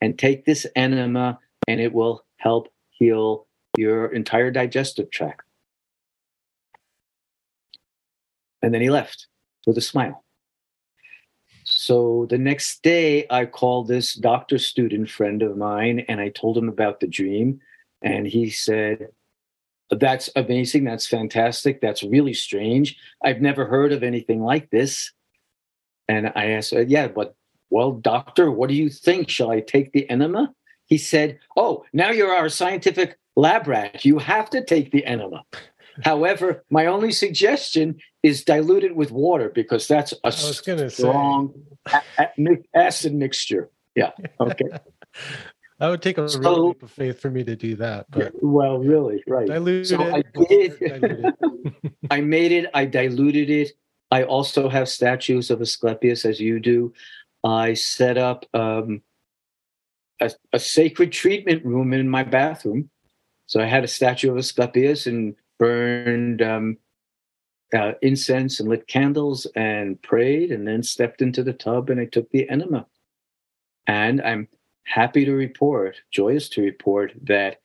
and 0.00 0.18
take 0.18 0.44
this 0.44 0.66
enema, 0.76 1.38
and 1.68 1.80
it 1.80 1.92
will 1.92 2.24
help 2.36 2.68
heal 2.90 3.46
your 3.76 4.06
entire 4.12 4.50
digestive 4.50 5.10
tract. 5.10 5.42
And 8.62 8.74
then 8.74 8.80
he 8.80 8.90
left 8.90 9.26
with 9.66 9.78
a 9.78 9.82
smile. 9.82 10.24
So 11.64 12.26
the 12.28 12.38
next 12.38 12.82
day, 12.82 13.26
I 13.30 13.46
called 13.46 13.88
this 13.88 14.14
doctor 14.14 14.58
student 14.58 15.08
friend 15.08 15.42
of 15.42 15.56
mine 15.56 16.00
and 16.08 16.20
I 16.20 16.30
told 16.30 16.58
him 16.58 16.68
about 16.68 17.00
the 17.00 17.06
dream. 17.06 17.60
And 18.02 18.26
he 18.26 18.50
said, 18.50 19.08
That's 19.90 20.30
amazing. 20.34 20.84
That's 20.84 21.06
fantastic. 21.06 21.80
That's 21.80 22.02
really 22.02 22.34
strange. 22.34 22.96
I've 23.22 23.40
never 23.40 23.66
heard 23.66 23.92
of 23.92 24.02
anything 24.02 24.42
like 24.42 24.70
this. 24.70 25.12
And 26.10 26.32
I 26.34 26.50
asked, 26.50 26.72
Yeah, 26.72 27.06
but 27.06 27.36
well, 27.70 27.92
doctor, 27.92 28.50
what 28.50 28.68
do 28.68 28.74
you 28.74 28.90
think? 28.90 29.28
Shall 29.28 29.50
I 29.50 29.60
take 29.60 29.92
the 29.92 30.10
enema? 30.10 30.52
He 30.86 30.98
said, 30.98 31.38
Oh, 31.56 31.84
now 31.92 32.10
you're 32.10 32.34
our 32.34 32.48
scientific 32.48 33.16
lab 33.36 33.68
rat. 33.68 34.04
You 34.04 34.18
have 34.18 34.50
to 34.50 34.64
take 34.64 34.90
the 34.90 35.06
enema. 35.06 35.44
However, 36.02 36.64
my 36.68 36.86
only 36.86 37.12
suggestion 37.12 38.00
is 38.24 38.44
dilute 38.44 38.84
it 38.84 38.96
with 38.96 39.12
water 39.12 39.50
because 39.50 39.86
that's 39.86 40.12
a 40.24 40.32
strong 40.32 41.54
acid 42.74 43.14
mixture. 43.14 43.70
Yeah. 43.94 44.10
Okay. 44.40 44.64
that 45.78 45.88
would 45.88 46.02
take 46.02 46.18
a 46.18 46.28
so, 46.28 46.38
real 46.40 46.68
leap 46.68 46.82
of 46.82 46.90
faith 46.90 47.20
for 47.20 47.30
me 47.30 47.44
to 47.44 47.54
do 47.54 47.76
that. 47.76 48.06
But 48.10 48.32
well, 48.42 48.78
really, 48.78 49.22
right. 49.28 49.46
Dilute 49.46 49.86
so 49.86 50.00
it. 50.00 50.26
I 50.36 50.44
did. 50.48 51.34
I 52.10 52.20
made 52.20 52.50
it. 52.50 52.70
I 52.74 52.84
diluted 52.84 53.50
it. 53.50 53.72
I 54.10 54.24
also 54.24 54.68
have 54.68 54.88
statues 54.88 55.50
of 55.50 55.60
Asclepius, 55.60 56.24
as 56.24 56.40
you 56.40 56.58
do. 56.60 56.92
I 57.44 57.74
set 57.74 58.18
up 58.18 58.44
um, 58.54 59.02
a, 60.20 60.30
a 60.52 60.58
sacred 60.58 61.12
treatment 61.12 61.64
room 61.64 61.92
in 61.92 62.08
my 62.08 62.22
bathroom. 62.22 62.90
So 63.46 63.60
I 63.60 63.66
had 63.66 63.84
a 63.84 63.88
statue 63.88 64.30
of 64.30 64.36
Asclepius 64.36 65.06
and 65.06 65.34
burned 65.58 66.42
um, 66.42 66.78
uh, 67.74 67.92
incense 68.02 68.60
and 68.60 68.68
lit 68.68 68.86
candles 68.88 69.46
and 69.54 70.00
prayed 70.02 70.50
and 70.50 70.66
then 70.66 70.82
stepped 70.82 71.22
into 71.22 71.42
the 71.42 71.52
tub 71.52 71.90
and 71.90 72.00
I 72.00 72.06
took 72.06 72.30
the 72.30 72.48
enema. 72.48 72.86
And 73.86 74.20
I'm 74.22 74.48
happy 74.84 75.24
to 75.24 75.32
report, 75.32 75.96
joyous 76.10 76.48
to 76.50 76.62
report, 76.62 77.12
that 77.22 77.60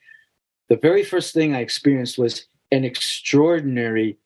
the 0.70 0.78
very 0.78 1.04
first 1.04 1.34
thing 1.34 1.56
I 1.56 1.62
experienced 1.62 2.18
was 2.18 2.48
an 2.72 2.84
extraordinary 2.84 4.18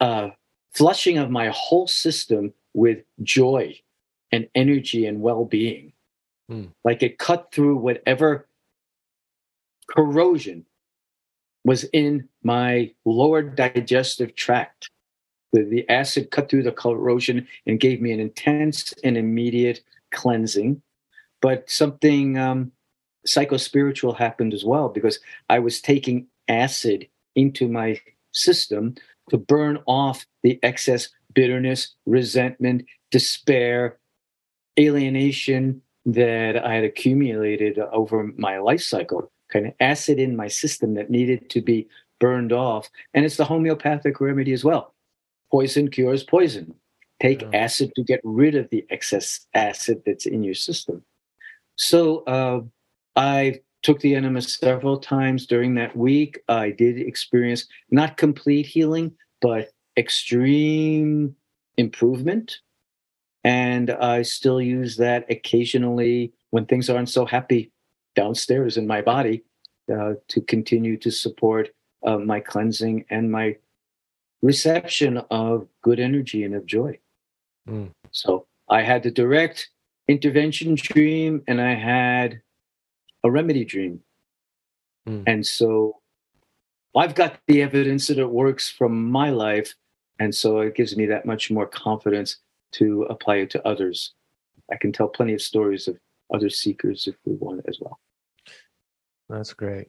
uh, 0.00 0.30
flushing 0.76 1.18
of 1.18 1.30
my 1.30 1.48
whole 1.48 1.86
system 1.86 2.52
with 2.74 2.98
joy 3.22 3.78
and 4.32 4.48
energy 4.54 5.06
and 5.06 5.20
well-being. 5.20 5.92
Mm. 6.48 6.70
like 6.84 7.02
it 7.02 7.18
cut 7.18 7.50
through 7.50 7.74
whatever 7.74 8.46
corrosion 9.90 10.64
was 11.64 11.82
in 11.92 12.28
my 12.44 12.92
lower 13.04 13.42
digestive 13.42 14.36
tract. 14.36 14.88
The, 15.52 15.64
the 15.64 15.88
acid 15.88 16.30
cut 16.30 16.48
through 16.48 16.62
the 16.62 16.70
corrosion 16.70 17.48
and 17.66 17.80
gave 17.80 18.00
me 18.00 18.12
an 18.12 18.20
intense 18.20 18.94
and 19.02 19.16
immediate 19.16 19.80
cleansing. 20.12 20.82
But 21.42 21.68
something 21.68 22.38
um, 22.38 22.70
psychospiritual 23.26 24.16
happened 24.16 24.54
as 24.54 24.64
well 24.64 24.88
because 24.88 25.18
i 25.50 25.58
was 25.58 25.80
taking 25.80 26.26
acid 26.48 27.08
into 27.34 27.68
my 27.68 28.00
system 28.32 28.94
to 29.30 29.38
burn 29.38 29.78
off 29.86 30.26
the 30.42 30.58
excess 30.62 31.08
bitterness, 31.34 31.94
resentment, 32.06 32.84
despair, 33.10 33.98
alienation 34.78 35.82
that 36.04 36.64
I 36.64 36.74
had 36.74 36.84
accumulated 36.84 37.78
over 37.78 38.32
my 38.36 38.58
life 38.58 38.82
cycle, 38.82 39.30
kind 39.52 39.66
of 39.66 39.74
acid 39.80 40.18
in 40.18 40.36
my 40.36 40.48
system 40.48 40.94
that 40.94 41.10
needed 41.10 41.50
to 41.50 41.60
be 41.60 41.88
burned 42.20 42.52
off. 42.52 42.88
And 43.12 43.24
it's 43.24 43.36
the 43.36 43.44
homeopathic 43.44 44.20
remedy 44.20 44.52
as 44.52 44.64
well. 44.64 44.94
Poison 45.50 45.90
cures 45.90 46.24
poison. 46.24 46.74
Take 47.20 47.42
yeah. 47.42 47.50
acid 47.52 47.92
to 47.96 48.02
get 48.02 48.20
rid 48.24 48.54
of 48.54 48.68
the 48.70 48.84
excess 48.90 49.46
acid 49.54 50.02
that's 50.06 50.26
in 50.26 50.42
your 50.42 50.54
system. 50.54 51.02
So 51.76 52.18
uh, 52.24 52.60
I 53.16 53.60
took 53.86 54.00
the 54.00 54.16
enema 54.16 54.42
several 54.42 54.98
times 54.98 55.46
during 55.46 55.76
that 55.76 55.96
week. 55.96 56.40
I 56.48 56.70
did 56.70 56.98
experience 56.98 57.68
not 57.88 58.16
complete 58.16 58.66
healing, 58.66 59.12
but 59.40 59.70
extreme 59.96 61.36
improvement. 61.76 62.58
And 63.44 63.92
I 63.92 64.22
still 64.22 64.60
use 64.60 64.96
that 64.96 65.30
occasionally 65.30 66.32
when 66.50 66.66
things 66.66 66.90
aren't 66.90 67.10
so 67.10 67.26
happy 67.26 67.70
downstairs 68.16 68.76
in 68.76 68.88
my 68.88 69.02
body 69.02 69.44
uh, 69.88 70.14
to 70.30 70.40
continue 70.40 70.96
to 70.96 71.12
support 71.12 71.68
uh, 72.04 72.18
my 72.18 72.40
cleansing 72.40 73.04
and 73.08 73.30
my 73.30 73.56
reception 74.42 75.18
of 75.30 75.68
good 75.82 76.00
energy 76.00 76.42
and 76.42 76.56
of 76.56 76.66
joy. 76.66 76.98
Mm. 77.68 77.92
So 78.10 78.48
I 78.68 78.82
had 78.82 79.04
the 79.04 79.12
direct 79.12 79.70
intervention 80.08 80.74
dream 80.74 81.44
and 81.46 81.60
I 81.60 81.74
had 81.74 82.40
a 83.26 83.30
remedy 83.30 83.64
dream. 83.64 84.00
Mm. 85.08 85.24
And 85.26 85.46
so 85.46 86.00
I've 86.96 87.14
got 87.14 87.38
the 87.46 87.62
evidence 87.62 88.06
that 88.06 88.18
it 88.18 88.30
works 88.30 88.70
from 88.70 89.10
my 89.10 89.30
life. 89.30 89.74
And 90.18 90.34
so 90.34 90.60
it 90.60 90.74
gives 90.74 90.96
me 90.96 91.06
that 91.06 91.26
much 91.26 91.50
more 91.50 91.66
confidence 91.66 92.38
to 92.72 93.02
apply 93.10 93.36
it 93.36 93.50
to 93.50 93.68
others. 93.68 94.14
I 94.72 94.76
can 94.76 94.92
tell 94.92 95.08
plenty 95.08 95.34
of 95.34 95.42
stories 95.42 95.88
of 95.88 95.98
other 96.32 96.48
seekers 96.48 97.06
if 97.06 97.16
we 97.24 97.34
want 97.34 97.64
as 97.68 97.78
well. 97.80 98.00
That's 99.28 99.52
great. 99.52 99.88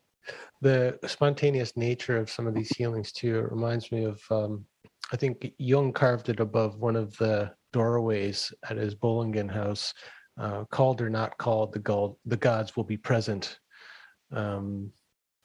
The 0.61 0.99
spontaneous 1.07 1.77
nature 1.77 2.17
of 2.17 2.29
some 2.29 2.47
of 2.47 2.53
these 2.53 2.69
healings, 2.69 3.11
too, 3.11 3.39
it 3.39 3.51
reminds 3.51 3.91
me 3.91 4.03
of, 4.03 4.21
um, 4.29 4.65
I 5.13 5.15
think 5.15 5.53
Jung 5.57 5.93
carved 5.93 6.29
it 6.29 6.39
above 6.39 6.79
one 6.79 6.95
of 6.95 7.15
the 7.17 7.53
doorways 7.71 8.53
at 8.69 8.77
his 8.77 8.95
Bollingen 8.95 9.49
house 9.49 9.93
uh, 10.39 10.65
called 10.65 11.01
or 11.01 11.09
not 11.09 11.37
called, 11.37 11.73
the, 11.73 11.79
god, 11.79 12.13
the 12.25 12.37
gods 12.37 12.75
will 12.75 12.83
be 12.83 12.97
present. 12.97 13.59
Um, 14.31 14.91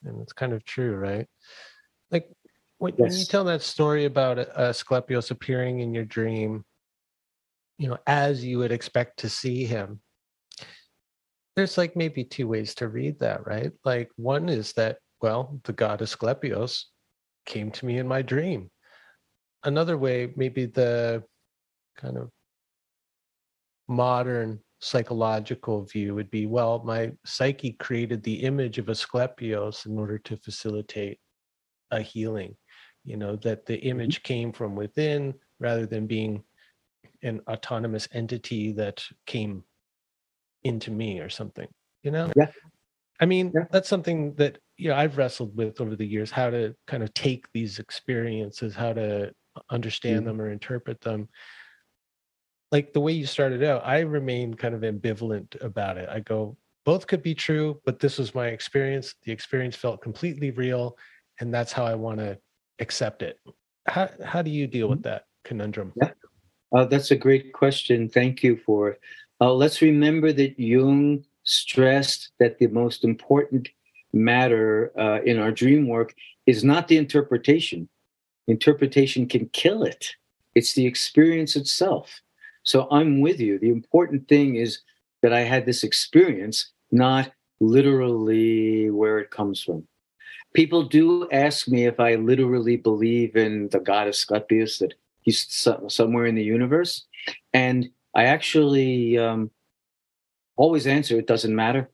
and 0.05 0.21
it's 0.21 0.33
kind 0.33 0.53
of 0.53 0.65
true, 0.65 0.95
right? 0.95 1.27
Like 2.11 2.29
when, 2.79 2.95
yes. 2.99 3.11
when 3.11 3.19
you 3.19 3.25
tell 3.25 3.45
that 3.45 3.63
story 3.63 4.05
about 4.05 4.39
uh, 4.39 4.47
Asclepios 4.57 5.31
appearing 5.31 5.81
in 5.81 5.95
your 5.95 6.05
dream, 6.05 6.65
you 7.79 7.89
know, 7.89 7.99
as 8.07 8.45
you 8.45 8.59
would 8.59 8.73
expect 8.73 9.19
to 9.21 9.29
see 9.29 9.65
him, 9.65 10.01
there's 11.57 11.79
like 11.79 11.97
maybe 11.97 12.25
two 12.25 12.49
ways 12.49 12.75
to 12.77 12.89
read 12.89 13.19
that, 13.21 13.47
right? 13.47 13.73
Like 13.85 14.11
one 14.17 14.49
is 14.49 14.73
that, 14.75 14.99
well, 15.21 15.61
the 15.65 15.73
god 15.73 16.01
Asclepios 16.01 16.85
came 17.47 17.71
to 17.71 17.87
me 17.87 17.99
in 17.99 18.09
my 18.09 18.23
dream. 18.23 18.71
Another 19.65 19.97
way, 19.97 20.33
maybe 20.37 20.67
the 20.67 21.23
kind 21.97 22.17
of 22.17 22.31
modern 23.89 24.61
psychological 24.83 25.85
view 25.85 26.13
would 26.13 26.29
be 26.29 26.45
well 26.45 26.83
my 26.85 27.13
psyche 27.25 27.71
created 27.75 28.21
the 28.25 28.43
image 28.43 28.79
of 28.79 28.87
asclepios 28.87 29.87
in 29.87 29.97
order 29.97 30.19
to 30.19 30.37
facilitate 30.39 31.21
a 31.93 32.01
healing 32.01 32.53
you 33.05 33.17
know 33.17 33.37
that 33.37 33.65
the 33.65 33.77
mm-hmm. 33.77 33.91
image 33.91 34.25
came 34.25 34.53
from 34.53 34.75
within 34.75 35.33
rather 35.61 35.87
than 35.87 36.09
being 36.09 36.43
an 37.23 37.41
autonomous 37.49 38.09
entity 38.13 38.73
that 38.73 39.05
came 39.25 39.63
into 40.65 40.91
me 40.91 41.21
or 41.21 41.29
something 41.29 41.69
you 42.03 42.11
know 42.11 42.29
yeah 42.35 42.49
i 43.21 43.25
mean 43.25 43.53
yeah. 43.55 43.63
that's 43.71 43.89
something 43.89 44.35
that 44.35 44.59
you 44.79 44.89
know 44.89 44.97
i've 44.97 45.17
wrestled 45.17 45.57
with 45.57 45.81
over 45.81 45.95
the 45.95 46.05
years 46.05 46.33
how 46.33 46.51
to 46.51 46.75
kind 46.89 47.05
of 47.05 47.15
take 47.15 47.47
these 47.53 47.79
experiences 47.79 48.75
how 48.75 48.93
to 48.93 49.31
understand 49.71 50.17
mm-hmm. 50.17 50.27
them 50.27 50.41
or 50.41 50.51
interpret 50.51 51.01
them 51.03 51.29
like 52.73 52.95
the 52.95 53.01
way 53.01 53.13
you 53.13 53.27
started 53.27 53.63
out, 53.63 53.83
I 53.85 54.01
remain 54.01 54.55
kind 54.55 54.75
of 54.75 54.81
ambivalent 54.81 55.63
about 55.63 55.99
it. 55.99 56.09
I 56.09 56.21
go, 56.21 56.57
both 56.85 57.07
could 57.07 57.23
be 57.23 57.35
true, 57.35 57.81
but 57.85 58.01
this 58.01 58.19
was 58.19 58.35
my 58.35 58.49
experience. 58.49 59.15
The 59.25 59.31
experience 59.31 59.77
felt 59.77 60.01
completely 60.01 60.51
real, 60.51 60.97
and 61.39 61.53
that's 61.53 61.71
how 61.71 61.85
I 61.85 61.95
want 61.95 62.19
to 62.19 62.39
accept 62.81 63.23
it. 63.23 63.39
How 63.87 64.09
how 64.25 64.43
do 64.43 64.51
you 64.51 64.67
deal 64.67 64.89
with 64.89 65.01
mm-hmm. 65.01 65.11
that 65.11 65.27
conundrum? 65.45 65.93
Yeah. 65.97 66.11
Uh, 66.75 66.87
that's 66.87 67.11
a 67.11 67.17
great 67.17 67.53
question. 67.53 68.09
Thank 68.09 68.43
you 68.43 68.57
for 68.65 68.89
it. 68.91 69.01
Uh, 69.41 69.53
let's 69.53 69.83
remember 69.83 70.33
that 70.33 70.59
Jung 70.59 71.25
stressed 71.45 72.31
that 72.39 72.59
the 72.59 72.69
most 72.69 73.05
important 73.05 73.69
matter 74.13 74.93
uh, 74.99 75.21
in 75.23 75.39
our 75.39 75.53
dream 75.53 75.87
work 75.87 76.15
is 76.47 76.65
not 76.65 76.89
the 76.89 76.97
interpretation. 76.97 77.89
Interpretation 78.49 79.29
can 79.29 79.49
kill 79.51 79.83
it. 79.83 80.15
It's 80.55 80.73
the 80.73 80.87
experience 80.87 81.57
itself. 81.57 82.23
So 82.63 82.89
I'm 82.91 83.21
with 83.21 83.41
you. 83.41 83.59
The 83.59 83.71
important 83.71 84.29
thing 84.29 84.57
is 84.57 84.81
that 85.23 85.33
I 85.33 85.41
had 85.41 85.67
this 85.67 85.83
experience, 85.83 86.73
not 86.91 87.33
literally 87.61 88.91
where 88.91 89.19
it 89.19 89.31
comes 89.31 89.63
from. 89.63 89.87
People 90.55 90.83
do 90.83 91.29
ask 91.31 91.69
me 91.69 91.87
if 91.87 91.99
I 91.99 92.17
literally 92.17 92.77
believe 92.77 93.37
in 93.37 93.69
the 93.69 93.81
god 93.81 94.09
Asclepius, 94.09 94.79
that 94.79 94.95
he's 95.23 95.47
somewhere 95.89 96.27
in 96.27 96.35
the 96.35 96.45
universe. 96.45 97.07
And 97.53 97.89
I 98.15 98.25
actually 98.25 99.17
um, 99.19 99.51
always 100.57 100.87
answer 100.87 101.19
it 101.19 101.27
doesn't 101.27 101.55
matter. 101.55 101.89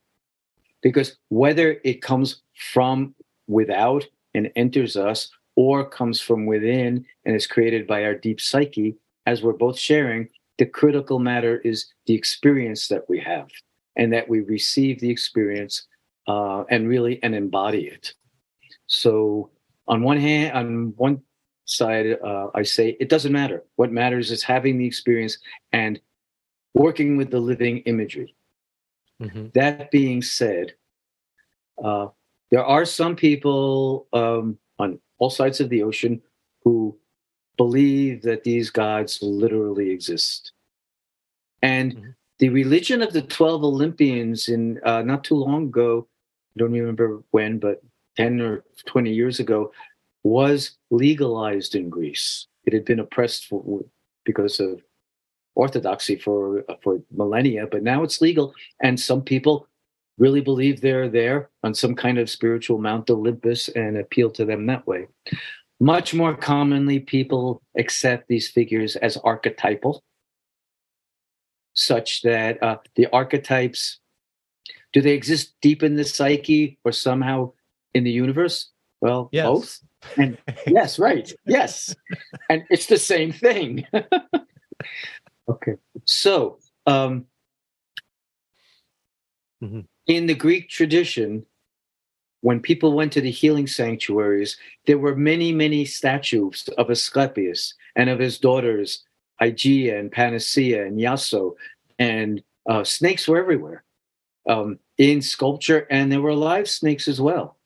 Because 0.83 1.17
whether 1.29 1.81
it 1.85 2.03
comes 2.03 2.43
from 2.73 3.15
without 3.47 4.07
and 4.35 4.51
enters 4.57 4.97
us 4.97 5.31
or 5.57 5.89
comes 5.89 6.21
from 6.21 6.47
within 6.47 7.05
and 7.25 7.37
is 7.37 7.47
created 7.47 7.87
by 7.87 8.05
our 8.05 8.15
deep 8.15 8.41
psyche, 8.41 8.97
as 9.27 9.43
we're 9.43 9.53
both 9.53 9.79
sharing, 9.79 10.29
the 10.59 10.67
critical 10.67 11.19
matter 11.19 11.59
is 11.59 11.87
the 12.07 12.15
experience 12.15 12.89
that 12.89 13.09
we 13.09 13.21
have 13.21 13.49
and 13.97 14.13
that 14.13 14.29
we 14.29 14.41
receive 14.41 15.01
the 15.01 15.11
experience 15.11 15.87
uh, 16.27 16.65
and 16.71 16.89
really 16.89 17.23
and 17.23 17.35
embody 17.35 17.87
it. 17.87 18.13
So 18.87 19.51
on 19.87 20.03
one 20.03 20.19
hand, 20.19 20.53
on 20.53 20.93
one 20.97 21.23
side, 21.65 22.19
uh, 22.25 22.49
I 22.55 22.63
say 22.63 22.97
it 23.01 23.09
doesn't 23.09 23.33
matter. 23.33 23.65
What 23.77 23.93
matters 23.93 24.31
is 24.31 24.43
having 24.43 24.79
the 24.79 24.87
experience 24.87 25.39
and 25.73 26.01
working 26.75 27.17
with 27.17 27.31
the 27.31 27.41
living 27.41 27.79
imagery. 27.81 28.35
Mm-hmm. 29.23 29.49
That 29.55 29.91
being 29.91 30.23
said, 30.23 30.75
uh, 31.83 32.09
there 32.51 32.65
are 32.65 32.85
some 32.85 33.17
people 33.17 34.07
um, 34.13 34.59
on 34.79 34.99
all 35.19 35.31
sides 35.31 35.61
of 35.61 35.69
the 35.71 35.83
ocean 35.83 36.23
who 36.63 36.97
believe 37.59 38.23
that 38.23 38.45
these 38.45 38.71
gods 38.71 39.19
literally 39.21 39.91
exist. 39.91 40.53
And 41.61 41.95
mm-hmm. 41.95 42.11
the 42.39 42.49
religion 42.49 43.03
of 43.03 43.13
the 43.13 43.23
12 43.23 43.63
Olympians 43.65 44.49
in 44.49 44.81
uh, 44.85 45.03
not 45.03 45.25
too 45.25 45.35
long 45.35 45.65
ago, 45.65 46.07
I 46.57 46.61
don't 46.61 46.73
remember 46.73 47.23
when, 47.33 47.59
but 47.59 47.83
10 48.17 48.41
or 48.41 48.65
20 48.87 49.13
years 49.13 49.41
ago, 49.41 49.73
was 50.25 50.73
legalized 50.91 51.75
in 51.75 51.91
Greece. 51.91 52.47
It 52.65 52.73
had 52.73 52.85
been 52.85 53.01
oppressed 53.01 53.47
for, 53.47 53.85
because 54.25 54.61
of 54.61 54.81
orthodoxy 55.55 56.17
for 56.17 56.65
for 56.83 57.03
millennia, 57.11 57.67
but 57.67 57.83
now 57.83 58.03
it's 58.05 58.21
legal, 58.21 58.55
and 58.81 58.99
some 58.99 59.23
people 59.23 59.67
really 60.19 60.41
believe 60.41 60.81
they're 60.81 61.09
there 61.09 61.49
on 61.63 61.75
some 61.75 61.95
kind 61.95 62.19
of 62.19 62.31
spiritual 62.31 62.79
Mount 62.79 63.09
Olympus 63.11 63.69
and 63.69 63.97
appeal 63.97 64.31
to 64.33 64.45
them 64.45 64.67
that 64.67 64.87
way. 64.87 65.07
Much 65.81 66.13
more 66.13 66.37
commonly, 66.37 66.99
people 66.99 67.63
accept 67.77 68.29
these 68.29 68.49
figures 68.49 68.97
as 68.97 69.17
archetypal, 69.19 70.03
such 71.73 72.23
that 72.23 72.61
uh, 72.63 72.79
the 72.97 73.07
archetypes 73.13 74.01
do 74.93 75.01
they 75.01 75.13
exist 75.13 75.55
deep 75.61 75.83
in 75.83 75.97
the 75.97 76.05
psyche 76.05 76.79
or 76.85 76.93
somehow 76.93 77.53
in 77.95 78.05
the 78.05 78.11
universe? 78.11 78.71
Well, 79.01 79.29
yes. 79.33 79.47
both. 79.47 79.79
And 80.17 80.39
yes, 80.67 80.99
right. 80.99 81.31
Yes. 81.47 81.95
And 82.49 82.65
it's 82.71 82.87
the 82.87 82.97
same 82.97 83.33
thing. 83.33 83.87
okay. 85.49 85.75
So, 86.05 86.59
um, 86.87 87.27
mm-hmm. 89.63 89.81
in 90.07 90.27
the 90.27 90.35
Greek 90.35 90.69
tradition, 90.69 91.45
when 92.41 92.61
people 92.61 92.93
went 92.93 93.13
to 93.13 93.21
the 93.21 93.31
healing 93.31 93.67
sanctuaries, 93.67 94.57
there 94.87 94.99
were 94.99 95.17
many, 95.17 95.53
many 95.53 95.85
statues 95.85 96.69
of 96.79 96.91
Asclepius 96.91 97.75
and 97.97 98.09
of 98.09 98.19
his 98.19 98.39
daughters, 98.39 99.05
Hygeia 99.41 99.99
and 99.99 100.11
Panacea 100.13 100.87
and 100.87 100.99
Iaso, 100.99 101.55
and 101.99 102.43
uh, 102.69 102.85
snakes 102.85 103.27
were 103.27 103.39
everywhere 103.39 103.85
um, 104.49 104.79
in 104.99 105.21
sculpture, 105.21 105.87
and 105.91 106.11
there 106.11 106.21
were 106.21 106.35
live 106.35 106.69
snakes 106.69 107.09
as 107.09 107.21
well. 107.21 107.57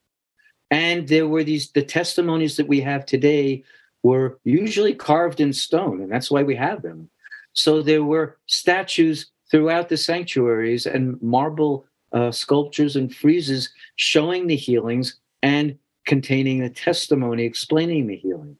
And 0.71 1.07
there 1.07 1.27
were 1.27 1.43
these, 1.43 1.71
the 1.71 1.83
testimonies 1.83 2.57
that 2.57 2.67
we 2.67 2.81
have 2.81 3.05
today 3.05 3.63
were 4.01 4.39
usually 4.43 4.95
carved 4.95 5.39
in 5.39 5.53
stone, 5.53 6.01
and 6.01 6.11
that's 6.11 6.31
why 6.31 6.43
we 6.43 6.55
have 6.55 6.81
them. 6.81 7.09
So 7.53 7.81
there 7.81 8.03
were 8.03 8.37
statues 8.47 9.27
throughout 9.51 9.89
the 9.89 9.97
sanctuaries 9.97 10.87
and 10.87 11.21
marble 11.21 11.85
uh, 12.13 12.31
sculptures 12.31 12.95
and 12.95 13.09
friezes 13.09 13.69
showing 13.95 14.47
the 14.47 14.55
healings 14.55 15.19
and 15.41 15.77
containing 16.05 16.59
the 16.59 16.69
testimony 16.69 17.43
explaining 17.43 18.07
the 18.07 18.15
healing. 18.15 18.57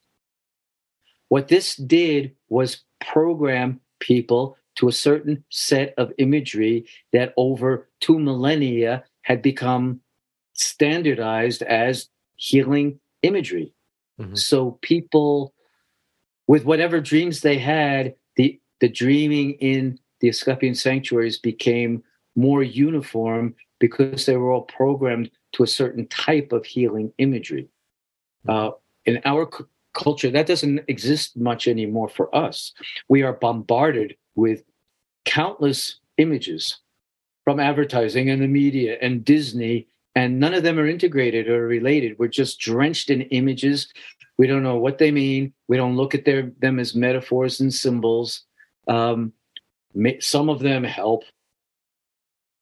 What 1.29 1.47
this 1.47 1.75
did 1.75 2.35
was 2.49 2.83
program 2.99 3.79
people 3.99 4.57
to 4.75 4.87
a 4.87 4.91
certain 4.91 5.43
set 5.49 5.93
of 5.97 6.11
imagery 6.17 6.85
that 7.11 7.33
over 7.37 7.89
two 7.99 8.19
millennia 8.19 9.03
had 9.21 9.41
become 9.41 10.01
standardized 10.53 11.61
as 11.63 12.09
healing 12.35 12.99
imagery. 13.21 13.73
Mm-hmm. 14.19 14.35
So 14.35 14.79
people, 14.81 15.53
with 16.47 16.65
whatever 16.65 16.99
dreams 16.99 17.41
they 17.41 17.57
had, 17.57 18.15
the, 18.35 18.59
the 18.79 18.89
dreaming 18.89 19.53
in 19.53 19.99
the 20.19 20.29
Asclepian 20.29 20.75
sanctuaries 20.75 21.37
became 21.37 22.03
more 22.35 22.63
uniform 22.63 23.55
because 23.79 24.25
they 24.25 24.37
were 24.37 24.51
all 24.51 24.61
programmed 24.61 25.29
to 25.53 25.63
a 25.63 25.67
certain 25.67 26.07
type 26.07 26.51
of 26.51 26.65
healing 26.65 27.11
imagery. 27.17 27.67
Uh, 28.47 28.71
in 29.05 29.21
our 29.25 29.49
c- 29.55 29.65
culture, 29.93 30.31
that 30.31 30.47
doesn't 30.47 30.81
exist 30.87 31.37
much 31.37 31.67
anymore 31.67 32.09
for 32.09 32.33
us. 32.35 32.73
We 33.07 33.23
are 33.23 33.33
bombarded 33.33 34.15
with 34.35 34.63
countless 35.25 35.99
images 36.17 36.79
from 37.43 37.59
advertising 37.59 38.29
and 38.29 38.41
the 38.41 38.47
media 38.47 38.97
and 39.01 39.23
Disney, 39.23 39.87
and 40.15 40.39
none 40.39 40.53
of 40.53 40.63
them 40.63 40.79
are 40.79 40.87
integrated 40.87 41.49
or 41.49 41.67
related. 41.67 42.17
We're 42.17 42.27
just 42.27 42.59
drenched 42.59 43.09
in 43.09 43.21
images. 43.23 43.91
We 44.37 44.47
don't 44.47 44.63
know 44.63 44.77
what 44.77 44.97
they 44.97 45.11
mean. 45.11 45.53
We 45.67 45.77
don't 45.77 45.97
look 45.97 46.15
at 46.15 46.25
their, 46.25 46.51
them 46.59 46.79
as 46.79 46.95
metaphors 46.95 47.59
and 47.59 47.73
symbols. 47.73 48.43
Um, 48.87 49.33
some 50.19 50.49
of 50.49 50.59
them 50.59 50.83
help, 50.83 51.23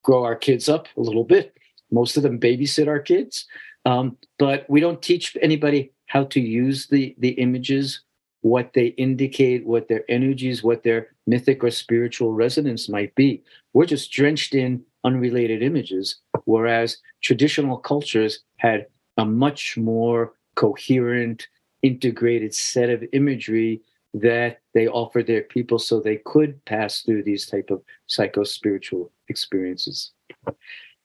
grow 0.04 0.24
our 0.24 0.36
kids 0.36 0.70
up 0.70 0.88
a 0.97 1.02
little 1.02 1.24
bit. 1.24 1.58
Most 1.91 2.18
of 2.18 2.24
them 2.24 2.39
babysit 2.39 2.88
our 2.88 2.99
kids, 2.99 3.45
um, 3.86 4.18
but 4.39 4.66
we 4.70 4.80
don't 4.80 5.02
teach 5.02 5.36
anybody 5.41 5.91
how 6.08 6.24
to 6.26 6.39
use 6.39 6.88
the 6.88 7.16
the 7.20 7.32
images, 7.32 8.02
what 8.41 8.74
they 8.74 8.88
indicate, 8.97 9.66
what 9.66 9.88
their 9.88 10.04
energies, 10.10 10.64
what 10.64 10.84
their 10.84 11.10
mythic 11.28 11.64
or 11.64 11.72
spiritual 11.72 12.34
resonance 12.34 12.89
might 12.89 13.14
be. 13.16 13.43
We're 13.74 13.86
just 13.86 14.12
drenched 14.12 14.56
in 14.56 14.84
unrelated 15.04 15.62
images, 15.64 16.18
whereas 16.45 16.97
traditional 17.22 17.78
cultures 17.78 18.39
had 18.58 18.86
a 19.18 19.26
much 19.26 19.78
more 19.78 20.34
coherent, 20.56 21.47
integrated 21.82 22.54
set 22.54 22.89
of 22.89 23.04
imagery 23.14 23.82
that 24.14 24.60
they 24.74 24.88
offered 24.88 25.28
their 25.28 25.43
people 25.43 25.80
so 25.80 25.99
they 25.99 26.18
could 26.26 26.64
pass 26.66 27.02
through 27.02 27.24
these 27.24 27.45
type 27.45 27.70
of 27.70 27.82
psycho 28.08 28.43
spiritual 28.43 29.12
experiences 29.32 30.11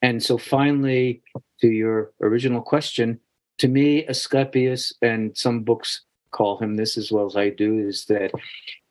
and 0.02 0.22
so 0.22 0.36
finally 0.36 1.22
to 1.60 1.68
your 1.68 2.12
original 2.20 2.60
question 2.60 3.18
to 3.58 3.68
me 3.68 4.04
asclepius 4.06 4.92
and 5.00 5.36
some 5.36 5.60
books 5.60 6.02
call 6.32 6.58
him 6.58 6.74
this 6.74 6.98
as 6.98 7.10
well 7.10 7.26
as 7.26 7.36
i 7.36 7.48
do 7.48 7.78
is 7.78 8.04
that 8.06 8.30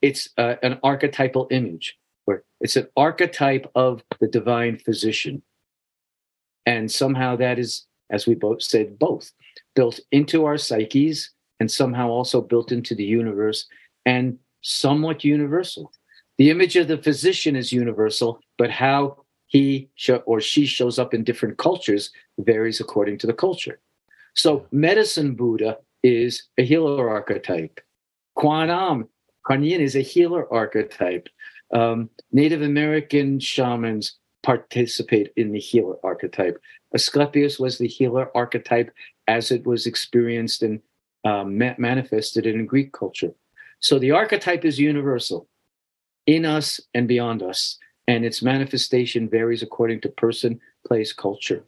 it's 0.01 0.29
uh, 0.37 0.55
an 0.63 0.79
archetypal 0.81 1.47
image 1.51 1.97
where 2.25 2.43
it's 2.61 2.75
an 2.75 2.87
archetype 2.97 3.69
of 3.75 4.03
the 4.19 4.27
divine 4.27 4.77
physician 4.79 5.41
and 6.65 6.91
somehow 6.91 7.35
that 7.35 7.59
is 7.59 7.85
as 8.09 8.25
we 8.25 8.33
both 8.33 8.61
said 8.63 8.97
both 8.97 9.31
built 9.75 9.99
into 10.11 10.45
our 10.45 10.57
psyches 10.57 11.31
and 11.59 11.69
somehow 11.69 12.09
also 12.09 12.41
built 12.41 12.71
into 12.71 12.95
the 12.95 13.03
universe 13.03 13.67
and 14.05 14.37
somewhat 14.61 15.23
universal. 15.23 15.91
The 16.37 16.49
image 16.49 16.75
of 16.75 16.87
the 16.87 16.97
physician 16.97 17.55
is 17.55 17.71
universal, 17.71 18.39
but 18.57 18.71
how 18.71 19.24
he 19.47 19.89
or 20.25 20.41
she 20.41 20.65
shows 20.65 20.99
up 20.99 21.13
in 21.13 21.23
different 21.23 21.57
cultures 21.57 22.11
varies 22.39 22.79
according 22.79 23.17
to 23.19 23.27
the 23.27 23.33
culture. 23.33 23.79
So, 24.33 24.67
medicine 24.71 25.35
Buddha 25.35 25.77
is 26.03 26.43
a 26.57 26.63
healer 26.63 27.09
archetype. 27.09 27.79
Kuan 28.35 28.69
Am, 28.69 29.07
Kuan 29.45 29.63
Yin 29.63 29.81
is 29.81 29.95
a 29.95 30.01
healer 30.01 30.51
archetype. 30.53 31.29
Um, 31.73 32.09
Native 32.31 32.61
American 32.61 33.39
shamans 33.39 34.17
participate 34.43 35.31
in 35.35 35.51
the 35.51 35.59
healer 35.59 35.95
archetype. 36.03 36.61
Asclepius 36.93 37.59
was 37.59 37.77
the 37.77 37.87
healer 37.87 38.29
archetype 38.35 38.91
as 39.27 39.51
it 39.51 39.65
was 39.65 39.87
experienced 39.87 40.61
and 40.61 40.81
um, 41.23 41.57
manifested 41.57 42.45
in 42.45 42.65
Greek 42.65 42.93
culture. 42.93 43.33
So 43.79 43.97
the 43.97 44.11
archetype 44.11 44.63
is 44.63 44.79
universal 44.79 45.47
in 46.25 46.45
us 46.45 46.79
and 46.93 47.07
beyond 47.07 47.41
us, 47.41 47.77
and 48.07 48.23
its 48.25 48.41
manifestation 48.41 49.29
varies 49.29 49.63
according 49.63 50.01
to 50.01 50.09
person, 50.09 50.59
place, 50.87 51.13
culture. 51.13 51.63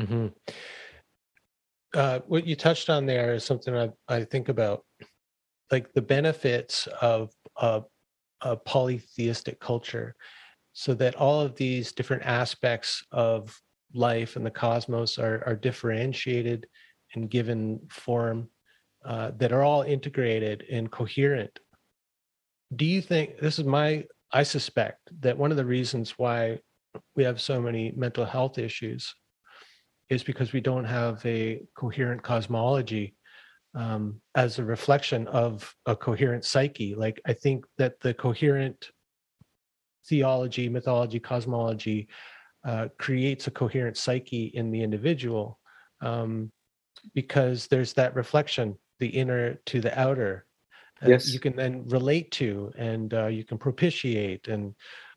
Mm-hmm. 0.00 0.28
Uh, 1.94 2.20
what 2.26 2.46
you 2.46 2.56
touched 2.56 2.90
on 2.90 3.06
there 3.06 3.34
is 3.34 3.44
something 3.44 3.74
I, 3.74 3.90
I 4.08 4.24
think 4.24 4.48
about, 4.48 4.84
like 5.70 5.92
the 5.92 6.02
benefits 6.02 6.86
of 7.00 7.32
a, 7.56 7.82
a 8.42 8.56
polytheistic 8.56 9.60
culture, 9.60 10.14
so 10.72 10.94
that 10.94 11.14
all 11.14 11.40
of 11.40 11.56
these 11.56 11.92
different 11.92 12.24
aspects 12.24 13.02
of 13.12 13.58
life 13.94 14.36
and 14.36 14.44
the 14.44 14.50
cosmos 14.50 15.18
are, 15.18 15.42
are 15.46 15.56
differentiated 15.56 16.66
and 17.14 17.30
given 17.30 17.80
form 17.90 18.48
uh, 19.04 19.30
that 19.38 19.52
are 19.52 19.62
all 19.62 19.82
integrated 19.82 20.64
and 20.70 20.90
coherent. 20.90 21.58
Do 22.74 22.84
you 22.84 23.00
think 23.00 23.38
this 23.38 23.58
is 23.58 23.64
my? 23.64 24.04
I 24.32 24.42
suspect 24.42 25.10
that 25.20 25.38
one 25.38 25.50
of 25.50 25.56
the 25.56 25.64
reasons 25.64 26.12
why 26.16 26.60
we 27.14 27.24
have 27.24 27.40
so 27.40 27.60
many 27.60 27.92
mental 27.96 28.24
health 28.24 28.58
issues 28.58 29.14
is 30.08 30.22
because 30.22 30.52
we 30.52 30.60
don't 30.60 30.84
have 30.84 31.24
a 31.26 31.62
coherent 31.76 32.22
cosmology 32.22 33.16
um, 33.74 34.20
as 34.34 34.58
a 34.58 34.64
reflection 34.64 35.26
of 35.28 35.74
a 35.84 35.94
coherent 35.94 36.44
psyche. 36.44 36.94
Like 36.94 37.20
I 37.26 37.32
think 37.34 37.66
that 37.78 38.00
the 38.00 38.14
coherent 38.14 38.90
theology, 40.08 40.68
mythology, 40.68 41.20
cosmology 41.20 42.08
uh, 42.66 42.88
creates 42.98 43.46
a 43.46 43.50
coherent 43.50 43.96
psyche 43.96 44.46
in 44.46 44.70
the 44.70 44.82
individual 44.82 45.58
um, 46.00 46.50
because 47.14 47.66
there's 47.66 47.92
that 47.94 48.14
reflection 48.14 48.76
the 48.98 49.08
inner 49.08 49.54
to 49.66 49.80
the 49.80 49.98
outer 49.98 50.45
yes. 51.04 51.32
you 51.32 51.40
can 51.40 51.56
then 51.56 51.86
relate 51.88 52.30
to 52.32 52.72
and 52.78 53.12
uh, 53.14 53.26
you 53.26 53.44
can 53.44 53.58
propitiate 53.58 54.48
and 54.48 54.74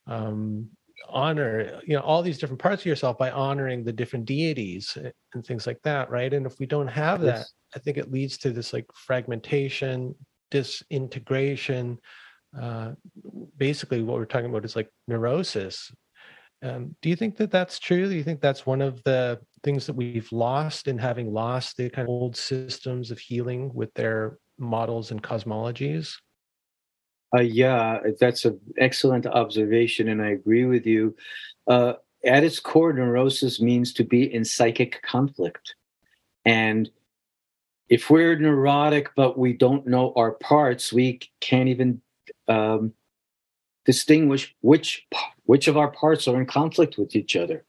um, 0.07 0.69
honor 1.07 1.79
you 1.85 1.95
know 1.95 2.01
all 2.01 2.21
these 2.21 2.37
different 2.37 2.61
parts 2.61 2.81
of 2.81 2.85
yourself 2.85 3.17
by 3.17 3.31
honoring 3.31 3.83
the 3.83 3.93
different 3.93 4.25
deities 4.25 4.97
uh, 4.97 5.09
and 5.33 5.45
things 5.45 5.65
like 5.65 5.81
that 5.83 6.09
right 6.09 6.33
and 6.33 6.45
if 6.45 6.59
we 6.59 6.65
don't 6.65 6.87
have 6.87 7.21
that 7.21 7.37
yes. 7.37 7.53
i 7.75 7.79
think 7.79 7.97
it 7.97 8.11
leads 8.11 8.37
to 8.37 8.51
this 8.51 8.73
like 8.73 8.85
fragmentation 8.93 10.13
disintegration 10.51 11.97
uh, 12.59 12.91
basically 13.57 14.01
what 14.01 14.17
we're 14.17 14.25
talking 14.25 14.49
about 14.49 14.65
is 14.65 14.75
like 14.75 14.89
neurosis 15.07 15.91
um, 16.61 16.95
do 17.01 17.09
you 17.09 17.15
think 17.15 17.37
that 17.37 17.51
that's 17.51 17.79
true 17.79 18.09
do 18.09 18.15
you 18.15 18.23
think 18.23 18.41
that's 18.41 18.65
one 18.65 18.81
of 18.81 19.01
the 19.03 19.39
things 19.63 19.85
that 19.85 19.95
we've 19.95 20.31
lost 20.31 20.87
in 20.87 20.97
having 20.97 21.31
lost 21.31 21.77
the 21.77 21.89
kind 21.89 22.07
of 22.07 22.09
old 22.09 22.35
systems 22.35 23.11
of 23.11 23.19
healing 23.19 23.71
with 23.73 23.93
their 23.93 24.37
models 24.59 25.11
and 25.11 25.21
cosmologies? 25.21 26.15
Uh, 27.35 27.41
yeah, 27.41 27.99
that's 28.19 28.45
an 28.45 28.59
excellent 28.77 29.25
observation, 29.25 30.07
and 30.09 30.21
I 30.21 30.29
agree 30.29 30.65
with 30.65 30.85
you. 30.85 31.15
Uh, 31.67 31.93
at 32.25 32.43
its 32.43 32.59
core, 32.59 32.91
neurosis 32.91 33.61
means 33.61 33.93
to 33.93 34.03
be 34.03 34.33
in 34.33 34.43
psychic 34.43 35.01
conflict. 35.03 35.75
And 36.43 36.89
if 37.87 38.09
we're 38.09 38.37
neurotic 38.37 39.11
but 39.15 39.37
we 39.37 39.53
don't 39.53 39.87
know 39.87 40.13
our 40.15 40.31
parts, 40.31 40.91
we 40.91 41.19
can't 41.39 41.69
even 41.69 42.01
um, 42.47 42.93
distinguish 43.85 44.55
which 44.61 45.07
which 45.43 45.67
of 45.67 45.77
our 45.77 45.91
parts 45.91 46.27
are 46.27 46.39
in 46.39 46.45
conflict 46.45 46.97
with 46.97 47.15
each 47.15 47.35
other 47.35 47.65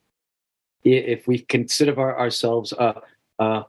if 0.84 1.26
we 1.26 1.38
consider 1.40 2.18
ourselves 2.18 2.72
a, 2.72 3.00
a, 3.38 3.64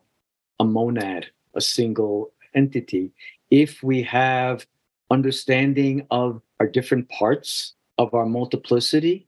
a 0.59 0.65
monad, 0.65 1.27
a 1.55 1.61
single 1.61 2.31
entity. 2.55 3.11
If 3.49 3.83
we 3.83 4.03
have 4.03 4.65
understanding 5.09 6.07
of 6.11 6.41
our 6.59 6.67
different 6.67 7.09
parts 7.09 7.73
of 7.97 8.13
our 8.13 8.25
multiplicity, 8.25 9.27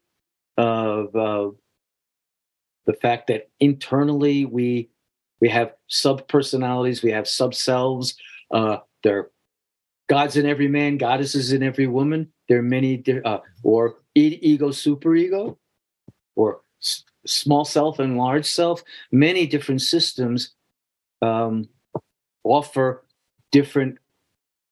of 0.58 1.16
uh, 1.16 1.52
the 2.86 2.94
fact 2.94 3.28
that 3.28 3.50
internally 3.60 4.46
we 4.46 4.90
we 5.40 5.50
have 5.50 5.74
sub 5.88 6.28
personalities, 6.28 7.04
we 7.04 7.12
have 7.12 7.28
sub 7.28 7.54
selves. 7.54 8.16
Uh, 8.52 8.78
there 9.04 9.18
are 9.20 9.32
gods 10.10 10.38
in 10.38 10.46
every 10.46 10.68
man, 10.68 10.98
goddesses 10.98 11.54
in 11.54 11.64
every 11.64 11.88
woman. 11.88 12.30
There 12.50 12.60
are 12.60 12.64
many, 12.64 13.04
uh, 13.26 13.40
or 13.64 13.96
ego, 14.16 14.70
superego, 14.70 15.58
or 16.36 16.62
s- 16.82 17.04
small 17.26 17.66
self 17.66 18.00
and 18.00 18.18
large 18.18 18.46
self. 18.46 18.84
Many 19.12 19.48
different 19.48 19.82
systems 19.82 20.56
um, 21.22 21.70
offer 22.44 23.06
different 23.54 23.98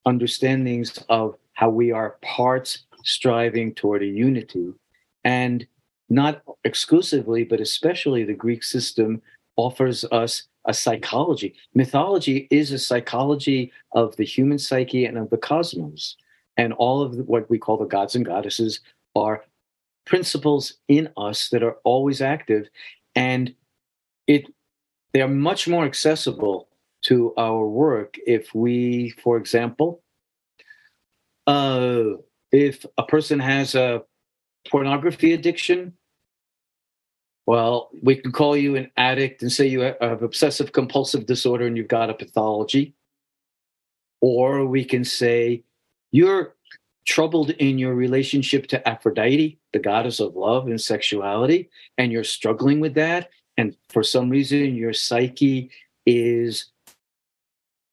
understandings 0.05 0.97
of 1.07 1.37
how 1.53 1.69
we 1.69 1.91
are 1.93 2.17
parts 2.21 2.79
striving 3.03 3.73
toward 3.73 4.03
a 4.03 4.05
unity. 4.05 4.73
And 5.23 5.65
not 6.09 6.41
exclusively, 6.65 7.45
but 7.45 7.61
especially 7.61 8.25
the 8.25 8.33
Greek 8.33 8.63
system 8.63 9.21
offers 9.55 10.03
us 10.11 10.43
a 10.65 10.73
psychology. 10.73 11.55
Mythology 11.73 12.47
is 12.51 12.71
a 12.71 12.79
psychology 12.79 13.71
of 13.93 14.15
the 14.17 14.25
human 14.25 14.59
psyche 14.59 15.05
and 15.05 15.17
of 15.17 15.29
the 15.29 15.37
cosmos. 15.37 16.17
And 16.57 16.73
all 16.73 17.01
of 17.01 17.15
what 17.27 17.49
we 17.49 17.57
call 17.57 17.77
the 17.77 17.85
gods 17.85 18.15
and 18.15 18.25
goddesses 18.25 18.81
are 19.15 19.45
principles 20.05 20.73
in 20.87 21.09
us 21.15 21.49
that 21.49 21.63
are 21.63 21.77
always 21.83 22.21
active. 22.21 22.67
And 23.15 23.53
it 24.27 24.47
they 25.13 25.21
are 25.21 25.27
much 25.27 25.67
more 25.67 25.85
accessible 25.85 26.67
to 27.03 27.33
our 27.37 27.67
work 27.67 28.17
if 28.25 28.53
we, 28.53 29.09
for 29.23 29.37
example, 29.37 30.03
uh, 31.47 32.03
if 32.51 32.85
a 32.97 33.03
person 33.03 33.39
has 33.39 33.75
a 33.75 34.03
pornography 34.69 35.33
addiction, 35.33 35.93
well, 37.47 37.89
we 38.01 38.15
can 38.15 38.31
call 38.31 38.55
you 38.55 38.75
an 38.75 38.91
addict 38.97 39.41
and 39.41 39.51
say 39.51 39.67
you 39.67 39.81
have 39.81 40.21
obsessive 40.21 40.71
compulsive 40.71 41.25
disorder 41.25 41.65
and 41.65 41.75
you've 41.75 41.87
got 41.87 42.09
a 42.09 42.13
pathology. 42.13 42.93
Or 44.21 44.65
we 44.65 44.85
can 44.85 45.03
say 45.03 45.63
you're 46.11 46.55
troubled 47.05 47.49
in 47.51 47.79
your 47.79 47.95
relationship 47.95 48.67
to 48.67 48.87
Aphrodite, 48.87 49.59
the 49.73 49.79
goddess 49.79 50.19
of 50.19 50.35
love 50.35 50.67
and 50.67 50.79
sexuality, 50.79 51.69
and 51.97 52.11
you're 52.11 52.23
struggling 52.23 52.79
with 52.79 52.93
that. 52.93 53.29
And 53.57 53.75
for 53.89 54.03
some 54.03 54.29
reason, 54.29 54.75
your 54.75 54.93
psyche 54.93 55.71
is 56.05 56.65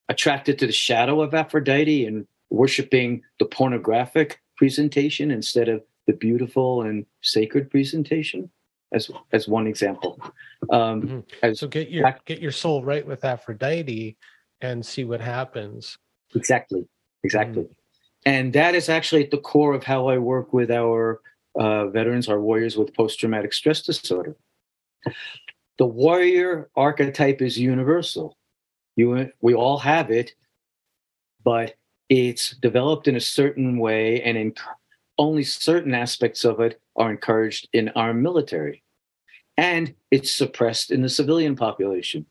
attracted 0.08 0.58
to 0.58 0.66
the 0.66 0.72
shadow 0.72 1.20
of 1.20 1.34
Aphrodite 1.34 2.06
and 2.06 2.26
worshiping 2.50 3.22
the 3.38 3.44
pornographic 3.44 4.40
presentation 4.56 5.30
instead 5.30 5.68
of 5.68 5.82
the 6.06 6.14
beautiful 6.14 6.82
and 6.82 7.04
sacred 7.20 7.70
presentation 7.70 8.50
as 8.92 9.10
as 9.32 9.46
one 9.46 9.66
example. 9.66 10.18
Um, 10.70 11.02
mm-hmm. 11.02 11.18
as 11.42 11.60
so 11.60 11.68
get 11.68 11.90
your 11.90 12.16
get 12.24 12.40
your 12.40 12.52
soul 12.52 12.82
right 12.82 13.06
with 13.06 13.24
Aphrodite 13.24 14.16
and 14.60 14.84
see 14.84 15.04
what 15.04 15.20
happens. 15.20 15.98
Exactly, 16.34 16.86
exactly, 17.22 17.64
mm. 17.64 17.74
and 18.24 18.52
that 18.54 18.74
is 18.74 18.88
actually 18.88 19.24
at 19.24 19.30
the 19.30 19.38
core 19.38 19.74
of 19.74 19.84
how 19.84 20.08
I 20.08 20.18
work 20.18 20.52
with 20.52 20.70
our 20.70 21.20
uh, 21.58 21.88
veterans, 21.88 22.28
our 22.28 22.40
warriors 22.40 22.76
with 22.76 22.94
post 22.94 23.20
traumatic 23.20 23.52
stress 23.52 23.82
disorder. 23.82 24.36
The 25.78 25.86
warrior 25.86 26.70
archetype 26.74 27.40
is 27.40 27.58
universal. 27.58 28.36
You, 28.98 29.30
we 29.40 29.54
all 29.54 29.78
have 29.78 30.10
it, 30.10 30.34
but 31.44 31.76
it's 32.08 32.56
developed 32.56 33.06
in 33.06 33.14
a 33.14 33.20
certain 33.20 33.78
way, 33.78 34.20
and 34.22 34.36
in 34.36 34.54
only 35.18 35.44
certain 35.44 35.94
aspects 35.94 36.44
of 36.44 36.58
it 36.58 36.80
are 36.96 37.08
encouraged 37.08 37.68
in 37.72 37.90
our 37.90 38.12
military. 38.12 38.82
And 39.56 39.94
it's 40.10 40.32
suppressed 40.34 40.90
in 40.90 41.02
the 41.02 41.08
civilian 41.08 41.54
population. 41.54 42.26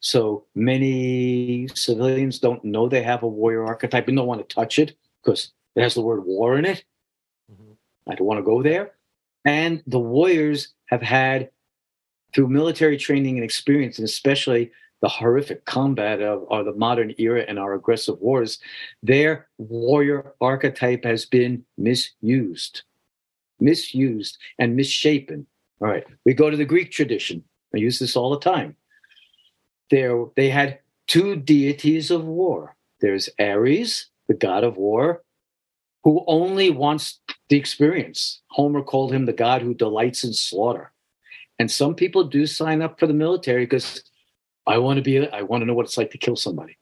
So 0.00 0.44
many 0.54 1.68
civilians 1.74 2.38
don't 2.38 2.64
know 2.64 2.86
they 2.86 3.02
have 3.02 3.22
a 3.22 3.28
warrior 3.28 3.64
archetype 3.64 4.06
and 4.06 4.16
don't 4.18 4.26
want 4.26 4.46
to 4.46 4.54
touch 4.54 4.78
it 4.78 4.96
because 5.22 5.52
it 5.74 5.82
has 5.82 5.94
the 5.94 6.02
word 6.02 6.26
war 6.26 6.58
in 6.58 6.66
it. 6.66 6.84
Mm-hmm. 7.50 7.72
I 8.10 8.14
don't 8.14 8.26
want 8.26 8.38
to 8.40 8.44
go 8.44 8.62
there. 8.62 8.92
And 9.46 9.82
the 9.86 9.98
warriors 9.98 10.74
have 10.86 11.02
had, 11.02 11.48
through 12.34 12.48
military 12.48 12.98
training 12.98 13.36
and 13.36 13.44
experience, 13.44 13.98
and 13.98 14.04
especially 14.04 14.70
the 15.00 15.08
horrific 15.08 15.64
combat 15.64 16.20
of, 16.20 16.44
of 16.50 16.66
the 16.66 16.74
modern 16.74 17.14
era 17.18 17.44
and 17.48 17.58
our 17.58 17.74
aggressive 17.74 18.20
wars, 18.20 18.58
their 19.02 19.48
warrior 19.58 20.34
archetype 20.40 21.04
has 21.04 21.24
been 21.24 21.64
misused 21.78 22.82
misused 23.60 24.38
and 24.58 24.76
misshapen. 24.76 25.46
All 25.80 25.88
right, 25.88 26.04
we 26.24 26.34
go 26.34 26.50
to 26.50 26.56
the 26.56 26.64
Greek 26.64 26.90
tradition. 26.90 27.44
I 27.74 27.78
use 27.78 27.98
this 27.98 28.16
all 28.16 28.30
the 28.30 28.40
time. 28.40 28.76
There, 29.90 30.26
they 30.36 30.50
had 30.50 30.80
two 31.06 31.36
deities 31.36 32.10
of 32.10 32.24
war. 32.24 32.76
There's 33.00 33.28
Ares, 33.38 34.06
the 34.28 34.34
god 34.34 34.64
of 34.64 34.76
war, 34.76 35.22
who 36.04 36.24
only 36.26 36.70
wants 36.70 37.20
the 37.48 37.56
experience. 37.56 38.40
Homer 38.48 38.82
called 38.82 39.12
him 39.12 39.26
the 39.26 39.32
god 39.32 39.62
who 39.62 39.74
delights 39.74 40.24
in 40.24 40.32
slaughter. 40.32 40.92
And 41.58 41.70
some 41.70 41.94
people 41.94 42.24
do 42.24 42.46
sign 42.46 42.80
up 42.82 42.98
for 42.98 43.06
the 43.06 43.14
military 43.14 43.64
because 43.66 44.02
I 44.66 44.78
want 44.78 44.98
to 44.98 45.02
be, 45.02 45.28
I 45.28 45.42
want 45.42 45.62
to 45.62 45.66
know 45.66 45.74
what 45.74 45.86
it's 45.86 45.98
like 45.98 46.10
to 46.12 46.18
kill 46.18 46.36
somebody. 46.36 46.76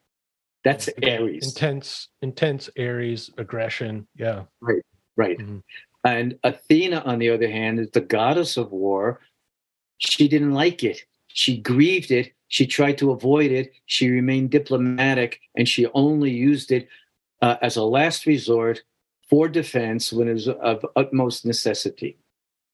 That's 0.63 0.89
Ares. 1.03 1.47
Intense, 1.47 2.09
intense 2.21 2.69
Ares 2.77 3.31
aggression. 3.37 4.07
Yeah. 4.15 4.43
Right, 4.61 4.83
right. 5.15 5.37
Mm-hmm. 5.37 5.59
And 6.03 6.39
Athena, 6.43 7.01
on 7.05 7.19
the 7.19 7.29
other 7.29 7.49
hand, 7.49 7.79
is 7.79 7.91
the 7.91 8.01
goddess 8.01 8.57
of 8.57 8.71
war. 8.71 9.21
She 9.97 10.27
didn't 10.27 10.53
like 10.53 10.83
it. 10.83 11.03
She 11.27 11.57
grieved 11.57 12.11
it. 12.11 12.33
She 12.47 12.65
tried 12.65 12.97
to 12.97 13.11
avoid 13.11 13.51
it. 13.51 13.71
She 13.85 14.09
remained 14.09 14.49
diplomatic 14.49 15.39
and 15.55 15.67
she 15.67 15.87
only 15.93 16.31
used 16.31 16.71
it 16.71 16.87
uh, 17.41 17.57
as 17.61 17.75
a 17.75 17.83
last 17.83 18.25
resort 18.25 18.83
for 19.29 19.47
defense 19.47 20.11
when 20.11 20.27
it 20.27 20.33
was 20.33 20.47
of 20.47 20.85
utmost 20.95 21.45
necessity. 21.45 22.17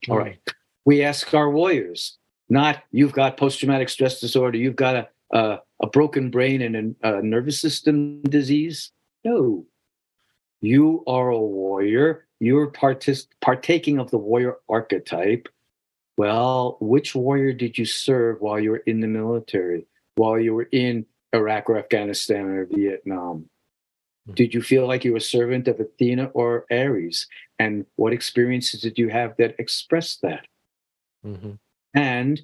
Mm. 0.08 0.12
All 0.12 0.18
right. 0.18 0.40
We 0.86 1.04
ask 1.04 1.34
our 1.34 1.50
warriors, 1.50 2.18
not 2.50 2.84
you've 2.92 3.14
got 3.14 3.38
post 3.38 3.60
traumatic 3.60 3.90
stress 3.90 4.20
disorder, 4.20 4.58
you've 4.58 4.76
got 4.76 4.96
a, 4.96 5.10
a, 5.32 5.60
a 5.82 5.88
broken 5.88 6.30
brain 6.30 6.62
and 6.62 6.96
a, 7.04 7.18
a 7.18 7.22
nervous 7.22 7.60
system 7.60 8.22
disease. 8.24 8.92
No. 9.24 9.66
You 10.62 11.04
are 11.08 11.30
a 11.30 11.40
warrior 11.40 12.26
you're 12.40 12.70
partic- 12.72 13.28
partaking 13.42 14.00
of 14.00 14.12
the 14.12 14.18
warrior 14.18 14.58
archetype. 14.70 15.48
Well, 16.18 16.78
which 16.80 17.16
warrior 17.16 17.54
did 17.54 17.78
you 17.78 17.86
serve 17.86 18.40
while 18.40 18.60
you 18.60 18.72
were 18.72 18.84
in 18.86 19.02
the 19.02 19.08
military, 19.08 19.88
while 20.16 20.40
you 20.40 20.54
were 20.54 20.70
in 20.72 21.06
Iraq 21.34 21.70
or 21.70 21.78
Afghanistan 21.78 22.46
or 22.46 22.66
Vietnam? 22.66 23.50
Mm-hmm. 24.28 24.34
Did 24.34 24.54
you 24.54 24.62
feel 24.62 24.88
like 24.88 25.04
you 25.04 25.12
were 25.12 25.18
a 25.18 25.22
servant 25.22 25.68
of 25.68 25.80
Athena 25.80 26.26
or 26.34 26.66
Ares? 26.72 27.28
And 27.60 27.86
what 27.96 28.14
experiences 28.14 28.82
did 28.82 28.98
you 28.98 29.10
have 29.10 29.36
that 29.38 29.56
expressed 29.60 30.22
that? 30.22 30.46
Mm-hmm. 31.26 31.54
And 31.96 32.42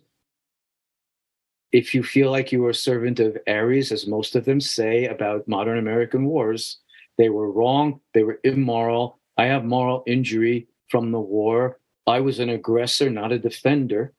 if 1.72 1.94
you 1.94 2.04
feel 2.04 2.32
like 2.32 2.52
you 2.52 2.62
were 2.62 2.72
a 2.72 2.76
servant 2.76 3.20
of 3.20 3.38
Ares, 3.48 3.92
as 3.92 4.08
most 4.08 4.36
of 4.36 4.46
them 4.46 4.60
say 4.60 5.06
about 5.06 5.48
modern 5.48 5.78
American 5.78 6.26
wars, 6.26 6.78
they 7.18 7.30
were 7.30 7.52
wrong, 7.52 8.00
they 8.14 8.24
were 8.24 8.40
immoral, 8.44 9.20
I 9.38 9.46
have 9.46 9.64
moral 9.64 10.04
injury 10.08 10.68
from 10.90 11.12
the 11.12 11.20
war. 11.20 11.80
I 12.08 12.20
was 12.20 12.40
an 12.40 12.50
aggressor, 12.50 13.10
not 13.10 13.32
a 13.32 13.40
defender. 13.40 14.14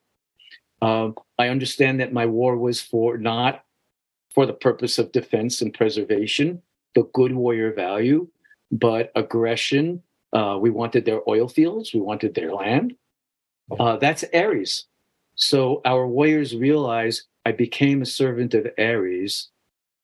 Um, 0.80 1.14
I 1.38 1.48
understand 1.48 2.00
that 2.00 2.12
my 2.12 2.26
war 2.26 2.56
was 2.56 2.80
for 2.80 3.18
not 3.18 3.64
for 4.34 4.46
the 4.46 4.52
purpose 4.52 4.98
of 4.98 5.12
defense 5.12 5.60
and 5.60 5.74
preservation, 5.74 6.62
the 6.94 7.04
good 7.12 7.32
warrior 7.34 7.72
value, 7.72 8.26
but 8.70 9.12
aggression. 9.14 10.02
Uh, 10.32 10.58
we 10.60 10.70
wanted 10.70 11.04
their 11.04 11.20
oil 11.28 11.46
fields, 11.46 11.92
we 11.92 12.00
wanted 12.00 12.34
their 12.34 12.52
land. 12.52 12.94
Uh, 13.78 13.96
that's 13.98 14.24
Ares. 14.34 14.86
So 15.34 15.80
our 15.84 16.06
warriors 16.06 16.54
realize 16.54 17.24
I 17.44 17.52
became 17.52 18.02
a 18.02 18.06
servant 18.06 18.54
of 18.54 18.66
Ares 18.78 19.50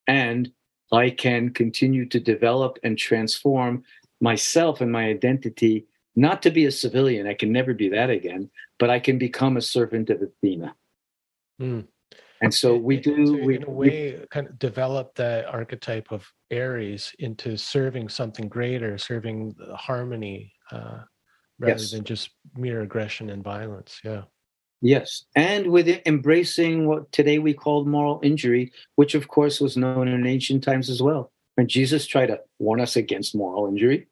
and 0.07 0.51
I 0.91 1.11
can 1.11 1.51
continue 1.51 2.05
to 2.07 2.19
develop 2.19 2.79
and 2.83 2.97
transform 2.97 3.83
myself 4.19 4.81
and 4.81 4.91
my 4.91 5.05
identity 5.05 5.85
not 6.15 6.41
to 6.41 6.51
be 6.51 6.65
a 6.65 6.71
civilian. 6.71 7.27
I 7.27 7.33
can 7.33 7.51
never 7.51 7.73
be 7.73 7.89
that 7.89 8.09
again, 8.09 8.49
but 8.77 8.89
I 8.89 8.99
can 8.99 9.17
become 9.17 9.55
a 9.55 9.61
servant 9.61 10.09
of 10.09 10.21
Athena. 10.21 10.75
Mm. 11.61 11.87
And 12.41 12.53
so 12.53 12.75
we 12.75 12.97
do. 12.97 13.27
So 13.27 13.45
we, 13.45 13.57
in 13.57 13.63
a 13.63 13.69
way, 13.69 14.17
we, 14.19 14.27
kind 14.27 14.47
of 14.47 14.57
develop 14.59 15.15
the 15.15 15.47
archetype 15.49 16.11
of 16.11 16.25
Ares 16.51 17.13
into 17.19 17.57
serving 17.57 18.09
something 18.09 18.47
greater, 18.47 18.97
serving 18.97 19.55
harmony, 19.75 20.53
uh, 20.71 20.99
rather 21.59 21.81
yes. 21.81 21.91
than 21.91 22.03
just 22.03 22.31
mere 22.55 22.81
aggression 22.81 23.29
and 23.29 23.43
violence. 23.43 23.99
Yeah. 24.03 24.23
Yes, 24.81 25.25
and 25.35 25.67
with 25.67 25.89
embracing 26.05 26.87
what 26.87 27.11
today 27.11 27.37
we 27.37 27.53
call 27.53 27.83
moral 27.83 28.21
injury, 28.23 28.71
which 28.95 29.13
of 29.13 29.27
course 29.27 29.59
was 29.59 29.75
known 29.75 30.07
in 30.07 30.25
ancient 30.25 30.63
times 30.63 30.89
as 30.89 31.01
well. 31.01 31.31
When 31.55 31.67
Jesus 31.67 32.05
tried 32.05 32.27
to 32.27 32.39
warn 32.59 32.79
us 32.79 32.95
against 32.95 33.35
moral 33.35 33.67
injury, 33.67 34.07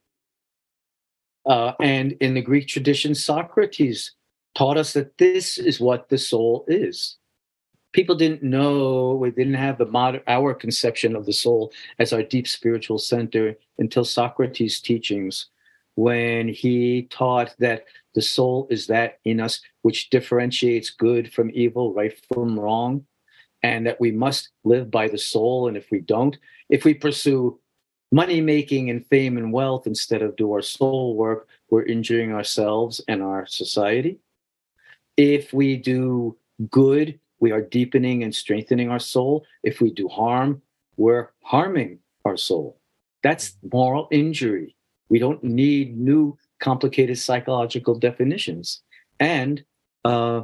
uh, 1.45 1.71
and 1.79 2.11
in 2.19 2.33
the 2.33 2.41
Greek 2.41 2.67
tradition, 2.67 3.15
Socrates 3.15 4.11
taught 4.55 4.75
us 4.75 4.91
that 4.93 5.17
this 5.17 5.57
is 5.57 5.79
what 5.79 6.09
the 6.09 6.17
soul 6.17 6.65
is. 6.67 7.17
People 7.93 8.15
didn't 8.15 8.43
know, 8.43 9.15
we 9.15 9.31
didn't 9.31 9.53
have 9.53 9.77
the 9.77 9.85
modern, 9.85 10.21
our 10.27 10.53
conception 10.53 11.15
of 11.15 11.25
the 11.25 11.31
soul 11.31 11.71
as 11.99 12.11
our 12.11 12.21
deep 12.21 12.47
spiritual 12.47 12.99
center 12.99 13.55
until 13.79 14.03
Socrates' 14.03 14.81
teachings, 14.81 15.47
when 15.97 16.47
he 16.47 17.07
taught 17.09 17.55
that 17.57 17.85
the 18.13 18.21
soul 18.21 18.67
is 18.69 18.85
that 18.85 19.17
in 19.25 19.39
us 19.39 19.59
which 19.81 20.11
differentiates 20.11 20.91
good 20.91 21.33
from 21.33 21.49
evil, 21.55 21.91
right 21.91 22.13
from 22.31 22.59
wrong, 22.59 23.03
and 23.63 23.87
that 23.87 23.99
we 23.99 24.11
must 24.11 24.49
live 24.63 24.91
by 24.91 25.07
the 25.07 25.17
soul. 25.17 25.67
And 25.67 25.75
if 25.75 25.89
we 25.89 25.99
don't, 25.99 26.37
if 26.69 26.85
we 26.85 26.93
pursue 26.93 27.59
money 28.11 28.41
making 28.41 28.91
and 28.91 29.07
fame 29.07 29.37
and 29.37 29.51
wealth 29.51 29.87
instead 29.87 30.21
of 30.21 30.35
do 30.35 30.53
our 30.53 30.61
soul 30.61 31.15
work, 31.15 31.47
we're 31.71 31.83
injuring 31.83 32.31
ourselves 32.31 33.01
and 33.07 33.23
our 33.23 33.47
society. 33.47 34.19
If 35.17 35.51
we 35.51 35.77
do 35.77 36.37
good, 36.69 37.19
we 37.39 37.51
are 37.51 37.61
deepening 37.61 38.21
and 38.21 38.35
strengthening 38.35 38.91
our 38.91 38.99
soul. 38.99 39.47
If 39.63 39.81
we 39.81 39.89
do 39.89 40.07
harm, 40.07 40.61
we're 40.95 41.29
harming 41.41 41.99
our 42.23 42.37
soul. 42.37 42.79
That's 43.23 43.57
moral 43.73 44.07
injury. 44.11 44.76
We 45.09 45.19
don't 45.19 45.43
need 45.43 45.97
new 45.97 46.37
complicated 46.59 47.17
psychological 47.17 47.97
definitions. 47.97 48.81
And 49.19 49.63
uh, 50.05 50.43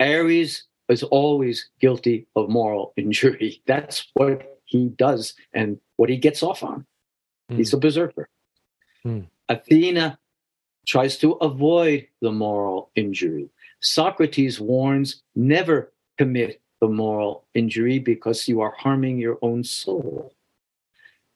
Ares 0.00 0.64
is 0.88 1.02
always 1.02 1.68
guilty 1.80 2.26
of 2.36 2.48
moral 2.48 2.92
injury. 2.96 3.62
That's 3.66 4.10
what 4.14 4.60
he 4.64 4.88
does 4.88 5.34
and 5.52 5.78
what 5.96 6.08
he 6.08 6.16
gets 6.16 6.42
off 6.42 6.62
on. 6.62 6.86
Mm. 7.50 7.56
He's 7.56 7.72
a 7.72 7.78
berserker. 7.78 8.28
Mm. 9.06 9.26
Athena 9.48 10.18
tries 10.86 11.18
to 11.18 11.32
avoid 11.32 12.06
the 12.20 12.32
moral 12.32 12.90
injury. 12.94 13.48
Socrates 13.80 14.60
warns 14.60 15.22
never 15.34 15.92
commit 16.18 16.60
the 16.80 16.88
moral 16.88 17.44
injury 17.54 17.98
because 17.98 18.48
you 18.48 18.60
are 18.60 18.74
harming 18.78 19.18
your 19.18 19.38
own 19.42 19.64
soul. 19.64 20.33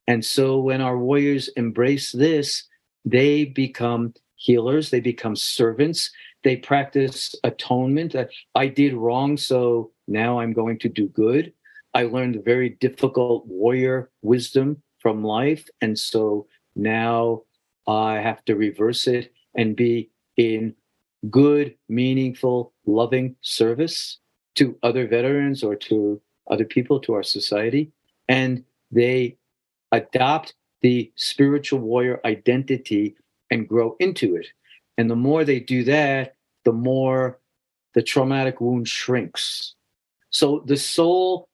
And 0.08 0.24
so 0.24 0.58
when 0.58 0.80
our 0.80 0.98
warriors 0.98 1.48
embrace 1.48 2.12
this, 2.12 2.64
they 3.04 3.44
become 3.44 4.14
healers, 4.36 4.90
they 4.90 5.00
become 5.00 5.36
servants, 5.36 6.10
they 6.44 6.56
practice 6.56 7.34
atonement. 7.44 8.14
Uh, 8.14 8.24
I 8.54 8.68
did 8.68 8.94
wrong, 8.94 9.36
so 9.36 9.92
now 10.08 10.40
I'm 10.40 10.52
going 10.52 10.78
to 10.80 10.88
do 10.88 11.08
good. 11.08 11.52
I 11.92 12.04
learned 12.04 12.42
very 12.44 12.70
difficult 12.70 13.46
warrior 13.46 14.10
wisdom 14.22 14.82
from 14.98 15.22
life. 15.22 15.68
And 15.80 15.98
so 15.98 16.46
now 16.74 17.42
I 17.86 18.14
have 18.14 18.44
to 18.46 18.56
reverse 18.56 19.06
it 19.06 19.32
and 19.54 19.76
be 19.76 20.10
in 20.36 20.74
good, 21.30 21.74
meaningful, 21.88 22.72
loving 22.86 23.36
service 23.42 24.18
to 24.54 24.78
other 24.82 25.06
veterans 25.06 25.62
or 25.62 25.76
to 25.76 26.20
other 26.50 26.64
people, 26.64 27.00
to 27.00 27.14
our 27.14 27.22
society. 27.22 27.92
And 28.28 28.64
they 28.90 29.37
adopt 29.92 30.54
the 30.82 31.12
spiritual 31.16 31.80
warrior 31.80 32.20
identity 32.24 33.16
and 33.50 33.68
grow 33.68 33.96
into 33.98 34.36
it. 34.36 34.46
And 34.96 35.10
the 35.10 35.16
more 35.16 35.44
they 35.44 35.60
do 35.60 35.84
that, 35.84 36.34
the 36.64 36.72
more 36.72 37.38
the 37.94 38.02
traumatic 38.02 38.60
wound 38.60 38.88
shrinks. 38.88 39.74
So 40.30 40.62
the 40.66 40.76
soul 40.76 41.48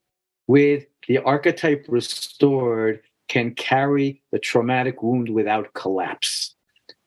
with 0.47 0.85
the 1.09 1.19
archetype 1.19 1.87
restored 1.89 3.01
can 3.29 3.55
carry 3.55 4.23
the 4.33 4.39
traumatic 4.39 5.03
wound 5.03 5.29
without 5.29 5.73
collapse. 5.75 6.55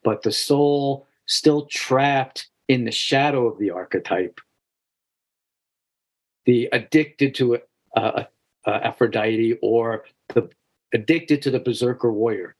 But 0.03 0.23
the 0.23 0.31
soul 0.31 1.07
still 1.25 1.65
trapped 1.65 2.49
in 2.67 2.85
the 2.85 2.91
shadow 2.91 3.47
of 3.47 3.59
the 3.59 3.71
archetype, 3.71 4.39
the 6.45 6.69
addicted 6.71 7.35
to 7.35 7.59
uh, 7.95 8.23
uh, 8.65 8.79
Aphrodite 8.83 9.57
or 9.61 10.05
the 10.29 10.49
addicted 10.93 11.41
to 11.43 11.51
the 11.51 11.59
berserker 11.59 12.11
warrior 12.11 12.55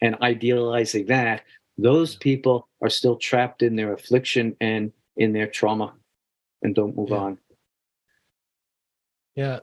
and 0.00 0.16
idealizing 0.22 1.06
that, 1.06 1.42
those 1.78 2.16
people 2.16 2.68
are 2.82 2.90
still 2.90 3.16
trapped 3.16 3.62
in 3.62 3.76
their 3.76 3.92
affliction 3.92 4.56
and 4.60 4.92
in 5.16 5.32
their 5.32 5.46
trauma 5.46 5.94
and 6.62 6.74
don't 6.74 6.96
move 6.96 7.10
yeah. 7.10 7.16
on. 7.16 7.38
Yeah. 9.36 9.60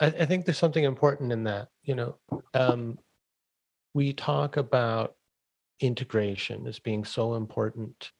I, 0.00 0.06
I, 0.06 0.26
think 0.26 0.44
there's 0.44 0.58
something 0.58 0.84
important 0.84 1.32
in 1.32 1.44
that. 1.44 1.68
You 1.82 1.94
know, 1.94 2.18
um, 2.54 2.98
we 3.94 4.12
talk 4.12 4.56
about 4.56 5.14
integration 5.80 6.66
as 6.66 6.78
being 6.78 7.04
so 7.04 7.34
important, 7.34 8.12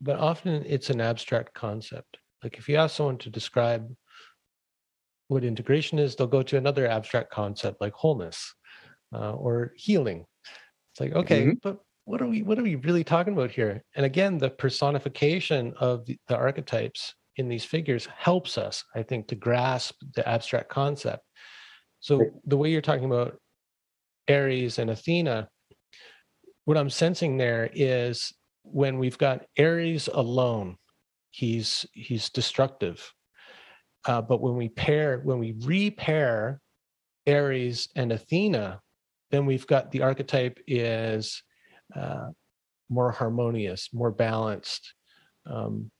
but 0.00 0.18
often 0.18 0.64
it's 0.66 0.90
an 0.90 1.00
abstract 1.00 1.54
concept. 1.54 2.18
Like 2.42 2.58
if 2.58 2.68
you 2.68 2.76
ask 2.76 2.96
someone 2.96 3.18
to 3.18 3.30
describe 3.30 3.92
what 5.28 5.44
integration 5.44 5.98
is, 5.98 6.14
they'll 6.14 6.26
go 6.26 6.42
to 6.42 6.56
another 6.56 6.86
abstract 6.86 7.30
concept 7.30 7.80
like 7.80 7.92
wholeness 7.92 8.54
uh, 9.14 9.32
or 9.32 9.72
healing. 9.76 10.24
It's 10.92 11.00
like, 11.00 11.12
okay, 11.12 11.46
mm-hmm. 11.46 11.58
but 11.62 11.78
what 12.04 12.22
are 12.22 12.26
we 12.26 12.42
what 12.42 12.58
are 12.58 12.62
we 12.62 12.76
really 12.76 13.04
talking 13.04 13.32
about 13.32 13.50
here? 13.50 13.82
And 13.96 14.06
again, 14.06 14.38
the 14.38 14.50
personification 14.50 15.74
of 15.78 16.06
the, 16.06 16.18
the 16.28 16.36
archetypes 16.36 17.14
in 17.36 17.48
these 17.48 17.64
figures 17.64 18.06
helps 18.16 18.56
us, 18.56 18.84
I 18.94 19.02
think, 19.02 19.28
to 19.28 19.34
grasp 19.34 19.96
the 20.14 20.26
abstract 20.26 20.68
concept. 20.68 21.22
So 22.00 22.24
the 22.44 22.56
way 22.56 22.70
you're 22.70 22.80
talking 22.80 23.04
about 23.04 23.38
Ares 24.30 24.78
and 24.78 24.90
Athena, 24.90 25.48
what 26.64 26.78
I'm 26.78 26.90
sensing 26.90 27.36
there 27.36 27.68
is 27.74 28.32
when 28.62 28.98
we've 28.98 29.18
got 29.18 29.44
Ares 29.58 30.08
alone, 30.12 30.76
he's 31.30 31.84
he's 31.92 32.30
destructive 32.30 33.12
uh, 34.06 34.22
but 34.22 34.40
when 34.40 34.56
we 34.56 34.68
pair, 34.68 35.20
when 35.24 35.38
we 35.38 35.54
repair 35.62 36.60
Ares 37.28 37.88
and 37.96 38.12
Athena, 38.12 38.80
then 39.30 39.46
we've 39.46 39.66
got 39.66 39.90
the 39.90 40.02
archetype 40.02 40.58
is 40.66 41.42
uh, 41.94 42.28
more 42.88 43.10
harmonious, 43.10 43.88
more 43.92 44.12
balanced, 44.12 44.94
um, 45.46 45.90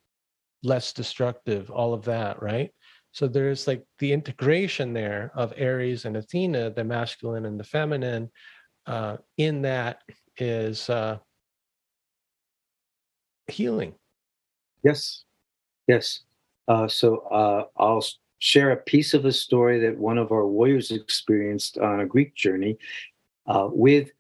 less 0.63 0.93
destructive, 0.93 1.71
all 1.71 1.93
of 1.93 2.05
that, 2.05 2.41
right? 2.41 2.71
So 3.13 3.27
there's 3.27 3.67
like 3.67 3.83
the 3.99 4.13
integration 4.13 4.93
there 4.93 5.33
of 5.35 5.55
Ares 5.61 6.05
and 6.05 6.17
Athena, 6.17 6.71
the 6.71 6.85
masculine 6.85 7.47
and 7.47 7.59
the 7.59 7.65
feminine. 7.65 8.31
Uh, 8.87 9.17
in 9.37 9.63
that 9.63 10.03
is 10.39 10.89
uh, 10.91 11.19
healing. 13.49 13.95
Yes, 14.85 15.25
yes. 15.89 16.26
Uh, 16.69 16.89
so 16.89 17.19
uh, 17.31 17.65
I'll 17.77 18.05
share 18.39 18.73
a 18.73 18.77
piece 18.77 19.15
of 19.15 19.25
a 19.25 19.33
story 19.33 19.79
that 19.81 19.97
one 19.99 20.19
of 20.19 20.33
our 20.33 20.47
warriors 20.47 20.91
experienced 20.91 21.79
on 21.79 22.01
a 22.01 22.07
Greek 22.07 22.35
journey 22.35 22.79
uh, 23.47 23.69
with 23.71 24.11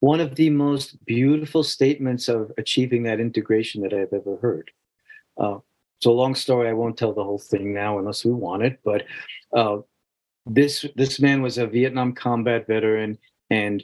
one 0.00 0.20
of 0.20 0.34
the 0.34 0.50
most 0.50 1.04
beautiful 1.04 1.62
statements 1.62 2.28
of 2.28 2.52
achieving 2.58 3.02
that 3.04 3.20
integration 3.20 3.82
that 3.82 3.92
I've 3.92 4.12
ever 4.12 4.36
heard. 4.36 4.70
Uh, 5.38 5.58
it's 5.98 6.06
a 6.06 6.10
long 6.10 6.34
story. 6.34 6.68
I 6.68 6.74
won't 6.74 6.96
tell 6.96 7.12
the 7.12 7.24
whole 7.24 7.38
thing 7.38 7.72
now 7.72 7.98
unless 7.98 8.24
we 8.24 8.32
want 8.32 8.62
it. 8.62 8.80
But 8.84 9.04
uh, 9.52 9.78
this 10.44 10.84
this 10.94 11.18
man 11.20 11.42
was 11.42 11.58
a 11.58 11.66
Vietnam 11.66 12.12
combat 12.12 12.66
veteran, 12.66 13.18
and 13.50 13.82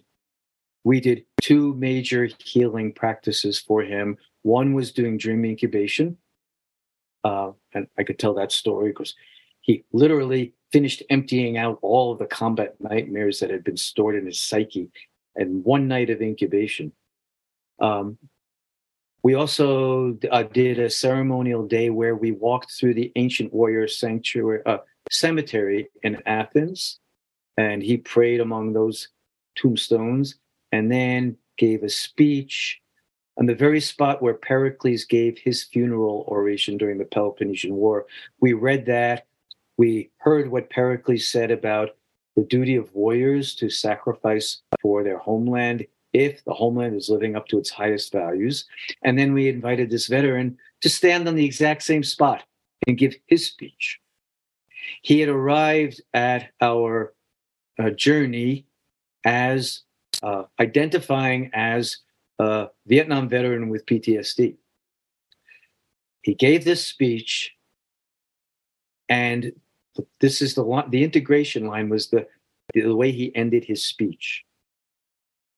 we 0.85 1.01
did 1.01 1.25
two 1.41 1.75
major 1.75 2.29
healing 2.39 2.93
practices 2.93 3.59
for 3.59 3.83
him. 3.83 4.17
One 4.43 4.75
was 4.75 4.93
doing 4.93 5.17
dream 5.17 5.45
incubation, 5.45 6.17
uh, 7.25 7.53
and 7.75 7.87
I 7.99 8.03
could 8.05 8.19
tell 8.19 8.35
that 8.35 8.53
story 8.53 8.91
because 8.91 9.15
he 9.61 9.85
literally 9.93 10.55
finished 10.73 11.03
emptying 11.11 11.57
out 11.57 11.79
all 11.83 12.13
of 12.13 12.19
the 12.19 12.27
combat 12.27 12.75
nightmares 12.81 13.41
that 13.41 13.51
had 13.51 13.63
been 13.63 13.77
stored 13.77 14.17
in 14.17 14.27
his 14.27 14.41
psyche 14.41 14.91
in 15.37 15.63
one 15.63 15.89
night 15.89 16.11
of 16.11 16.21
incubation. 16.21 16.93
Um, 17.79 18.19
we 19.23 19.35
also 19.35 20.19
uh, 20.31 20.43
did 20.43 20.81
a 20.81 20.91
ceremonial 20.91 21.67
day 21.67 21.91
where 21.91 22.17
we 22.17 22.33
walked 22.33 22.73
through 22.73 22.95
the 22.95 23.13
ancient 23.15 23.53
warrior 23.53 23.87
sanctuary 23.87 24.61
uh, 24.67 24.79
cemetery 25.11 25.89
in 26.03 26.21
Athens, 26.27 26.99
and 27.57 27.83
he 27.83 27.99
prayed 27.99 28.41
among 28.41 28.73
those 28.73 29.09
tombstones, 29.57 30.37
and 30.73 30.91
then 30.91 31.37
gave 31.57 31.85
a 31.85 31.89
speech 31.89 32.81
on 33.39 33.47
the 33.47 33.55
very 33.55 33.81
spot 33.81 34.23
where 34.23 34.35
Pericles 34.35 35.05
gave 35.05 35.39
his 35.39 35.65
funeral 35.65 36.25
oration 36.29 36.77
during 36.77 36.99
the 36.99 37.05
Peloponnesian 37.05 37.75
War. 37.75 38.07
We 38.41 38.53
read 38.53 38.87
that. 38.87 39.27
We 39.79 40.11
heard 40.19 40.51
what 40.51 40.71
Pericles 40.71 41.29
said 41.29 41.51
about 41.51 41.91
the 42.37 42.43
duty 42.43 42.77
of 42.77 42.95
warriors 42.95 43.55
to 43.57 43.69
sacrifice 43.69 44.63
for 44.81 45.03
their 45.03 45.19
homeland 45.19 45.87
if 46.13 46.45
the 46.45 46.53
homeland 46.53 46.95
is 46.95 47.09
living 47.09 47.37
up 47.37 47.49
to 47.49 47.59
its 47.59 47.71
highest 47.71 48.13
values. 48.13 48.67
And 49.03 49.19
then 49.19 49.33
we 49.33 49.49
invited 49.49 49.91
this 49.91 50.07
veteran 50.07 50.59
to 50.83 50.89
stand 50.89 51.27
on 51.27 51.37
the 51.37 51.45
exact 51.45 51.83
same 51.83 52.03
spot 52.03 52.45
and 52.87 52.99
give 52.99 53.15
his 53.27 53.47
speech. 53.47 53.99
He 55.03 55.21
had 55.21 55.29
arrived 55.29 56.03
at 56.13 56.51
our 56.61 57.15
uh, 57.79 57.91
journey 57.91 58.67
as 59.25 59.83
uh, 60.23 60.45
identifying 60.61 61.51
as 61.55 61.99
a 62.43 62.71
Vietnam 62.87 63.29
veteran 63.29 63.69
with 63.69 63.87
PTSD. 63.87 64.57
He 66.23 66.35
gave 66.35 66.65
this 66.65 66.87
speech, 66.87 67.53
and 69.09 69.53
this 70.21 70.41
is 70.41 70.55
the 70.55 70.85
the 70.89 71.05
integration 71.05 71.67
line 71.67 71.89
was 71.89 72.09
the 72.09 72.27
the 72.75 72.95
way 72.95 73.11
he 73.13 73.35
ended 73.35 73.65
his 73.65 73.85
speech. 73.85 74.45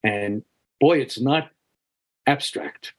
And 0.03 0.43
boy, 0.81 0.99
it's 1.01 1.21
not 1.21 1.51
abstract. 2.27 2.95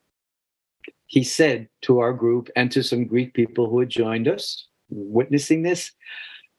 He 1.07 1.23
said 1.23 1.69
to 1.81 1.99
our 1.99 2.13
group 2.13 2.49
and 2.55 2.71
to 2.71 2.83
some 2.83 3.05
Greek 3.05 3.33
people 3.33 3.69
who 3.69 3.79
had 3.79 3.89
joined 3.89 4.27
us, 4.27 4.67
witnessing 4.89 5.61
this, 5.61 5.91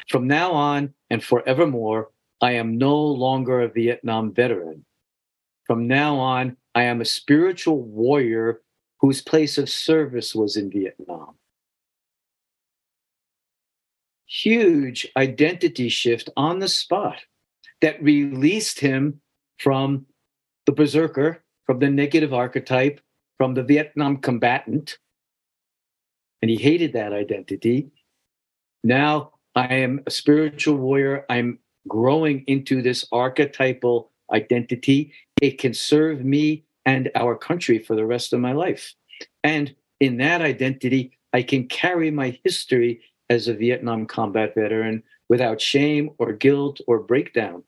from 0.08 0.26
now 0.26 0.52
on 0.52 0.94
and 1.10 1.22
forevermore, 1.22 2.10
I 2.40 2.52
am 2.52 2.78
no 2.78 2.96
longer 2.96 3.62
a 3.62 3.68
Vietnam 3.68 4.32
veteran. 4.32 4.84
From 5.66 5.88
now 5.88 6.16
on, 6.16 6.56
I 6.76 6.82
am 6.82 7.00
a 7.00 7.06
spiritual 7.06 7.80
warrior 7.80 8.60
whose 9.00 9.22
place 9.22 9.56
of 9.56 9.70
service 9.70 10.34
was 10.34 10.58
in 10.58 10.70
Vietnam. 10.70 11.36
Huge 14.26 15.08
identity 15.16 15.88
shift 15.88 16.28
on 16.36 16.58
the 16.58 16.68
spot 16.68 17.20
that 17.80 18.02
released 18.02 18.80
him 18.80 19.22
from 19.58 20.04
the 20.66 20.72
berserker, 20.72 21.42
from 21.64 21.78
the 21.78 21.88
negative 21.88 22.34
archetype, 22.34 23.00
from 23.38 23.54
the 23.54 23.62
Vietnam 23.62 24.18
combatant. 24.18 24.98
And 26.42 26.50
he 26.50 26.58
hated 26.58 26.92
that 26.92 27.14
identity. 27.14 27.88
Now 28.84 29.32
I 29.54 29.76
am 29.76 30.02
a 30.06 30.10
spiritual 30.10 30.76
warrior. 30.76 31.24
I'm 31.30 31.58
growing 31.88 32.44
into 32.46 32.82
this 32.82 33.06
archetypal 33.12 34.12
identity. 34.30 35.14
It 35.40 35.58
can 35.58 35.72
serve 35.72 36.22
me 36.22 36.64
and 36.86 37.10
our 37.14 37.36
country 37.36 37.78
for 37.78 37.96
the 37.96 38.06
rest 38.06 38.32
of 38.32 38.40
my 38.40 38.52
life. 38.52 38.94
And 39.44 39.74
in 40.00 40.18
that 40.18 40.40
identity, 40.40 41.12
I 41.32 41.42
can 41.42 41.66
carry 41.66 42.10
my 42.10 42.38
history 42.44 43.02
as 43.28 43.48
a 43.48 43.54
Vietnam 43.54 44.06
combat 44.06 44.54
veteran 44.54 45.02
without 45.28 45.60
shame 45.60 46.10
or 46.18 46.32
guilt 46.32 46.80
or 46.86 47.00
breakdown. 47.00 47.64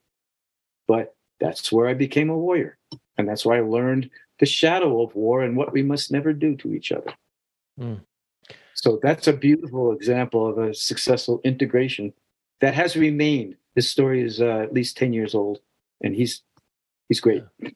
But 0.87 1.17
that's 1.41 1.73
where 1.73 1.89
I 1.89 1.95
became 1.95 2.31
a 2.31 2.39
warrior. 2.39 2.79
And 3.19 3.29
that's 3.29 3.45
where 3.45 3.59
I 3.59 3.69
learned 3.69 4.11
the 4.39 4.47
shadow 4.47 5.03
of 5.03 5.15
war 5.17 5.43
and 5.43 5.57
what 5.57 5.73
we 5.73 5.83
must 5.83 6.13
never 6.13 6.33
do 6.33 6.55
to 6.57 6.73
each 6.73 6.93
other. 6.93 7.13
Mm. 7.79 8.01
So 8.75 9.01
that's 9.03 9.27
a 9.27 9.33
beautiful 9.33 9.93
example 9.93 10.47
of 10.47 10.59
a 10.59 10.73
successful 10.73 11.41
integration 11.43 12.13
that 12.61 12.75
has 12.75 12.97
remained. 12.97 13.57
This 13.75 13.91
story 13.91 14.23
is 14.23 14.41
uh, 14.41 14.61
at 14.63 14.73
least 14.73 14.97
10 14.97 15.13
years 15.13 15.35
old 15.35 15.59
and 16.01 16.15
he's 16.15 16.43
he's 17.09 17.21
great. 17.21 17.43
Yeah. 17.61 17.71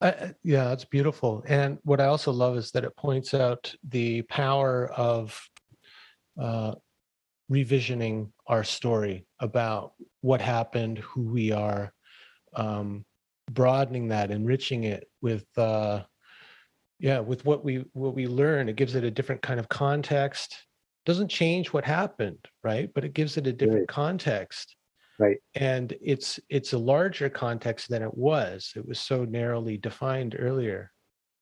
Uh, 0.00 0.28
yeah, 0.42 0.72
it's 0.72 0.84
beautiful. 0.84 1.42
And 1.46 1.78
what 1.82 2.00
I 2.00 2.06
also 2.06 2.30
love 2.30 2.56
is 2.56 2.70
that 2.72 2.84
it 2.84 2.96
points 2.96 3.32
out 3.32 3.74
the 3.88 4.22
power 4.22 4.90
of 4.92 5.40
uh, 6.40 6.74
revisioning 7.50 8.30
our 8.46 8.62
story 8.62 9.26
about 9.40 9.92
what 10.20 10.40
happened, 10.40 10.98
who 10.98 11.22
we 11.22 11.52
are, 11.52 11.92
um, 12.54 13.06
broadening 13.50 14.08
that, 14.08 14.30
enriching 14.30 14.84
it 14.84 15.08
with, 15.22 15.46
uh, 15.56 16.02
yeah, 16.98 17.20
with 17.20 17.44
what 17.44 17.64
we 17.64 17.84
what 17.92 18.14
we 18.14 18.26
learn. 18.26 18.68
It 18.68 18.76
gives 18.76 18.94
it 18.94 19.04
a 19.04 19.10
different 19.10 19.42
kind 19.42 19.60
of 19.60 19.68
context. 19.68 20.56
Doesn't 21.04 21.28
change 21.28 21.72
what 21.72 21.84
happened, 21.84 22.44
right? 22.64 22.90
But 22.94 23.04
it 23.04 23.14
gives 23.14 23.36
it 23.36 23.46
a 23.46 23.52
different 23.52 23.82
right. 23.82 23.88
context 23.88 24.75
right. 25.18 25.38
And 25.54 25.94
it's 26.00 26.38
it's 26.48 26.72
a 26.72 26.78
larger 26.78 27.28
context 27.28 27.88
than 27.88 28.02
it 28.02 28.16
was. 28.16 28.72
It 28.76 28.86
was 28.86 29.00
so 29.00 29.24
narrowly 29.24 29.76
defined 29.76 30.36
earlier. 30.38 30.92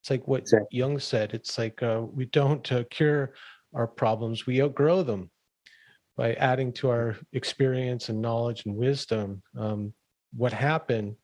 It's 0.03 0.11
like 0.11 0.27
what 0.29 0.43
exactly. 0.43 0.79
jung 0.79 0.99
said 0.99 1.33
it's 1.35 1.57
like 1.59 1.83
uh, 1.83 2.03
we 2.13 2.27
don't 2.27 2.71
uh, 2.71 2.85
cure 2.91 3.35
our 3.75 3.87
problems 3.87 4.47
we 4.47 4.63
outgrow 4.63 5.03
them. 5.03 5.31
By 6.17 6.35
adding 6.35 6.73
to 6.75 6.91
our 6.91 7.17
experience 7.33 8.09
and 8.09 8.23
knowledge 8.23 8.67
and 8.67 8.77
wisdom 8.77 9.43
um, 9.59 9.93
what 10.37 10.53
happened 10.53 11.17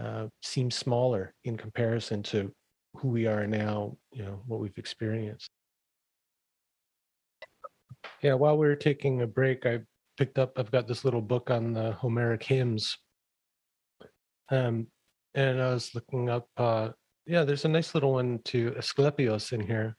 uh, 0.00 0.28
seems 0.42 0.76
smaller 0.76 1.34
in 1.44 1.56
comparison 1.56 2.22
to 2.22 2.54
who 2.94 3.08
we 3.08 3.26
are 3.26 3.46
now 3.46 3.96
you 4.12 4.22
know 4.22 4.40
what 4.46 4.60
we've 4.60 4.78
experienced. 4.78 5.50
Yeah 8.22 8.34
while 8.34 8.56
we 8.56 8.66
are 8.68 8.76
taking 8.76 9.22
a 9.22 9.26
break 9.26 9.66
i 9.66 9.80
picked 10.18 10.38
up. 10.38 10.58
I've 10.58 10.72
got 10.72 10.88
this 10.88 11.04
little 11.04 11.22
book 11.22 11.50
on 11.50 11.72
the 11.72 11.92
Homeric 11.92 12.42
hymns, 12.42 12.98
um, 14.50 14.88
and 15.34 15.62
I 15.62 15.72
was 15.72 15.94
looking 15.94 16.28
up. 16.28 16.48
Uh, 16.56 16.90
yeah, 17.26 17.44
there's 17.44 17.64
a 17.64 17.68
nice 17.68 17.94
little 17.94 18.12
one 18.14 18.40
to 18.46 18.72
Asclepios 18.72 19.52
in 19.52 19.60
here, 19.60 19.96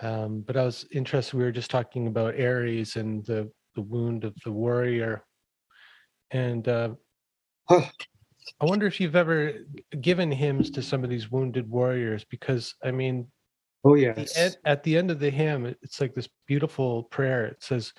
um, 0.00 0.44
but 0.46 0.56
I 0.56 0.64
was 0.64 0.86
interested. 0.92 1.36
We 1.36 1.42
were 1.42 1.52
just 1.52 1.70
talking 1.70 2.06
about 2.06 2.40
Ares 2.40 2.96
and 2.96 3.26
the 3.26 3.50
the 3.74 3.82
wound 3.82 4.24
of 4.24 4.34
the 4.44 4.52
warrior, 4.52 5.24
and 6.30 6.66
uh, 6.68 6.90
huh. 7.68 7.84
I 8.60 8.64
wonder 8.64 8.86
if 8.86 8.98
you've 8.98 9.16
ever 9.16 9.52
given 10.00 10.32
hymns 10.32 10.70
to 10.70 10.82
some 10.82 11.04
of 11.04 11.10
these 11.10 11.30
wounded 11.30 11.68
warriors, 11.68 12.24
because 12.30 12.74
I 12.82 12.92
mean, 12.92 13.26
oh 13.84 13.94
yes, 13.94 14.34
the 14.34 14.56
at 14.64 14.82
the 14.84 14.96
end 14.96 15.10
of 15.10 15.18
the 15.18 15.30
hymn, 15.30 15.66
it's 15.66 16.00
like 16.00 16.14
this 16.14 16.28
beautiful 16.46 17.04
prayer. 17.04 17.46
It 17.46 17.62
says 17.62 17.92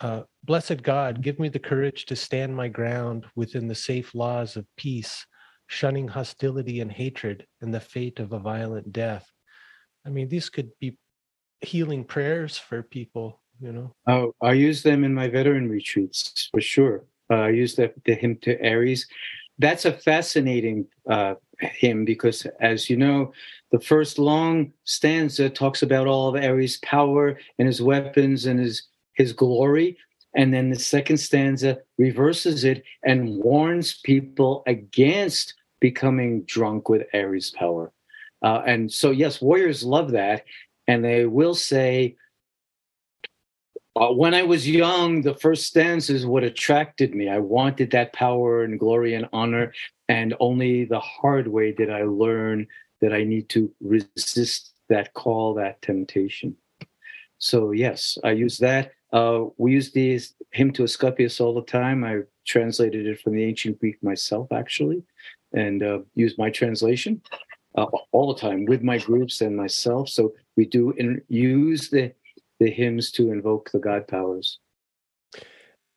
uh, 0.00 0.22
Blessed 0.44 0.82
God, 0.82 1.22
give 1.22 1.38
me 1.38 1.48
the 1.48 1.58
courage 1.58 2.06
to 2.06 2.16
stand 2.16 2.54
my 2.54 2.68
ground 2.68 3.26
within 3.36 3.68
the 3.68 3.74
safe 3.74 4.14
laws 4.14 4.56
of 4.56 4.66
peace, 4.76 5.26
shunning 5.66 6.08
hostility 6.08 6.80
and 6.80 6.90
hatred 6.90 7.46
and 7.60 7.72
the 7.72 7.80
fate 7.80 8.18
of 8.18 8.32
a 8.32 8.38
violent 8.38 8.92
death. 8.92 9.26
I 10.06 10.10
mean, 10.10 10.28
these 10.28 10.48
could 10.48 10.70
be 10.80 10.96
healing 11.60 12.04
prayers 12.04 12.56
for 12.56 12.82
people, 12.82 13.42
you 13.60 13.72
know. 13.72 13.92
Oh, 14.06 14.32
I 14.40 14.52
use 14.52 14.82
them 14.82 15.04
in 15.04 15.12
my 15.12 15.28
veteran 15.28 15.68
retreats 15.68 16.48
for 16.50 16.60
sure. 16.60 17.04
Uh, 17.30 17.34
I 17.34 17.48
use 17.50 17.74
the, 17.74 17.92
the 18.04 18.14
hymn 18.14 18.38
to 18.42 18.58
Ares. 18.66 19.06
That's 19.58 19.84
a 19.84 19.92
fascinating 19.92 20.86
uh, 21.10 21.34
hymn 21.58 22.04
because, 22.04 22.46
as 22.60 22.88
you 22.88 22.96
know, 22.96 23.32
the 23.72 23.80
first 23.80 24.18
long 24.18 24.72
stanza 24.84 25.50
talks 25.50 25.82
about 25.82 26.06
all 26.06 26.28
of 26.28 26.42
Ares' 26.42 26.78
power 26.78 27.38
and 27.58 27.66
his 27.66 27.82
weapons 27.82 28.46
and 28.46 28.60
his 28.60 28.84
his 29.18 29.34
glory. 29.34 29.98
And 30.34 30.54
then 30.54 30.70
the 30.70 30.78
second 30.78 31.18
stanza 31.18 31.78
reverses 31.98 32.64
it 32.64 32.84
and 33.04 33.36
warns 33.42 33.98
people 34.04 34.62
against 34.66 35.54
becoming 35.80 36.42
drunk 36.44 36.88
with 36.88 37.06
Ares 37.12 37.50
power. 37.50 37.92
Uh, 38.42 38.62
and 38.64 38.90
so, 38.90 39.10
yes, 39.10 39.42
warriors 39.42 39.82
love 39.82 40.12
that. 40.12 40.44
And 40.86 41.04
they 41.04 41.26
will 41.26 41.54
say, 41.54 42.16
uh, 43.96 44.12
when 44.12 44.32
I 44.32 44.44
was 44.44 44.68
young, 44.68 45.22
the 45.22 45.34
first 45.34 45.66
stanza 45.66 46.14
is 46.14 46.24
what 46.24 46.44
attracted 46.44 47.14
me. 47.14 47.28
I 47.28 47.38
wanted 47.38 47.90
that 47.90 48.12
power 48.12 48.62
and 48.62 48.78
glory 48.78 49.14
and 49.14 49.28
honor. 49.32 49.72
And 50.08 50.34
only 50.38 50.84
the 50.84 51.00
hard 51.00 51.48
way 51.48 51.72
did 51.72 51.90
I 51.90 52.04
learn 52.04 52.68
that 53.00 53.12
I 53.12 53.24
need 53.24 53.48
to 53.50 53.72
resist 53.80 54.72
that 54.88 55.14
call, 55.14 55.54
that 55.54 55.82
temptation. 55.82 56.56
So, 57.38 57.72
yes, 57.72 58.18
I 58.22 58.32
use 58.32 58.58
that. 58.58 58.92
Uh, 59.12 59.46
we 59.56 59.72
use 59.72 59.90
these 59.92 60.34
hymn 60.52 60.72
to 60.72 60.84
Asclepius 60.84 61.40
all 61.40 61.54
the 61.54 61.62
time. 61.62 62.04
I 62.04 62.20
translated 62.46 63.06
it 63.06 63.20
from 63.20 63.34
the 63.34 63.44
ancient 63.44 63.78
Greek 63.80 64.02
myself, 64.02 64.52
actually, 64.52 65.02
and 65.52 65.82
uh, 65.82 66.00
use 66.14 66.36
my 66.36 66.50
translation 66.50 67.22
uh, 67.76 67.86
all 68.12 68.32
the 68.32 68.40
time 68.40 68.64
with 68.66 68.82
my 68.82 68.98
groups 68.98 69.40
and 69.40 69.56
myself. 69.56 70.08
So 70.08 70.34
we 70.56 70.66
do 70.66 70.92
in, 70.92 71.22
use 71.28 71.90
the 71.90 72.12
the 72.60 72.70
hymns 72.70 73.12
to 73.12 73.30
invoke 73.30 73.70
the 73.70 73.78
God 73.78 74.08
powers. 74.08 74.58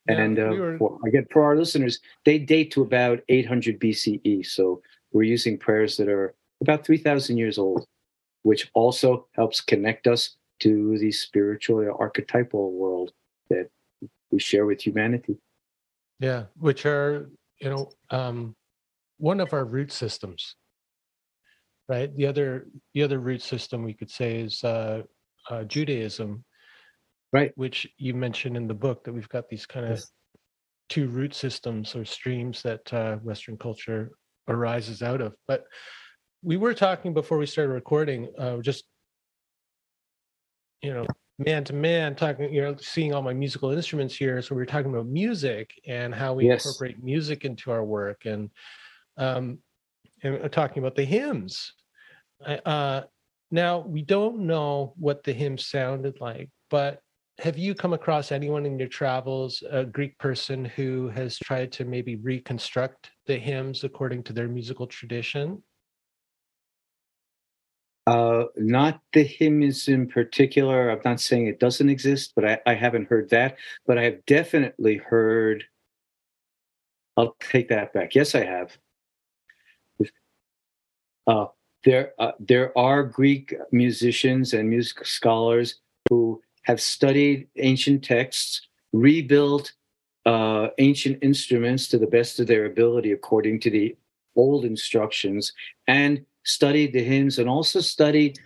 Yeah, 0.08 0.20
and 0.20 0.38
uh, 0.38 0.48
we 0.50 0.60
were... 0.60 0.78
for, 0.78 0.98
again, 1.06 1.26
for 1.32 1.42
our 1.42 1.56
listeners, 1.56 1.98
they 2.24 2.38
date 2.38 2.70
to 2.72 2.82
about 2.82 3.20
800 3.28 3.80
BCE. 3.80 4.46
So 4.46 4.80
we're 5.12 5.24
using 5.24 5.58
prayers 5.58 5.96
that 5.96 6.08
are 6.08 6.34
about 6.60 6.86
3,000 6.86 7.36
years 7.36 7.58
old, 7.58 7.84
which 8.42 8.70
also 8.74 9.26
helps 9.32 9.60
connect 9.60 10.06
us 10.06 10.36
to 10.62 10.96
the 10.98 11.10
spiritual 11.10 11.94
archetypal 11.98 12.72
world 12.72 13.12
that 13.50 13.68
we 14.30 14.38
share 14.38 14.64
with 14.64 14.80
humanity. 14.80 15.36
Yeah, 16.20 16.44
which 16.56 16.86
are, 16.86 17.30
you 17.60 17.70
know, 17.70 17.90
um, 18.10 18.54
one 19.18 19.40
of 19.40 19.52
our 19.52 19.64
root 19.64 19.90
systems, 19.90 20.54
right? 21.88 22.14
The 22.16 22.26
other, 22.26 22.68
the 22.94 23.02
other 23.02 23.18
root 23.18 23.42
system 23.42 23.82
we 23.82 23.94
could 23.94 24.10
say 24.10 24.40
is 24.40 24.62
uh, 24.62 25.02
uh, 25.50 25.64
Judaism, 25.64 26.44
right? 27.32 27.52
Which 27.56 27.88
you 27.98 28.14
mentioned 28.14 28.56
in 28.56 28.68
the 28.68 28.74
book 28.74 29.04
that 29.04 29.12
we've 29.12 29.28
got 29.28 29.48
these 29.48 29.66
kind 29.66 29.86
of 29.86 29.98
yes. 29.98 30.10
two 30.88 31.08
root 31.08 31.34
systems 31.34 31.96
or 31.96 32.04
streams 32.04 32.62
that 32.62 32.92
uh, 32.92 33.16
Western 33.16 33.56
culture 33.56 34.12
arises 34.48 35.02
out 35.02 35.20
of. 35.20 35.34
But 35.48 35.64
we 36.42 36.56
were 36.56 36.74
talking 36.74 37.14
before 37.14 37.38
we 37.38 37.46
started 37.46 37.72
recording, 37.72 38.28
uh, 38.38 38.58
just 38.58 38.84
you 40.82 40.92
know, 40.92 41.06
man 41.38 41.64
to 41.64 41.72
man, 41.72 42.14
talking, 42.14 42.52
you 42.52 42.62
know, 42.62 42.76
seeing 42.76 43.14
all 43.14 43.22
my 43.22 43.32
musical 43.32 43.70
instruments 43.70 44.14
here. 44.14 44.42
So 44.42 44.54
we 44.54 44.60
were 44.60 44.66
talking 44.66 44.92
about 44.92 45.06
music 45.06 45.80
and 45.86 46.14
how 46.14 46.34
we 46.34 46.46
yes. 46.46 46.64
incorporate 46.64 47.02
music 47.02 47.44
into 47.44 47.70
our 47.70 47.84
work, 47.84 48.26
and 48.26 48.50
um, 49.16 49.58
and 50.22 50.50
talking 50.52 50.82
about 50.82 50.96
the 50.96 51.04
hymns. 51.04 51.74
Uh, 52.44 53.02
now 53.50 53.80
we 53.80 54.02
don't 54.02 54.40
know 54.40 54.94
what 54.96 55.22
the 55.22 55.32
hymn 55.32 55.58
sounded 55.58 56.20
like, 56.20 56.50
but 56.70 57.00
have 57.38 57.58
you 57.58 57.74
come 57.74 57.92
across 57.92 58.30
anyone 58.30 58.66
in 58.66 58.78
your 58.78 58.88
travels, 58.88 59.62
a 59.70 59.84
Greek 59.84 60.18
person 60.18 60.64
who 60.64 61.08
has 61.10 61.38
tried 61.38 61.72
to 61.72 61.84
maybe 61.84 62.16
reconstruct 62.16 63.10
the 63.26 63.36
hymns 63.36 63.84
according 63.84 64.22
to 64.24 64.32
their 64.32 64.48
musical 64.48 64.86
tradition? 64.86 65.62
Uh, 68.06 68.44
not 68.56 69.00
the 69.12 69.22
hymns 69.22 69.86
in 69.86 70.08
particular. 70.08 70.90
I'm 70.90 71.00
not 71.04 71.20
saying 71.20 71.46
it 71.46 71.60
doesn't 71.60 71.88
exist, 71.88 72.32
but 72.34 72.44
I, 72.44 72.58
I 72.66 72.74
haven't 72.74 73.08
heard 73.08 73.30
that. 73.30 73.56
But 73.86 73.98
I 73.98 74.02
have 74.02 74.26
definitely 74.26 74.96
heard. 74.96 75.64
I'll 77.16 77.36
take 77.40 77.68
that 77.68 77.92
back. 77.92 78.14
Yes, 78.14 78.34
I 78.34 78.44
have. 78.44 78.76
Uh, 81.26 81.46
there, 81.84 82.12
uh, 82.18 82.32
there 82.40 82.76
are 82.76 83.04
Greek 83.04 83.54
musicians 83.70 84.52
and 84.52 84.68
music 84.68 85.06
scholars 85.06 85.76
who 86.08 86.42
have 86.62 86.80
studied 86.80 87.48
ancient 87.56 88.02
texts, 88.02 88.66
rebuilt 88.92 89.72
uh, 90.26 90.68
ancient 90.78 91.18
instruments 91.22 91.88
to 91.88 91.98
the 91.98 92.06
best 92.06 92.40
of 92.40 92.46
their 92.46 92.64
ability 92.64 93.12
according 93.12 93.60
to 93.60 93.70
the 93.70 93.96
old 94.36 94.64
instructions, 94.64 95.52
and 95.86 96.24
studied 96.44 96.92
the 96.92 97.02
hymns 97.02 97.38
and 97.38 97.48
also 97.48 97.80
studied 97.80 98.38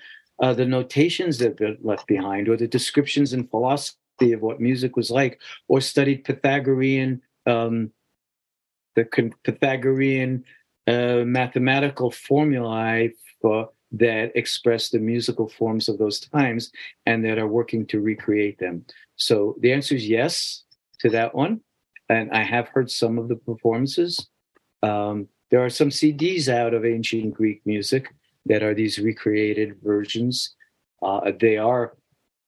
uh, 0.42 0.53
the 0.53 0.66
notations 0.66 1.38
that 1.38 1.59
were 1.61 1.76
left 1.82 2.07
behind 2.07 2.49
or 2.49 2.57
the 2.57 2.68
descriptions 2.68 3.32
and 3.32 3.51
philosophy 3.51 4.32
of 4.32 4.42
what 4.42 4.61
music 4.61 4.97
was 4.97 5.11
like, 5.11 5.40
or 5.68 5.80
studied 5.80 6.24
Pythagorean, 6.24 7.20
um, 7.47 7.90
the 8.94 9.05
Pythagorean 9.44 10.44
uh, 10.86 11.22
mathematical 11.24 12.11
formulae 12.11 13.12
for 13.40 13.70
that 13.92 14.32
express 14.34 14.90
the 14.90 14.99
musical 14.99 15.49
forms 15.49 15.88
of 15.88 15.99
those 15.99 16.20
times 16.20 16.70
and 17.07 17.24
that 17.24 17.38
are 17.38 17.47
working 17.47 17.86
to 17.86 18.01
recreate 18.01 18.59
them. 18.59 18.84
So 19.16 19.57
the 19.61 19.72
answer 19.72 19.94
is 19.94 20.09
yes 20.09 20.64
to 21.01 21.11
that 21.11 21.34
one. 21.34 21.61
And 22.09 22.30
I 22.30 22.42
have 22.42 22.68
heard 22.68 22.90
some 22.90 23.18
of 23.18 23.28
the 23.28 23.36
performances. 23.36 24.28
Um, 24.82 25.28
there 25.57 25.64
are 25.64 25.70
some 25.70 25.88
CDs 25.88 26.48
out 26.48 26.74
of 26.74 26.84
ancient 26.84 27.32
Greek 27.32 27.62
music 27.64 28.14
that 28.44 28.62
are 28.62 28.74
these 28.74 28.98
recreated 28.98 29.76
versions. 29.82 30.54
Uh, 31.02 31.32
they 31.40 31.57
are 31.57 31.94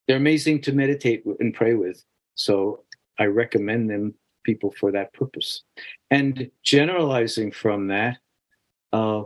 they're 0.06 0.18
amazing 0.18 0.60
to 0.60 0.72
meditate 0.72 1.24
and 1.40 1.54
pray 1.54 1.72
with. 1.72 2.04
So 2.34 2.84
I 3.18 3.24
recommend 3.24 3.88
them 3.88 4.12
people 4.44 4.74
for 4.78 4.92
that 4.92 5.14
purpose. 5.14 5.62
And 6.10 6.50
generalizing 6.62 7.50
from 7.50 7.88
that, 7.88 8.18
uh, 8.92 9.22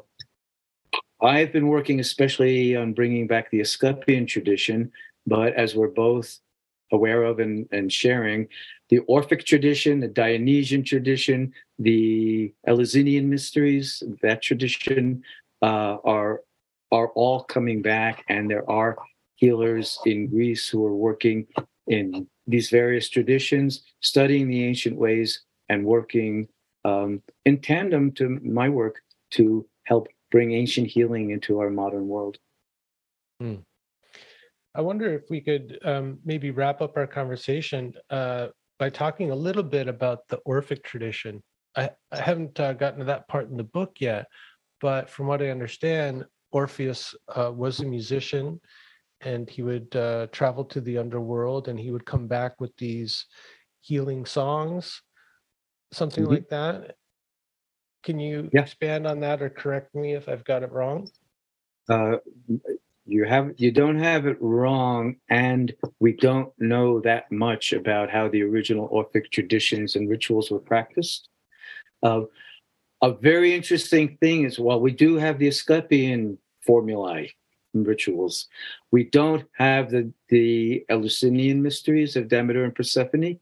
I've 1.20 1.52
been 1.52 1.66
working 1.66 1.98
especially 1.98 2.76
on 2.76 2.92
bringing 2.92 3.26
back 3.26 3.50
the 3.50 3.62
Asclepian 3.62 4.26
tradition, 4.26 4.92
but 5.26 5.54
as 5.54 5.74
we're 5.74 5.88
both 5.88 6.38
aware 6.92 7.24
of 7.24 7.40
and, 7.40 7.66
and 7.72 7.92
sharing, 7.92 8.46
the 8.92 8.98
Orphic 9.08 9.46
tradition, 9.46 10.00
the 10.00 10.06
Dionysian 10.06 10.84
tradition, 10.84 11.54
the 11.78 12.52
Eleusinian 12.66 13.30
mysteries, 13.30 14.02
that 14.20 14.42
tradition 14.42 15.22
uh, 15.62 15.96
are 16.04 16.42
are 16.90 17.08
all 17.14 17.42
coming 17.44 17.80
back, 17.80 18.22
and 18.28 18.50
there 18.50 18.68
are 18.70 18.98
healers 19.36 19.98
in 20.04 20.26
Greece 20.26 20.68
who 20.68 20.84
are 20.84 20.94
working 20.94 21.46
in 21.86 22.26
these 22.46 22.68
various 22.68 23.08
traditions, 23.08 23.82
studying 24.02 24.46
the 24.46 24.62
ancient 24.62 24.98
ways 24.98 25.40
and 25.70 25.86
working 25.86 26.46
um, 26.84 27.22
in 27.46 27.62
tandem 27.62 28.12
to 28.12 28.40
my 28.44 28.68
work 28.68 28.96
to 29.30 29.66
help 29.84 30.06
bring 30.30 30.52
ancient 30.52 30.86
healing 30.86 31.30
into 31.30 31.60
our 31.60 31.70
modern 31.70 32.08
world. 32.08 32.36
Hmm. 33.40 33.64
I 34.74 34.82
wonder 34.82 35.14
if 35.14 35.30
we 35.30 35.40
could 35.40 35.78
um, 35.82 36.18
maybe 36.26 36.50
wrap 36.50 36.82
up 36.82 36.98
our 36.98 37.06
conversation 37.06 37.94
uh, 38.10 38.48
by 38.82 38.90
talking 38.90 39.30
a 39.30 39.36
little 39.36 39.62
bit 39.62 39.86
about 39.86 40.26
the 40.26 40.38
Orphic 40.38 40.82
tradition. 40.82 41.40
I, 41.76 41.90
I 42.10 42.20
haven't 42.20 42.58
uh, 42.58 42.72
gotten 42.72 42.98
to 42.98 43.04
that 43.04 43.28
part 43.28 43.48
in 43.48 43.56
the 43.56 43.62
book 43.62 43.98
yet, 44.00 44.26
but 44.80 45.08
from 45.08 45.28
what 45.28 45.40
I 45.40 45.50
understand, 45.50 46.24
Orpheus 46.50 47.14
uh, 47.28 47.52
was 47.54 47.78
a 47.78 47.86
musician 47.86 48.60
and 49.20 49.48
he 49.48 49.62
would 49.62 49.94
uh, 49.94 50.26
travel 50.32 50.64
to 50.64 50.80
the 50.80 50.98
underworld 50.98 51.68
and 51.68 51.78
he 51.78 51.92
would 51.92 52.04
come 52.04 52.26
back 52.26 52.60
with 52.60 52.76
these 52.76 53.24
healing 53.82 54.26
songs, 54.26 55.00
something 55.92 56.24
mm-hmm. 56.24 56.32
like 56.32 56.48
that. 56.48 56.96
Can 58.02 58.18
you 58.18 58.50
yeah. 58.52 58.62
expand 58.62 59.06
on 59.06 59.20
that 59.20 59.42
or 59.42 59.48
correct 59.48 59.94
me 59.94 60.14
if 60.14 60.28
I've 60.28 60.42
got 60.42 60.64
it 60.64 60.72
wrong? 60.72 61.08
Uh, 61.88 62.16
you 63.04 63.24
have 63.24 63.52
you 63.56 63.72
don't 63.72 63.98
have 63.98 64.26
it 64.26 64.36
wrong, 64.40 65.16
and 65.28 65.72
we 66.00 66.12
don't 66.12 66.52
know 66.58 67.00
that 67.00 67.30
much 67.32 67.72
about 67.72 68.10
how 68.10 68.28
the 68.28 68.42
original 68.42 68.88
Orphic 68.90 69.30
traditions 69.30 69.96
and 69.96 70.08
rituals 70.08 70.50
were 70.50 70.60
practiced. 70.60 71.28
Uh, 72.02 72.22
a 73.02 73.12
very 73.12 73.54
interesting 73.54 74.16
thing 74.20 74.44
is 74.44 74.58
while 74.58 74.80
we 74.80 74.92
do 74.92 75.16
have 75.16 75.38
the 75.38 75.48
Asclepian 75.48 76.38
formulae 76.60 77.32
and 77.74 77.86
rituals, 77.86 78.46
we 78.92 79.04
don't 79.04 79.44
have 79.54 79.90
the 79.90 80.12
the 80.28 80.84
Eleusinian 80.88 81.62
mysteries 81.62 82.16
of 82.16 82.28
Demeter 82.28 82.64
and 82.64 82.74
Persephone 82.74 83.38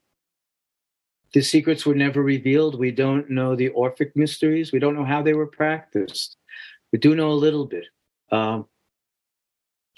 the 1.32 1.42
secrets 1.42 1.86
were 1.86 1.94
never 1.94 2.22
revealed. 2.22 2.78
We 2.78 2.90
don't 2.90 3.30
know 3.30 3.54
the 3.54 3.68
Orphic 3.68 4.16
mysteries. 4.16 4.72
We 4.72 4.78
don't 4.78 4.96
know 4.96 5.04
how 5.04 5.22
they 5.22 5.34
were 5.34 5.46
practiced. 5.46 6.36
We 6.92 6.98
do 6.98 7.14
know 7.14 7.30
a 7.30 7.32
little 7.32 7.66
bit. 7.66 7.86
Um, 8.32 8.66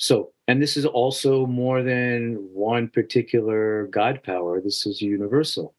so, 0.02 0.32
and 0.48 0.60
this 0.60 0.76
is 0.76 0.84
also 0.84 1.46
more 1.46 1.84
than 1.84 2.34
one 2.52 2.88
particular 2.88 3.86
God 3.86 4.20
power. 4.24 4.60
This 4.60 4.84
is 4.84 5.00
universal. 5.00 5.76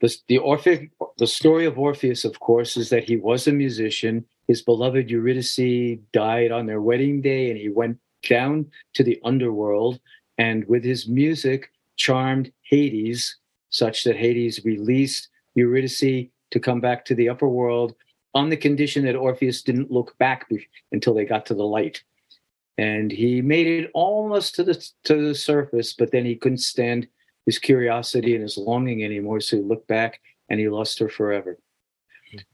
The, 0.00 0.16
the 0.26 0.38
Orphic, 0.38 0.90
the 1.18 1.26
story 1.26 1.66
of 1.66 1.78
Orpheus, 1.78 2.24
of 2.24 2.40
course, 2.40 2.78
is 2.78 2.88
that 2.88 3.04
he 3.04 3.16
was 3.16 3.46
a 3.46 3.52
musician. 3.52 4.24
His 4.48 4.62
beloved 4.62 5.10
Eurydice 5.10 5.98
died 6.14 6.50
on 6.50 6.64
their 6.64 6.80
wedding 6.80 7.20
day, 7.20 7.50
and 7.50 7.60
he 7.60 7.68
went 7.68 7.98
down 8.26 8.70
to 8.94 9.04
the 9.04 9.20
underworld 9.22 10.00
and 10.38 10.66
with 10.66 10.82
his 10.82 11.06
music 11.06 11.70
charmed 11.96 12.50
Hades 12.62 13.36
such 13.68 14.02
that 14.04 14.16
Hades 14.16 14.64
released 14.64 15.28
Eurydice 15.54 16.30
to 16.52 16.58
come 16.58 16.80
back 16.80 17.04
to 17.04 17.14
the 17.14 17.28
upper 17.28 17.48
world 17.48 17.94
on 18.32 18.48
the 18.48 18.56
condition 18.56 19.04
that 19.04 19.14
Orpheus 19.14 19.60
didn't 19.60 19.90
look 19.90 20.16
back 20.16 20.48
until 20.90 21.12
they 21.12 21.26
got 21.26 21.44
to 21.44 21.54
the 21.54 21.66
light. 21.66 22.02
And 22.80 23.12
he 23.12 23.42
made 23.42 23.66
it 23.66 23.90
almost 23.92 24.54
to 24.54 24.64
the 24.64 24.74
to 25.04 25.28
the 25.28 25.34
surface, 25.34 25.92
but 25.92 26.12
then 26.12 26.24
he 26.24 26.34
couldn't 26.34 26.64
stand 26.74 27.06
his 27.44 27.58
curiosity 27.58 28.32
and 28.34 28.42
his 28.42 28.56
longing 28.56 29.04
anymore, 29.04 29.40
so 29.40 29.58
he 29.58 29.62
looked 29.62 29.86
back 29.86 30.18
and 30.48 30.58
he 30.58 30.70
lost 30.70 30.98
her 30.98 31.10
forever. 31.10 31.58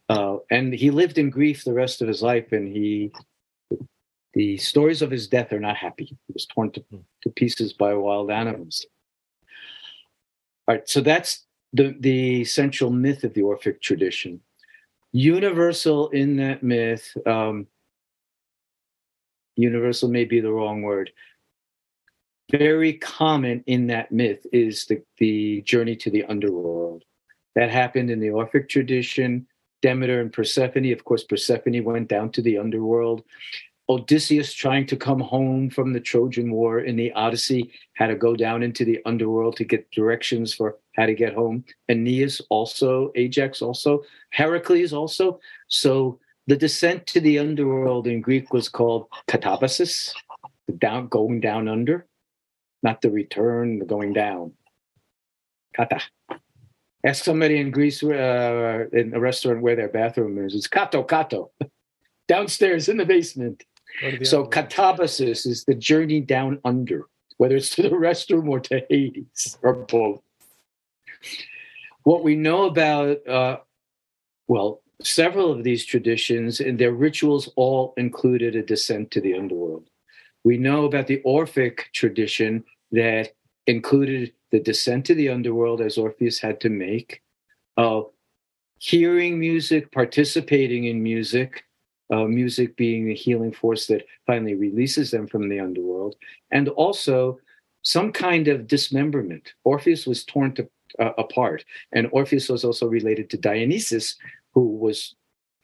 Uh, 0.09 0.39
and 0.51 0.75
he 0.75 0.91
lived 0.91 1.19
in 1.19 1.31
grief 1.31 1.63
the 1.63 1.73
rest 1.73 2.03
of 2.03 2.09
his 2.09 2.23
life, 2.23 2.51
and 2.51 2.67
he 2.77 3.13
the 4.35 4.57
stories 4.57 5.01
of 5.01 5.13
his 5.13 5.29
death 5.29 5.53
are 5.53 5.61
not 5.61 5.77
happy. 5.77 6.07
He 6.07 6.33
was 6.33 6.47
torn 6.47 6.73
to, 6.73 6.85
to 7.23 7.31
pieces 7.31 7.73
by 7.73 7.95
wild 7.95 8.29
animals. 8.29 8.85
All 10.67 10.75
right, 10.75 10.89
so 10.89 11.03
that's 11.03 11.47
the 11.73 11.95
the 12.01 12.45
central 12.45 12.91
myth 12.91 13.23
of 13.23 13.33
the 13.35 13.43
Orphic 13.43 13.81
tradition. 13.81 14.41
Universal 15.13 16.09
in 16.09 16.37
that 16.39 16.65
myth, 16.65 17.17
um, 17.27 17.69
universal 19.57 20.09
may 20.09 20.25
be 20.25 20.41
the 20.41 20.53
wrong 20.53 20.83
word. 20.83 21.11
Very 22.51 22.95
common 22.95 23.65
in 23.67 23.89
that 23.89 24.13
myth 24.13 24.47
is 24.53 24.87
the, 24.87 25.03
the 25.19 25.63
journey 25.63 25.97
to 25.97 26.11
the 26.11 26.25
underworld. 26.25 27.03
That 27.57 27.71
happened 27.71 28.11
in 28.11 28.21
the 28.21 28.31
Orphic 28.31 28.69
tradition. 28.69 29.47
Demeter 29.83 30.21
and 30.21 30.33
Persephone, 30.33 30.93
of 30.93 31.05
course, 31.05 31.25
Persephone 31.25 31.83
went 31.85 32.09
down 32.09 32.31
to 32.33 32.43
the 32.43 32.59
underworld. 32.59 33.25
Odysseus 33.89 34.53
trying 34.53 34.85
to 34.87 34.97
come 34.97 35.21
home 35.21 35.71
from 35.71 35.93
the 35.93 36.01
Trojan 36.01 36.51
War 36.51 36.81
in 36.81 36.97
the 36.97 37.13
Odyssey 37.13 37.71
had 37.95 38.09
to 38.09 38.17
go 38.17 38.35
down 38.35 38.63
into 38.63 38.85
the 38.85 39.01
underworld 39.07 39.57
to 39.57 39.65
get 39.65 39.91
directions 39.93 40.53
for 40.53 40.77
how 40.97 41.07
to 41.07 41.15
get 41.15 41.35
home. 41.35 41.65
Aeneas 41.89 42.41
also, 42.51 43.13
Ajax 43.15 43.63
also, 43.63 44.03
Heracles 44.31 44.93
also. 44.93 45.39
So 45.69 46.19
the 46.47 46.57
descent 46.57 47.07
to 47.09 47.21
the 47.21 47.39
underworld 47.39 48.07
in 48.07 48.21
Greek 48.21 48.53
was 48.53 48.69
called 48.69 49.09
katabasis, 49.29 50.15
the 50.67 50.73
down 50.73 51.09
going 51.09 51.41
down 51.41 51.69
under, 51.69 52.07
not 52.83 53.01
the 53.01 53.11
return, 53.11 53.79
the 53.79 53.85
going 53.85 54.13
down. 54.13 54.53
Kata. 55.75 56.01
Ask 57.05 57.25
somebody 57.25 57.59
in 57.59 57.71
Greece 57.71 58.03
uh, 58.03 58.87
in 58.93 59.15
a 59.15 59.21
restaurant 59.21 59.61
where 59.61 59.77
their 59.77 59.89
bathroom 59.89 60.45
is. 60.45 60.55
It's 60.55 60.67
kato 60.67 61.03
kato, 61.03 61.51
downstairs 62.29 62.89
in 62.89 62.97
the 62.97 63.05
basement. 63.05 63.65
The 64.01 64.25
so 64.25 64.45
katabasis 64.45 65.47
is 65.47 65.65
the 65.65 65.75
journey 65.75 66.21
down 66.21 66.61
under, 66.65 67.07
whether 67.39 67.57
it's 67.57 67.71
to 67.77 67.83
the 67.83 67.89
restroom 67.91 68.49
or 68.49 68.61
to 68.61 68.85
Hades 68.89 69.59
or 69.63 69.75
both. 69.75 70.23
What 72.03 72.23
we 72.23 72.37
know 72.37 72.67
about, 72.67 73.27
uh, 73.27 73.59
well, 74.47 74.83
several 75.03 75.53
of 75.53 75.65
these 75.65 75.85
traditions 75.85 76.61
and 76.61 76.79
their 76.79 76.93
rituals 76.93 77.51
all 77.57 77.93
included 77.97 78.57
a 78.57 78.63
descent 78.63 79.11
to 79.11 79.21
the 79.21 79.35
underworld. 79.35 79.89
We 80.45 80.59
know 80.59 80.85
about 80.85 81.07
the 81.07 81.21
Orphic 81.23 81.91
tradition 81.93 82.65
that 82.93 83.33
included 83.67 84.33
the 84.53 84.61
descent 84.61 85.05
to 85.07 85.15
the 85.15 85.29
underworld 85.29 85.81
as 85.81 85.99
Orpheus 85.99 86.39
had 86.39 86.61
to 86.61 86.71
make, 86.71 87.23
uh, 87.77 88.03
hearing 88.79 89.39
music, 89.41 89.91
participating 89.91 90.85
in 90.85 91.03
music, 91.03 91.65
uh, 92.11 92.25
music 92.25 92.77
being 92.77 93.07
the 93.07 93.15
healing 93.15 93.53
force 93.53 93.87
that 93.89 94.07
finally 94.27 94.55
releases 94.55 95.11
them 95.11 95.27
from 95.27 95.49
the 95.49 95.59
underworld, 95.59 96.15
and 96.53 96.69
also 96.69 97.39
some 97.83 98.13
kind 98.13 98.49
of 98.49 98.67
dismemberment. 98.67 99.53
Orpheus 99.65 100.07
was 100.07 100.25
torn 100.25 100.53
to, 100.55 100.69
uh, 101.01 101.13
apart, 101.19 101.65
and 101.93 102.09
Orpheus 102.13 102.49
was 102.49 102.65
also 102.65 102.87
related 102.87 103.29
to 103.31 103.37
Dionysus, 103.37 104.17
who 104.57 104.79
was 104.79 105.15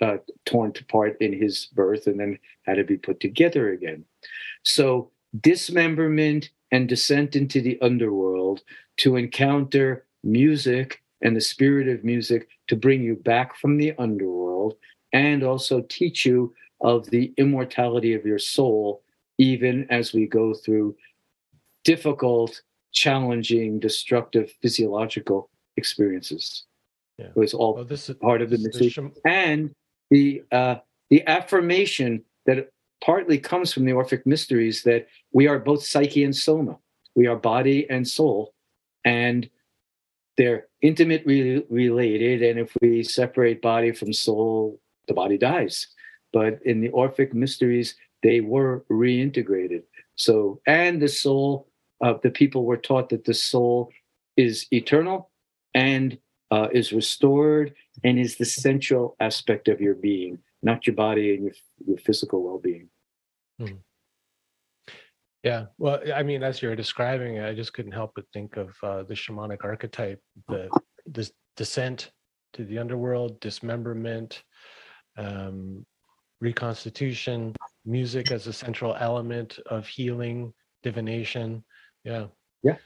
uh, 0.02 0.18
torn 0.44 0.70
apart 0.78 1.16
in 1.18 1.32
his 1.32 1.66
birth 1.72 2.06
and 2.06 2.20
then 2.20 2.38
had 2.66 2.74
to 2.74 2.84
be 2.84 2.98
put 2.98 3.20
together 3.20 3.70
again. 3.70 4.04
So, 4.64 5.10
dismemberment 5.40 6.50
and 6.72 6.90
descent 6.90 7.34
into 7.34 7.62
the 7.62 7.80
underworld 7.80 8.60
to 8.98 9.16
encounter 9.16 10.04
music 10.22 11.02
and 11.22 11.34
the 11.34 11.40
spirit 11.40 11.88
of 11.88 12.04
music 12.04 12.48
to 12.68 12.76
bring 12.76 13.02
you 13.02 13.16
back 13.16 13.56
from 13.56 13.78
the 13.78 13.94
underworld 13.98 14.74
and 15.14 15.42
also 15.42 15.80
teach 15.88 16.26
you 16.26 16.52
of 16.82 17.08
the 17.08 17.32
immortality 17.38 18.12
of 18.12 18.26
your 18.26 18.38
soul, 18.38 19.02
even 19.38 19.86
as 19.88 20.12
we 20.12 20.26
go 20.26 20.52
through 20.52 20.94
difficult, 21.82 22.60
challenging, 22.92 23.80
destructive 23.80 24.52
physiological 24.60 25.48
experiences. 25.78 26.64
Yeah. 27.18 27.26
It 27.26 27.36
was 27.36 27.54
all 27.54 27.74
well, 27.74 27.84
this 27.84 28.08
is, 28.08 28.16
part 28.16 28.42
of 28.42 28.50
the 28.50 28.58
mystery. 28.58 29.12
and 29.26 29.74
the 30.10 30.42
uh, 30.50 30.76
the 31.10 31.26
affirmation 31.26 32.24
that 32.46 32.70
partly 33.04 33.38
comes 33.38 33.72
from 33.72 33.84
the 33.84 33.92
Orphic 33.92 34.24
mysteries 34.24 34.82
that 34.84 35.08
we 35.32 35.46
are 35.46 35.58
both 35.58 35.84
psyche 35.84 36.24
and 36.24 36.34
soma. 36.34 36.78
We 37.14 37.26
are 37.26 37.36
body 37.36 37.88
and 37.90 38.06
soul, 38.08 38.54
and 39.04 39.48
they're 40.38 40.66
intimately 40.80 41.64
related. 41.68 42.42
And 42.42 42.58
if 42.58 42.74
we 42.80 43.02
separate 43.02 43.60
body 43.60 43.92
from 43.92 44.12
soul, 44.12 44.80
the 45.08 45.14
body 45.14 45.36
dies. 45.36 45.86
But 46.32 46.60
in 46.64 46.80
the 46.80 46.88
Orphic 46.90 47.34
mysteries, 47.34 47.94
they 48.22 48.40
were 48.40 48.84
reintegrated. 48.90 49.82
So, 50.14 50.60
and 50.66 51.02
the 51.02 51.08
soul, 51.08 51.68
uh, 52.02 52.14
the 52.22 52.30
people 52.30 52.64
were 52.64 52.76
taught 52.76 53.10
that 53.10 53.24
the 53.24 53.34
soul 53.34 53.90
is 54.36 54.66
eternal 54.72 55.30
and 55.74 56.18
uh, 56.52 56.68
is 56.70 56.92
restored 56.92 57.74
and 58.04 58.18
is 58.18 58.36
the 58.36 58.44
central 58.44 59.16
aspect 59.20 59.68
of 59.68 59.80
your 59.80 59.94
being, 59.94 60.38
not 60.62 60.86
your 60.86 60.94
body 60.94 61.34
and 61.34 61.44
your, 61.44 61.54
your 61.86 61.96
physical 61.96 62.42
well 62.42 62.58
being. 62.58 62.90
Hmm. 63.58 63.78
Yeah, 65.42 65.66
well, 65.78 66.00
I 66.14 66.22
mean, 66.22 66.42
as 66.42 66.60
you're 66.60 66.76
describing 66.76 67.36
it, 67.36 67.44
I 67.48 67.54
just 67.54 67.72
couldn't 67.72 67.92
help 67.92 68.12
but 68.14 68.26
think 68.34 68.58
of 68.58 68.76
uh, 68.82 69.02
the 69.04 69.14
shamanic 69.14 69.64
archetype, 69.64 70.20
the 70.48 70.68
this 71.06 71.32
descent 71.56 72.12
to 72.52 72.64
the 72.64 72.78
underworld, 72.78 73.40
dismemberment, 73.40 74.42
um, 75.16 75.86
reconstitution, 76.40 77.56
music 77.86 78.30
as 78.30 78.46
a 78.46 78.52
central 78.52 78.94
element 79.00 79.58
of 79.66 79.86
healing, 79.86 80.52
divination. 80.82 81.64
Yeah, 82.04 82.26
yeah, 82.62 82.76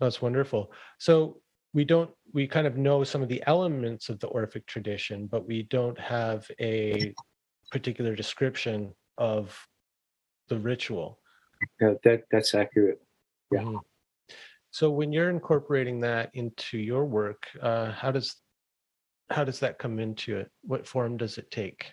that's 0.00 0.22
wonderful. 0.22 0.72
So 0.98 1.41
we 1.74 1.84
don't 1.84 2.10
we 2.32 2.46
kind 2.46 2.66
of 2.66 2.76
know 2.76 3.04
some 3.04 3.22
of 3.22 3.28
the 3.28 3.42
elements 3.46 4.08
of 4.08 4.18
the 4.20 4.28
Orphic 4.28 4.66
tradition, 4.66 5.26
but 5.26 5.46
we 5.46 5.64
don't 5.64 5.98
have 5.98 6.50
a 6.60 7.14
particular 7.70 8.14
description 8.14 8.94
of 9.18 9.56
the 10.48 10.58
ritual. 10.58 11.18
Yeah, 11.80 11.94
that 12.04 12.24
that's 12.30 12.54
accurate. 12.54 13.00
Yeah. 13.50 13.60
Mm-hmm. 13.60 13.76
So 14.70 14.90
when 14.90 15.12
you're 15.12 15.30
incorporating 15.30 16.00
that 16.00 16.30
into 16.34 16.78
your 16.78 17.04
work, 17.04 17.46
uh, 17.60 17.92
how 17.92 18.10
does 18.10 18.36
how 19.30 19.44
does 19.44 19.60
that 19.60 19.78
come 19.78 19.98
into 19.98 20.36
it? 20.38 20.50
What 20.62 20.86
form 20.86 21.16
does 21.16 21.38
it 21.38 21.50
take? 21.50 21.86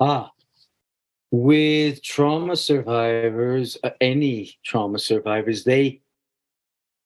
Ah, 0.00 0.30
with 1.30 2.02
trauma 2.02 2.56
survivors, 2.56 3.78
uh, 3.82 3.90
any 4.00 4.52
trauma 4.64 4.98
survivors, 4.98 5.64
they 5.64 6.01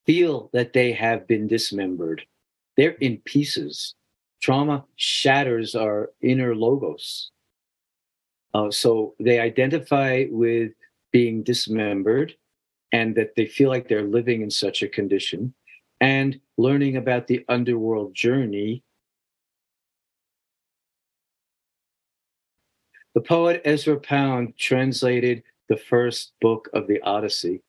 feel 0.06 0.48
that 0.52 0.72
they 0.72 0.92
have 0.92 1.26
been 1.26 1.46
dismembered. 1.46 2.24
They're 2.76 2.92
in 3.00 3.18
pieces. 3.18 3.94
Trauma 4.40 4.84
shatters 4.96 5.74
our 5.74 6.10
inner 6.22 6.54
logos. 6.54 7.30
Uh, 8.54 8.70
so 8.70 9.14
they 9.18 9.40
identify 9.40 10.26
with 10.30 10.72
being 11.12 11.42
dismembered 11.42 12.34
and 12.92 13.14
that 13.16 13.34
they 13.36 13.46
feel 13.46 13.68
like 13.68 13.88
they're 13.88 14.06
living 14.06 14.42
in 14.42 14.50
such 14.50 14.82
a 14.82 14.88
condition 14.88 15.52
and 16.00 16.40
learning 16.56 16.96
about 16.96 17.26
the 17.26 17.44
underworld 17.48 18.14
journey. 18.14 18.82
The 23.14 23.20
poet 23.22 23.62
Ezra 23.64 23.98
Pound 23.98 24.56
translated 24.58 25.42
the 25.68 25.76
first 25.76 26.32
book 26.40 26.68
of 26.74 26.86
the 26.86 27.00
Odyssey. 27.00 27.62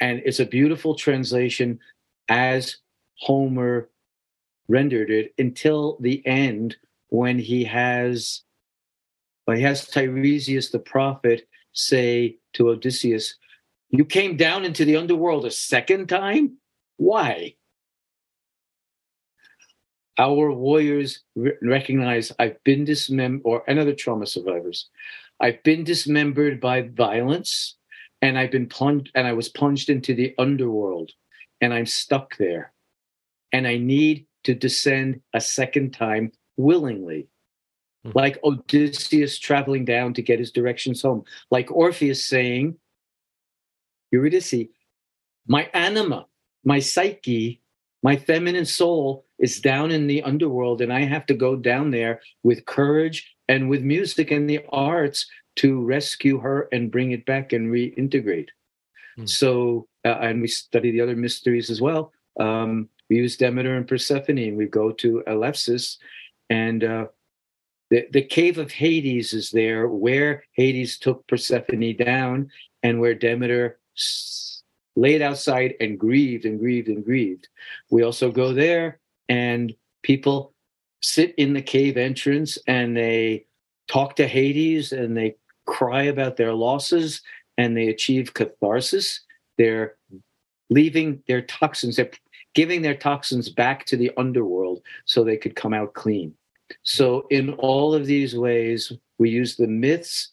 And 0.00 0.22
it's 0.24 0.40
a 0.40 0.46
beautiful 0.46 0.94
translation 0.94 1.80
as 2.28 2.76
Homer 3.20 3.88
rendered 4.68 5.10
it 5.10 5.34
until 5.38 5.96
the 6.00 6.26
end 6.26 6.76
when 7.08 7.38
he 7.38 7.64
has 7.64 8.42
but 9.46 9.56
he 9.56 9.62
has 9.62 9.86
Tiresias 9.86 10.70
the 10.70 10.80
prophet 10.80 11.48
say 11.72 12.36
to 12.54 12.70
Odysseus, 12.70 13.36
You 13.90 14.04
came 14.04 14.36
down 14.36 14.64
into 14.64 14.84
the 14.84 14.96
underworld 14.96 15.46
a 15.46 15.50
second 15.50 16.08
time? 16.08 16.58
Why? 16.96 17.54
Our 20.18 20.50
warriors 20.50 21.22
recognize 21.62 22.32
I've 22.38 22.62
been 22.64 22.84
dismembered, 22.84 23.42
or 23.44 23.62
another 23.68 23.94
trauma 23.94 24.26
survivors. 24.26 24.88
I've 25.40 25.62
been 25.62 25.84
dismembered 25.84 26.60
by 26.60 26.82
violence, 26.82 27.76
and 28.22 28.38
I've 28.38 28.50
been 28.50 28.68
plunged, 28.68 29.10
and 29.14 29.26
I 29.26 29.32
was 29.32 29.48
plunged 29.48 29.90
into 29.90 30.14
the 30.14 30.34
underworld, 30.38 31.12
and 31.60 31.72
I'm 31.72 31.86
stuck 31.86 32.36
there. 32.36 32.72
And 33.52 33.66
I 33.66 33.76
need 33.76 34.26
to 34.44 34.54
descend 34.54 35.20
a 35.34 35.40
second 35.40 35.92
time 35.92 36.32
willingly. 36.56 37.28
Mm-hmm. 38.06 38.18
like 38.18 38.38
Odysseus 38.44 39.38
traveling 39.38 39.84
down 39.84 40.14
to 40.14 40.22
get 40.22 40.38
his 40.38 40.52
directions 40.52 41.02
home, 41.02 41.24
like 41.50 41.70
Orpheus 41.72 42.24
saying, 42.24 42.76
Eurydice, 44.12 44.68
my 45.48 45.68
anima, 45.74 46.26
my 46.64 46.78
psyche, 46.78 47.62
my 48.02 48.16
feminine 48.16 48.64
soul 48.64 49.24
is 49.38 49.60
down 49.60 49.90
in 49.90 50.06
the 50.06 50.22
underworld, 50.22 50.80
and 50.80 50.92
I 50.92 51.00
have 51.00 51.26
to 51.26 51.34
go 51.34 51.56
down 51.56 51.90
there 51.90 52.20
with 52.44 52.66
courage 52.66 53.34
and 53.48 53.68
with 53.68 53.82
music 53.82 54.30
and 54.30 54.48
the 54.48 54.60
arts 54.68 55.26
to 55.56 55.82
rescue 55.82 56.38
her 56.38 56.68
and 56.72 56.90
bring 56.90 57.12
it 57.12 57.26
back 57.26 57.52
and 57.52 57.72
reintegrate. 57.72 58.48
Mm. 59.18 59.28
So, 59.28 59.88
uh, 60.04 60.18
and 60.20 60.40
we 60.40 60.48
study 60.48 60.90
the 60.90 61.00
other 61.00 61.16
mysteries 61.16 61.70
as 61.70 61.80
well. 61.80 62.12
Um, 62.38 62.88
we 63.08 63.16
use 63.16 63.36
Demeter 63.36 63.76
and 63.76 63.88
Persephone, 63.88 64.38
and 64.38 64.56
we 64.56 64.66
go 64.66 64.90
to 64.92 65.22
Eleusis, 65.26 65.96
and 66.50 66.84
uh, 66.84 67.06
the, 67.90 68.06
the 68.12 68.22
cave 68.22 68.58
of 68.58 68.72
Hades 68.72 69.32
is 69.32 69.50
there 69.50 69.88
where 69.88 70.44
Hades 70.52 70.98
took 70.98 71.26
Persephone 71.26 71.96
down 71.96 72.50
and 72.82 73.00
where 73.00 73.14
Demeter 73.14 73.78
laid 74.96 75.22
outside 75.22 75.74
and 75.80 75.98
grieved 75.98 76.44
and 76.44 76.58
grieved 76.58 76.88
and 76.88 77.04
grieved. 77.04 77.48
We 77.90 78.02
also 78.02 78.30
go 78.30 78.52
there 78.52 79.00
and 79.28 79.74
people 80.02 80.52
sit 81.00 81.34
in 81.36 81.52
the 81.52 81.62
cave 81.62 81.96
entrance 81.96 82.58
and 82.66 82.96
they 82.96 83.46
talk 83.88 84.16
to 84.16 84.26
Hades 84.26 84.92
and 84.92 85.16
they 85.16 85.36
cry 85.66 86.04
about 86.04 86.36
their 86.36 86.54
losses 86.54 87.22
and 87.58 87.76
they 87.76 87.88
achieve 87.88 88.34
catharsis. 88.34 89.20
They're 89.58 89.96
leaving 90.70 91.22
their 91.28 91.42
toxins, 91.42 91.96
they're 91.96 92.10
giving 92.54 92.82
their 92.82 92.96
toxins 92.96 93.48
back 93.48 93.84
to 93.86 93.96
the 93.96 94.10
underworld 94.16 94.82
so 95.04 95.22
they 95.22 95.36
could 95.36 95.54
come 95.54 95.74
out 95.74 95.94
clean. 95.94 96.34
So, 96.82 97.26
in 97.30 97.52
all 97.54 97.94
of 97.94 98.06
these 98.06 98.36
ways, 98.36 98.92
we 99.18 99.30
use 99.30 99.56
the 99.56 99.68
myths 99.68 100.32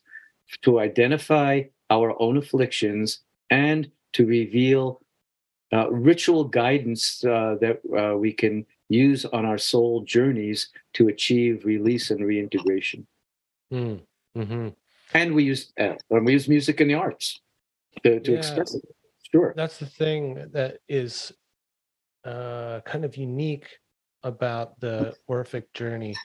to 0.64 0.80
identify 0.80 1.64
our 1.90 2.20
own 2.20 2.38
afflictions 2.38 3.20
and 3.50 3.92
to 4.14 4.26
reveal 4.26 5.02
uh, 5.74 5.90
ritual 5.92 6.44
guidance 6.44 7.24
uh, 7.24 7.56
that 7.62 7.82
uh, 7.98 8.18
we 8.18 8.32
can 8.32 8.66
use 8.90 9.26
on 9.26 9.46
our 9.46 9.58
soul 9.58 10.02
journeys 10.02 10.70
to 10.94 11.08
achieve 11.08 11.66
release 11.66 12.12
and 12.12 12.26
reintegration. 12.26 13.08
Mm. 13.72 14.02
Mm-hmm. 14.38 14.70
And 15.14 15.34
we 15.34 15.44
use 15.44 15.72
uh, 15.80 15.96
we 16.10 16.34
use 16.34 16.48
music 16.48 16.82
and 16.82 16.90
the 16.90 16.96
arts 16.96 17.40
to, 18.04 18.20
to 18.20 18.32
Yeah. 18.32 18.38
express 18.38 18.74
it. 18.76 18.82
Sure. 19.32 19.54
That's 19.56 19.78
the 19.80 19.86
thing 19.88 20.50
that 20.54 20.78
is 20.88 21.32
uh, 22.24 22.82
kind 22.86 23.04
of 23.06 23.18
unique 23.18 23.68
about 24.24 24.80
the 24.80 25.16
Orphic 25.28 25.72
journey. 25.74 26.16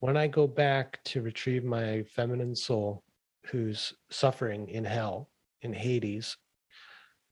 When 0.00 0.16
I 0.16 0.26
go 0.26 0.46
back 0.46 1.02
to 1.04 1.22
retrieve 1.22 1.64
my 1.64 2.02
feminine 2.14 2.54
soul, 2.54 3.02
who's 3.46 3.92
suffering 4.10 4.68
in 4.68 4.84
hell, 4.84 5.30
in 5.62 5.72
Hades, 5.72 6.36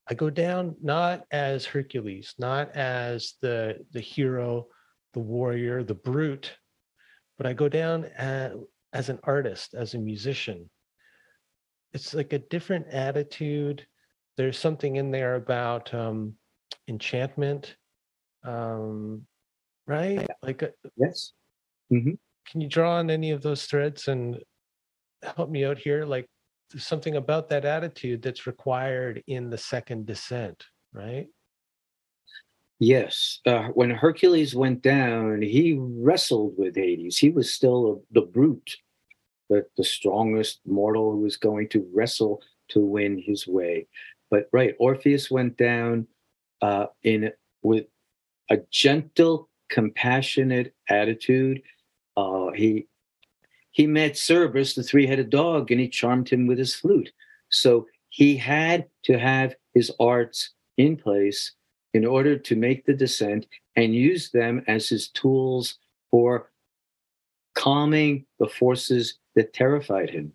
I 0.09 0.15
go 0.15 0.31
down 0.31 0.77
not 0.83 1.24
as 1.31 1.65
Hercules, 1.65 2.35
not 2.39 2.70
as 2.77 3.35
the 3.41 3.79
the 3.93 4.01
hero, 4.01 4.66
the 5.15 5.20
warrior, 5.20 5.83
the 5.83 5.95
brute, 5.95 6.53
but 7.39 7.47
I 7.47 7.53
go 7.53 7.69
down 7.69 8.05
as, 8.16 8.53
as 8.93 9.09
an 9.09 9.19
artist, 9.24 9.74
as 9.74 9.95
a 9.95 9.99
musician. 9.99 10.69
It's 11.94 12.14
like 12.14 12.32
a 12.32 12.39
different 12.39 12.86
attitude. 12.89 13.86
There's 14.36 14.59
something 14.59 14.97
in 14.97 15.10
there 15.10 15.35
about 15.35 15.93
um, 15.93 16.35
enchantment, 16.89 17.77
um, 18.44 19.27
right? 19.86 20.27
Like, 20.43 20.62
uh, 20.62 20.69
Yes. 20.97 21.32
can 21.90 22.60
you 22.60 22.69
draw 22.69 22.97
on 22.97 23.10
any 23.10 23.31
of 23.31 23.43
those 23.43 23.66
threads 23.66 24.09
and 24.09 24.43
help 25.36 25.51
me 25.51 25.64
out 25.64 25.78
here? 25.78 26.05
Like, 26.05 26.27
there's 26.70 26.86
something 26.86 27.16
about 27.16 27.51
that 27.51 27.66
attitude 27.66 28.23
that's 28.23 28.47
required 28.47 29.23
in 29.27 29.51
the 29.51 29.59
second 29.59 30.06
descent, 30.06 30.64
right? 30.93 31.28
Yes. 32.78 33.40
Uh, 33.47 33.69
when 33.69 33.90
Hercules 33.90 34.55
went 34.55 34.82
down, 34.82 35.43
he 35.43 35.78
wrestled 35.78 36.55
with 36.56 36.74
Hades. 36.74 37.19
He 37.19 37.28
was 37.28 37.52
still 37.52 37.93
a, 37.93 38.14
the 38.14 38.23
brute, 38.27 38.77
the, 39.53 39.66
the 39.77 39.85
strongest 39.85 40.61
mortal 40.66 41.12
who 41.12 41.19
was 41.19 41.37
going 41.37 41.69
to 41.69 41.87
wrestle 41.93 42.41
to 42.69 42.81
win 42.81 43.19
his 43.19 43.47
way. 43.47 43.87
But 44.31 44.49
right, 44.51 44.74
Orpheus 44.79 45.31
went 45.31 45.59
down 45.59 46.07
uh, 46.62 46.87
in 47.03 47.31
with 47.62 47.85
a 48.51 48.59
gentle, 48.70 49.51
compassionate 49.69 50.74
attitude. 50.89 51.62
Uh, 52.16 52.51
he 52.53 52.87
he 53.73 53.87
met 53.87 54.16
Cerberus, 54.16 54.74
the 54.74 54.83
three-headed 54.83 55.31
dog, 55.31 55.70
and 55.70 55.81
he 55.81 55.89
charmed 55.89 56.29
him 56.29 56.47
with 56.47 56.59
his 56.59 56.74
flute. 56.74 57.11
So 57.49 57.87
he 58.09 58.37
had 58.37 58.87
to 59.05 59.19
have 59.19 59.55
his 59.74 59.91
arts 59.99 60.51
in 60.77 60.97
place 60.97 61.53
in 61.95 62.05
order 62.05 62.39
to 62.39 62.57
make 62.57 62.85
the 62.85 62.93
descent 62.95 63.47
and 63.77 63.95
use 63.95 64.31
them 64.31 64.62
as 64.66 64.89
his 64.89 65.09
tools 65.09 65.79
for 66.11 66.51
calming 67.55 68.27
the 68.39 68.49
forces 68.49 69.19
that 69.34 69.52
terrified 69.52 70.10
him. 70.10 70.32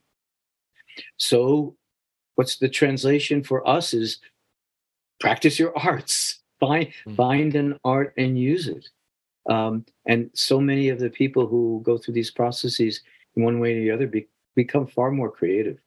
So, 1.18 1.76
what's 2.36 2.58
the 2.58 2.70
translation 2.70 3.44
for 3.44 3.68
us 3.68 3.94
is 3.94 4.20
practice 5.20 5.60
your 5.60 5.78
arts, 5.78 6.42
find, 6.60 6.92
Mm. 7.06 7.16
find 7.16 7.56
an 7.56 7.80
art 7.84 8.14
and 8.18 8.38
use 8.40 8.68
it. 8.68 8.90
Um, 9.50 9.86
and 10.06 10.30
so 10.34 10.60
many 10.60 10.90
of 10.90 11.00
the 11.00 11.10
people 11.10 11.48
who 11.48 11.82
go 11.84 11.98
through 11.98 12.14
these 12.16 12.32
processes 12.32 13.02
in 13.36 13.44
one 13.44 13.60
way 13.60 13.78
or 13.78 13.82
the 13.82 13.92
other 13.92 14.08
be, 14.08 14.28
become 14.56 14.88
far 14.88 15.12
more 15.12 15.32
creative. 15.32 15.80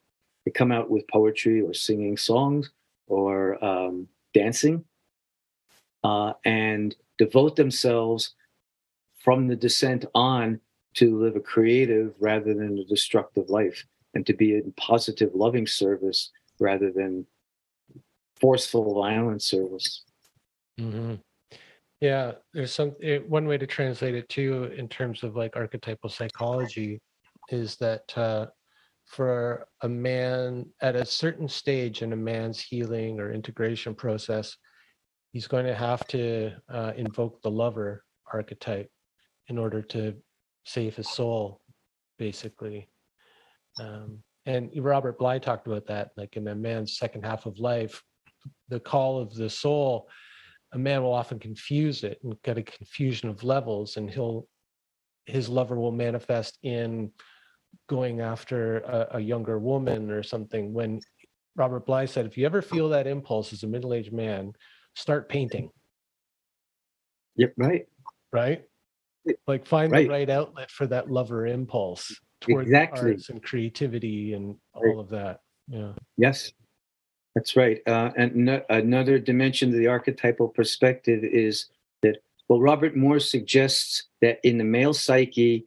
They 0.45 0.51
come 0.51 0.73
out 0.73 0.89
with 0.91 1.07
poetry 1.09 1.61
or 1.61 1.75
singing 1.75 2.17
songs 2.17 2.71
or 3.07 3.63
um, 3.63 4.09
dancing 4.33 4.85
uh, 6.05 6.33
and 6.45 6.97
devote 7.19 7.57
themselves 7.57 8.35
from 9.19 9.47
the 9.49 9.57
descent 9.57 10.07
on 10.15 10.61
to 10.95 11.19
live 11.19 11.37
a 11.37 11.41
creative 11.41 12.15
rather 12.19 12.55
than 12.55 12.79
a 12.79 12.85
destructive 12.85 13.49
life 13.49 13.85
and 14.15 14.27
to 14.27 14.35
be 14.35 14.55
in 14.55 14.73
positive, 14.77 15.31
loving 15.35 15.67
service 15.67 16.31
rather 16.59 16.91
than 16.91 17.27
forceful, 18.41 18.95
violent 18.95 19.43
service. 19.43 20.05
Mm-hmm. 20.81 21.15
Yeah, 22.01 22.33
there's 22.55 22.73
some 22.73 22.97
it, 23.01 23.29
one 23.29 23.47
way 23.47 23.59
to 23.59 23.67
translate 23.67 24.15
it 24.15 24.29
too, 24.29 24.73
in 24.77 24.89
terms 24.89 25.23
of 25.23 25.37
like 25.37 25.57
archetypal 25.57 26.09
psychology, 26.09 27.01
is 27.51 27.77
that 27.77 28.17
uh, 28.17 28.47
for 29.05 29.67
a 29.83 29.89
man 29.89 30.67
at 30.81 30.97
a 30.97 31.05
certain 31.05 31.49
stage 31.49 32.03
in 32.03 32.13
a 32.13 32.17
man's 32.17 32.61
healing 32.61 33.21
or 33.21 33.33
integration 33.33 33.95
process, 33.95 34.57
he's 35.33 35.47
going 35.47 35.67
to 35.67 35.75
have 35.75 36.07
to 36.09 36.53
uh, 36.73 36.93
invoke 36.97 37.43
the 37.43 37.51
lover 37.51 38.05
archetype 38.33 38.91
in 39.49 39.59
order 39.59 39.83
to 39.83 40.15
save 40.65 40.97
his 40.97 41.09
soul, 41.09 41.61
basically. 42.19 42.89
Um, 43.79 44.23
and 44.47 44.71
Robert 44.77 45.19
Bly 45.19 45.39
talked 45.39 45.67
about 45.67 45.87
that, 45.87 46.11
like 46.17 46.37
in 46.37 46.49
a 46.49 46.55
man's 46.55 46.99
second 46.99 47.25
half 47.25 47.47
of 47.47 47.59
life, 47.59 48.03
the 48.69 48.81
call 48.81 49.21
of 49.21 49.35
the 49.35 49.51
soul 49.51 50.09
a 50.73 50.79
man 50.79 51.03
will 51.03 51.13
often 51.13 51.39
confuse 51.39 52.05
it 52.05 52.19
and 52.23 52.41
get 52.43 52.59
a 52.59 52.63
confusion 52.63 53.29
of 53.29 53.43
levels 53.43 53.97
and 53.97 54.11
he'll 54.11 54.47
his 55.27 55.49
lover 55.49 55.77
will 55.77 55.93
manifest 55.93 56.59
in 56.63 57.11
going 57.89 58.21
after 58.21 58.79
a, 58.79 59.09
a 59.17 59.21
younger 59.21 59.59
woman 59.59 60.11
or 60.11 60.23
something 60.23 60.73
when 60.73 61.01
robert 61.57 61.87
bly 61.87 62.05
said 62.05 62.27
if 62.27 62.37
you 62.39 62.47
ever 62.47 62.63
feel 62.63 62.89
that 62.89 63.07
impulse 63.07 63.53
as 63.53 63.63
a 63.63 63.67
middle-aged 63.67 64.13
man 64.13 64.53
start 64.95 65.29
painting 65.29 65.71
Yep, 67.37 67.55
right. 67.57 67.87
right 68.33 68.65
like 69.47 69.67
find 69.67 69.93
right. 69.93 70.05
the 70.05 70.11
right 70.11 70.31
outlet 70.31 70.71
for 70.71 70.87
that 70.87 71.11
lover 71.11 71.47
impulse 71.47 72.19
toward 72.41 72.67
the 72.67 72.71
Exactly. 72.71 73.11
arts 73.13 73.29
and 73.29 73.43
creativity 73.43 74.33
and 74.33 74.57
all 74.75 74.99
of 74.99 75.09
that 75.11 75.41
yeah 75.69 75.93
Yes, 76.17 76.53
that's 77.35 77.57
right. 77.57 77.81
Uh, 77.87 78.11
and 78.17 78.35
no, 78.35 78.63
another 78.69 79.19
dimension 79.19 79.71
of 79.71 79.77
the 79.77 79.87
archetypal 79.87 80.49
perspective 80.49 81.23
is 81.25 81.67
that, 82.03 82.19
well, 82.49 82.61
Robert 82.61 82.97
Moore 82.97 83.21
suggests 83.21 84.05
that 84.21 84.41
in 84.43 84.59
the 84.59 84.65
male 84.65 84.93
psyche, 84.93 85.65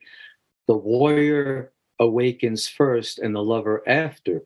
the 0.68 0.76
warrior 0.76 1.72
awakens 2.00 2.68
first 2.68 3.20
and 3.20 3.34
the 3.34 3.44
lover 3.44 3.82
after. 3.88 4.44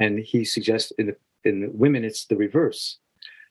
And 0.00 0.18
he 0.18 0.44
suggests 0.44 0.92
in 0.98 1.06
the, 1.08 1.16
in 1.44 1.60
the 1.60 1.70
women, 1.70 2.04
it's 2.04 2.24
the 2.24 2.36
reverse. 2.36 2.98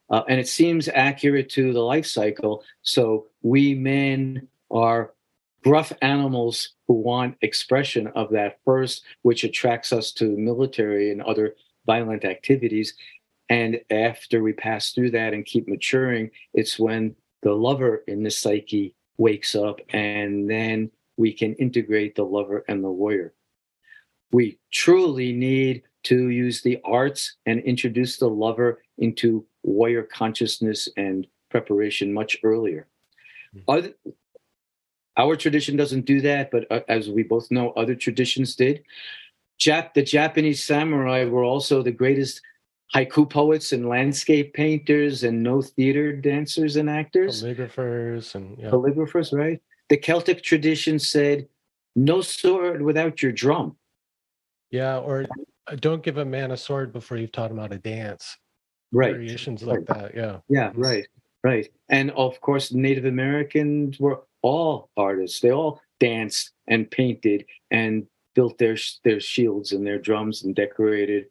Uh, 0.09 0.23
and 0.27 0.39
it 0.39 0.47
seems 0.47 0.89
accurate 0.89 1.49
to 1.49 1.71
the 1.71 1.81
life 1.81 2.05
cycle. 2.05 2.63
So 2.81 3.27
we 3.41 3.75
men 3.75 4.47
are 4.73 5.13
gruff 5.63 5.93
animals 6.01 6.69
who 6.87 6.95
want 6.95 7.37
expression 7.41 8.07
of 8.15 8.31
that 8.31 8.59
first, 8.65 9.03
which 9.21 9.43
attracts 9.43 9.93
us 9.93 10.11
to 10.11 10.25
the 10.25 10.37
military 10.37 11.11
and 11.11 11.21
other 11.21 11.55
violent 11.85 12.25
activities. 12.25 12.93
And 13.49 13.79
after 13.89 14.41
we 14.41 14.53
pass 14.53 14.91
through 14.91 15.11
that 15.11 15.33
and 15.33 15.45
keep 15.45 15.67
maturing, 15.67 16.31
it's 16.53 16.77
when 16.79 17.15
the 17.41 17.53
lover 17.53 18.03
in 18.07 18.23
the 18.23 18.31
psyche 18.31 18.95
wakes 19.17 19.55
up, 19.55 19.79
and 19.89 20.49
then 20.49 20.89
we 21.17 21.31
can 21.31 21.53
integrate 21.55 22.15
the 22.15 22.23
lover 22.23 22.65
and 22.67 22.83
the 22.83 22.91
warrior. 22.91 23.33
We 24.31 24.57
truly 24.71 25.31
need 25.33 25.83
to 26.03 26.29
use 26.29 26.61
the 26.61 26.79
arts 26.83 27.35
and 27.45 27.59
introduce 27.61 28.17
the 28.17 28.29
lover 28.29 28.81
into 28.97 29.45
warrior 29.61 30.03
consciousness 30.03 30.89
and 30.97 31.27
preparation 31.49 32.13
much 32.13 32.37
earlier. 32.43 32.87
Hmm. 33.53 33.59
Other, 33.67 33.93
our 35.17 35.35
tradition 35.35 35.75
doesn't 35.77 36.05
do 36.05 36.21
that, 36.21 36.49
but 36.51 36.65
uh, 36.71 36.81
as 36.87 37.09
we 37.09 37.23
both 37.23 37.51
know, 37.51 37.71
other 37.71 37.95
traditions 37.95 38.55
did. 38.55 38.83
Jap- 39.59 39.93
the 39.93 40.03
Japanese 40.03 40.63
samurai 40.63 41.25
were 41.25 41.43
also 41.43 41.81
the 41.83 41.91
greatest 41.91 42.41
haiku 42.95 43.29
poets 43.29 43.71
and 43.71 43.87
landscape 43.87 44.53
painters 44.53 45.23
and 45.23 45.41
Noh 45.43 45.61
theater 45.61 46.13
dancers 46.15 46.75
and 46.75 46.89
actors, 46.89 47.43
calligraphers 47.43 48.35
and 48.35 48.57
yeah 48.57 48.69
calligraphers, 48.69 49.31
right? 49.37 49.61
The 49.89 49.97
Celtic 49.97 50.41
tradition 50.43 50.97
said, 50.99 51.47
no 51.95 52.21
sword 52.21 52.81
without 52.81 53.21
your 53.21 53.31
drum. 53.31 53.77
yeah 54.71 54.97
or 54.97 55.25
uh, 55.67 55.75
don't 55.75 56.01
give 56.03 56.17
a 56.17 56.25
man 56.25 56.51
a 56.51 56.57
sword 56.57 56.91
before 56.91 57.17
you've 57.17 57.31
taught 57.31 57.51
him 57.51 57.57
how 57.59 57.67
to 57.67 57.77
dance 57.77 58.37
Right. 58.91 59.13
variations 59.13 59.61
like 59.63 59.85
that 59.87 60.13
yeah 60.15 60.37
Yeah, 60.49 60.71
right, 60.75 61.07
right. 61.43 61.67
And 61.89 62.09
of 62.11 62.39
course, 62.41 62.71
Native 62.71 63.05
Americans 63.05 63.99
were 63.99 64.21
all 64.43 64.89
artists. 64.95 65.39
They 65.39 65.51
all 65.51 65.81
danced 65.99 66.51
and 66.67 66.89
painted 66.91 67.45
and 67.71 68.05
built 68.35 68.57
their 68.57 68.77
their 69.03 69.19
shields 69.19 69.71
and 69.71 69.85
their 69.85 69.99
drums 69.99 70.43
and 70.43 70.55
decorated 70.55 71.25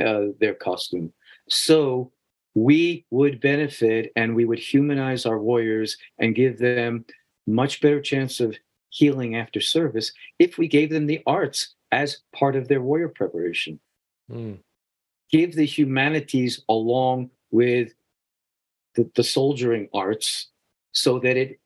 uh, 0.00 0.26
their 0.40 0.54
costume. 0.54 1.12
So 1.48 2.10
we 2.54 3.04
would 3.10 3.40
benefit 3.40 4.12
and 4.16 4.34
we 4.34 4.44
would 4.44 4.58
humanize 4.58 5.26
our 5.26 5.38
warriors 5.38 5.96
and 6.18 6.34
give 6.34 6.58
them 6.58 7.04
much 7.46 7.80
better 7.80 8.00
chance 8.00 8.40
of 8.40 8.56
healing 8.90 9.34
after 9.36 9.60
service 9.60 10.12
if 10.38 10.56
we 10.56 10.68
gave 10.68 10.88
them 10.90 11.06
the 11.06 11.20
arts 11.26 11.74
as 11.90 12.18
part 12.32 12.56
of 12.56 12.68
their 12.68 12.80
warrior 12.80 13.08
preparation 13.08 13.78
Mm. 14.30 14.60
give 15.30 15.54
the 15.54 15.66
humanities 15.66 16.62
along 16.70 17.28
with 17.50 17.92
the, 18.94 19.10
the 19.14 19.22
soldiering 19.22 19.88
arts 19.92 20.48
so 20.92 21.18
that 21.18 21.36
it 21.36 21.60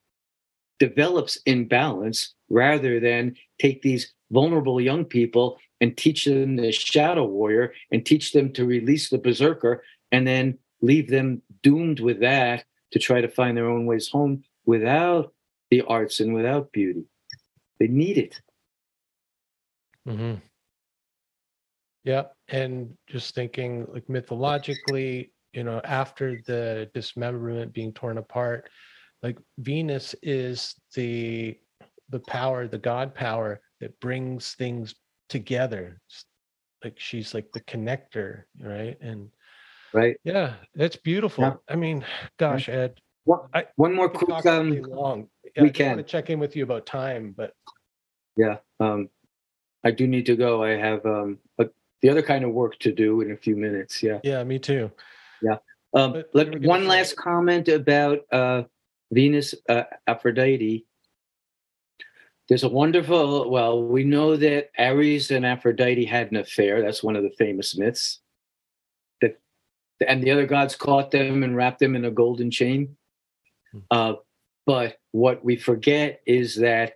develops 0.79 1.37
in 1.45 1.67
balance 1.67 2.33
rather 2.49 2.99
than 2.99 3.35
take 3.59 3.81
these 3.81 4.13
vulnerable 4.31 4.79
young 4.79 5.05
people 5.05 5.57
and 5.81 5.97
teach 5.97 6.25
them 6.25 6.55
the 6.55 6.71
shadow 6.71 7.25
warrior 7.25 7.73
and 7.91 8.05
teach 8.05 8.31
them 8.31 8.51
to 8.53 8.65
release 8.65 9.09
the 9.09 9.17
berserker 9.17 9.83
and 10.11 10.27
then 10.27 10.57
leave 10.81 11.09
them 11.09 11.41
doomed 11.61 11.99
with 11.99 12.19
that 12.21 12.63
to 12.91 12.99
try 12.99 13.21
to 13.21 13.27
find 13.27 13.55
their 13.55 13.69
own 13.69 13.85
ways 13.85 14.09
home 14.09 14.43
without 14.65 15.33
the 15.69 15.81
arts 15.81 16.19
and 16.19 16.33
without 16.33 16.71
beauty. 16.71 17.05
They 17.79 17.87
need 17.87 18.17
it. 18.17 18.41
Mm-hmm. 20.07 20.35
Yeah. 22.03 22.23
And 22.47 22.95
just 23.07 23.35
thinking 23.35 23.85
like 23.93 24.09
mythologically, 24.09 25.31
you 25.53 25.63
know, 25.63 25.81
after 25.83 26.41
the 26.45 26.89
dismemberment 26.93 27.73
being 27.73 27.93
torn 27.93 28.17
apart, 28.17 28.69
like 29.23 29.37
Venus 29.57 30.15
is 30.21 30.75
the 30.95 31.57
the 32.09 32.19
power, 32.21 32.67
the 32.67 32.77
God 32.77 33.13
power 33.13 33.61
that 33.79 33.99
brings 33.99 34.53
things 34.55 34.95
together. 35.29 36.01
Like 36.83 36.95
she's 36.97 37.33
like 37.33 37.51
the 37.51 37.61
connector, 37.61 38.43
right? 38.61 38.97
And 39.01 39.29
right, 39.93 40.17
yeah, 40.23 40.53
that's 40.75 40.95
beautiful. 40.95 41.43
Yeah. 41.43 41.53
I 41.69 41.75
mean, 41.75 42.05
gosh, 42.37 42.69
Ed. 42.69 42.99
One, 43.25 43.41
I, 43.53 43.65
one 43.75 43.93
more 43.93 44.09
quick 44.09 44.45
um, 44.45 44.81
long. 44.83 45.27
Yeah, 45.55 45.63
we 45.63 45.69
I 45.69 45.71
can 45.71 45.87
want 45.87 45.97
to 45.97 46.03
check 46.03 46.29
in 46.29 46.39
with 46.39 46.55
you 46.55 46.63
about 46.63 46.85
time, 46.85 47.33
but 47.35 47.53
yeah, 48.37 48.57
um, 48.79 49.09
I 49.83 49.91
do 49.91 50.07
need 50.07 50.25
to 50.27 50.35
go. 50.35 50.63
I 50.63 50.71
have 50.71 51.05
um, 51.05 51.37
a, 51.59 51.65
the 52.01 52.09
other 52.09 52.21
kind 52.21 52.43
of 52.43 52.51
work 52.51 52.79
to 52.79 52.91
do 52.91 53.21
in 53.21 53.31
a 53.31 53.37
few 53.37 53.55
minutes. 53.55 54.01
Yeah, 54.01 54.19
yeah, 54.23 54.43
me 54.43 54.57
too. 54.57 54.89
Yeah. 55.41 55.57
Um, 55.93 56.23
let, 56.33 56.61
one 56.61 56.87
last 56.87 57.17
comment 57.17 57.67
about 57.67 58.19
uh, 58.31 58.63
Venus 59.11 59.55
uh, 59.67 59.83
Aphrodite. 60.07 60.85
There's 62.47 62.63
a 62.63 62.69
wonderful, 62.69 63.49
well, 63.49 63.83
we 63.83 64.03
know 64.03 64.35
that 64.35 64.69
Ares 64.77 65.29
and 65.29 65.45
Aphrodite 65.45 66.05
had 66.05 66.31
an 66.31 66.37
affair. 66.37 66.81
That's 66.81 67.03
one 67.03 67.15
of 67.15 67.23
the 67.23 67.31
famous 67.37 67.77
myths. 67.77 68.21
That, 69.21 69.39
and 70.07 70.23
the 70.23 70.31
other 70.31 70.47
gods 70.47 70.75
caught 70.75 71.11
them 71.11 71.43
and 71.43 71.55
wrapped 71.55 71.79
them 71.79 71.95
in 71.95 72.05
a 72.05 72.11
golden 72.11 72.49
chain. 72.49 72.97
Hmm. 73.71 73.79
Uh, 73.91 74.13
but 74.65 74.97
what 75.11 75.43
we 75.43 75.57
forget 75.57 76.21
is 76.25 76.55
that 76.55 76.93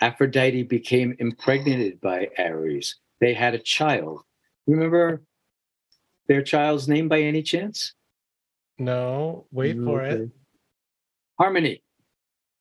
Aphrodite 0.00 0.64
became 0.64 1.16
impregnated 1.18 2.00
by 2.00 2.28
Ares. 2.38 2.96
They 3.20 3.32
had 3.32 3.54
a 3.54 3.58
child. 3.58 4.22
Remember 4.66 5.22
their 6.26 6.42
child's 6.42 6.88
name 6.88 7.08
by 7.08 7.20
any 7.20 7.42
chance? 7.42 7.94
No, 8.78 9.46
wait 9.52 9.76
okay. 9.76 9.84
for 9.84 10.02
it. 10.02 10.30
Harmony. 11.38 11.82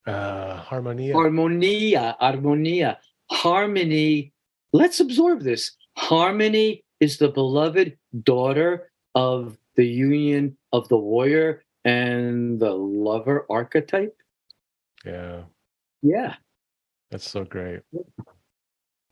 Uh, 0.06 0.58
harmonia. 0.58 1.14
Harmonia. 1.14 2.16
Harmonia. 2.20 2.98
Harmony. 3.32 4.34
Let's 4.74 5.00
absorb 5.00 5.42
this. 5.42 5.72
Harmony 5.96 6.84
is 7.00 7.18
the 7.18 7.30
beloved 7.30 7.98
daughter 8.24 8.92
of 9.16 9.58
the 9.76 9.86
union 9.86 10.58
of 10.72 10.88
the 10.90 10.98
warrior 10.98 11.64
and 11.86 12.60
the 12.60 12.72
lover 12.72 13.46
archetype. 13.50 14.16
Yeah. 15.06 15.44
Yeah. 16.02 16.36
That's 17.12 17.30
so 17.30 17.44
great. 17.44 17.82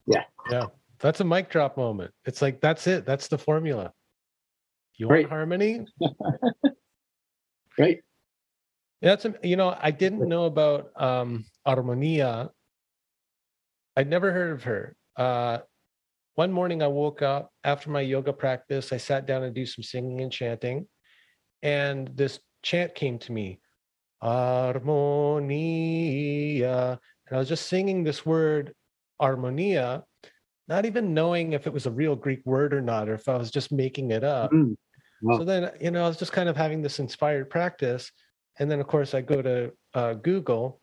Yeah. 0.07 0.23
Yeah. 0.49 0.65
That's 0.99 1.19
a 1.19 1.23
mic 1.23 1.49
drop 1.49 1.77
moment. 1.77 2.11
It's 2.25 2.41
like, 2.41 2.61
that's 2.61 2.87
it. 2.87 3.05
That's 3.05 3.27
the 3.27 3.37
formula. 3.37 3.93
You 4.95 5.07
want 5.07 5.17
right. 5.17 5.29
harmony? 5.29 5.85
right. 7.77 7.99
That's 9.01 9.25
you 9.43 9.55
know 9.55 9.75
I 9.79 9.91
didn't 9.91 10.27
know 10.27 10.45
about 10.45 10.91
um, 10.95 11.45
Armonia. 11.67 12.49
I'd 13.97 14.09
never 14.09 14.31
heard 14.31 14.51
of 14.53 14.63
her. 14.63 14.95
Uh, 15.17 15.59
one 16.35 16.51
morning 16.51 16.81
I 16.83 16.87
woke 16.87 17.21
up 17.21 17.51
after 17.63 17.89
my 17.89 18.01
yoga 18.01 18.31
practice. 18.31 18.93
I 18.93 18.97
sat 18.97 19.25
down 19.25 19.43
and 19.43 19.55
do 19.55 19.65
some 19.65 19.83
singing 19.83 20.21
and 20.21 20.31
chanting, 20.31 20.87
and 21.63 22.09
this 22.15 22.39
chant 22.61 22.93
came 22.93 23.17
to 23.19 23.31
me, 23.31 23.59
Armonia, 24.23 25.39
and 27.27 27.35
I 27.35 27.39
was 27.39 27.49
just 27.49 27.67
singing 27.67 28.03
this 28.03 28.23
word, 28.23 28.73
Armonia, 29.19 30.03
not 30.67 30.85
even 30.85 31.13
knowing 31.13 31.53
if 31.53 31.65
it 31.65 31.73
was 31.73 31.87
a 31.87 31.91
real 31.91 32.15
Greek 32.15 32.41
word 32.45 32.73
or 32.73 32.81
not, 32.81 33.09
or 33.09 33.15
if 33.15 33.27
I 33.27 33.35
was 33.35 33.49
just 33.49 33.71
making 33.71 34.11
it 34.11 34.23
up. 34.23 34.51
Mm. 34.51 34.75
Wow. 35.23 35.37
So 35.39 35.43
then, 35.43 35.71
you 35.79 35.91
know, 35.91 36.03
I 36.03 36.07
was 36.07 36.17
just 36.17 36.31
kind 36.31 36.49
of 36.49 36.57
having 36.57 36.81
this 36.81 36.99
inspired 36.99 37.49
practice 37.49 38.11
and 38.61 38.69
then 38.69 38.79
of 38.79 38.85
course 38.85 39.15
I 39.15 39.21
go 39.21 39.41
to 39.41 39.71
uh, 39.95 40.13
Google 40.13 40.79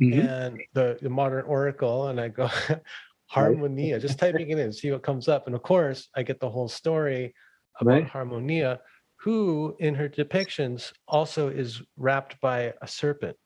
mm-hmm. 0.00 0.20
and 0.20 0.60
the, 0.72 0.96
the 1.02 1.10
modern 1.10 1.44
Oracle, 1.46 2.08
and 2.08 2.20
I 2.20 2.28
go 2.28 2.48
Harmonia, 3.26 3.98
just 3.98 4.16
typing 4.16 4.50
it 4.50 4.58
in, 4.58 4.72
see 4.72 4.92
what 4.92 5.02
comes 5.02 5.26
up, 5.26 5.46
and 5.46 5.56
of 5.56 5.64
course 5.64 6.08
I 6.14 6.22
get 6.22 6.38
the 6.38 6.48
whole 6.48 6.68
story 6.68 7.34
about 7.80 7.90
right. 7.90 8.06
Harmonia, 8.06 8.78
who 9.18 9.74
in 9.80 9.96
her 9.96 10.08
depictions 10.08 10.92
also 11.08 11.48
is 11.48 11.82
wrapped 11.96 12.40
by 12.40 12.72
a 12.82 12.86
serpent. 12.86 13.36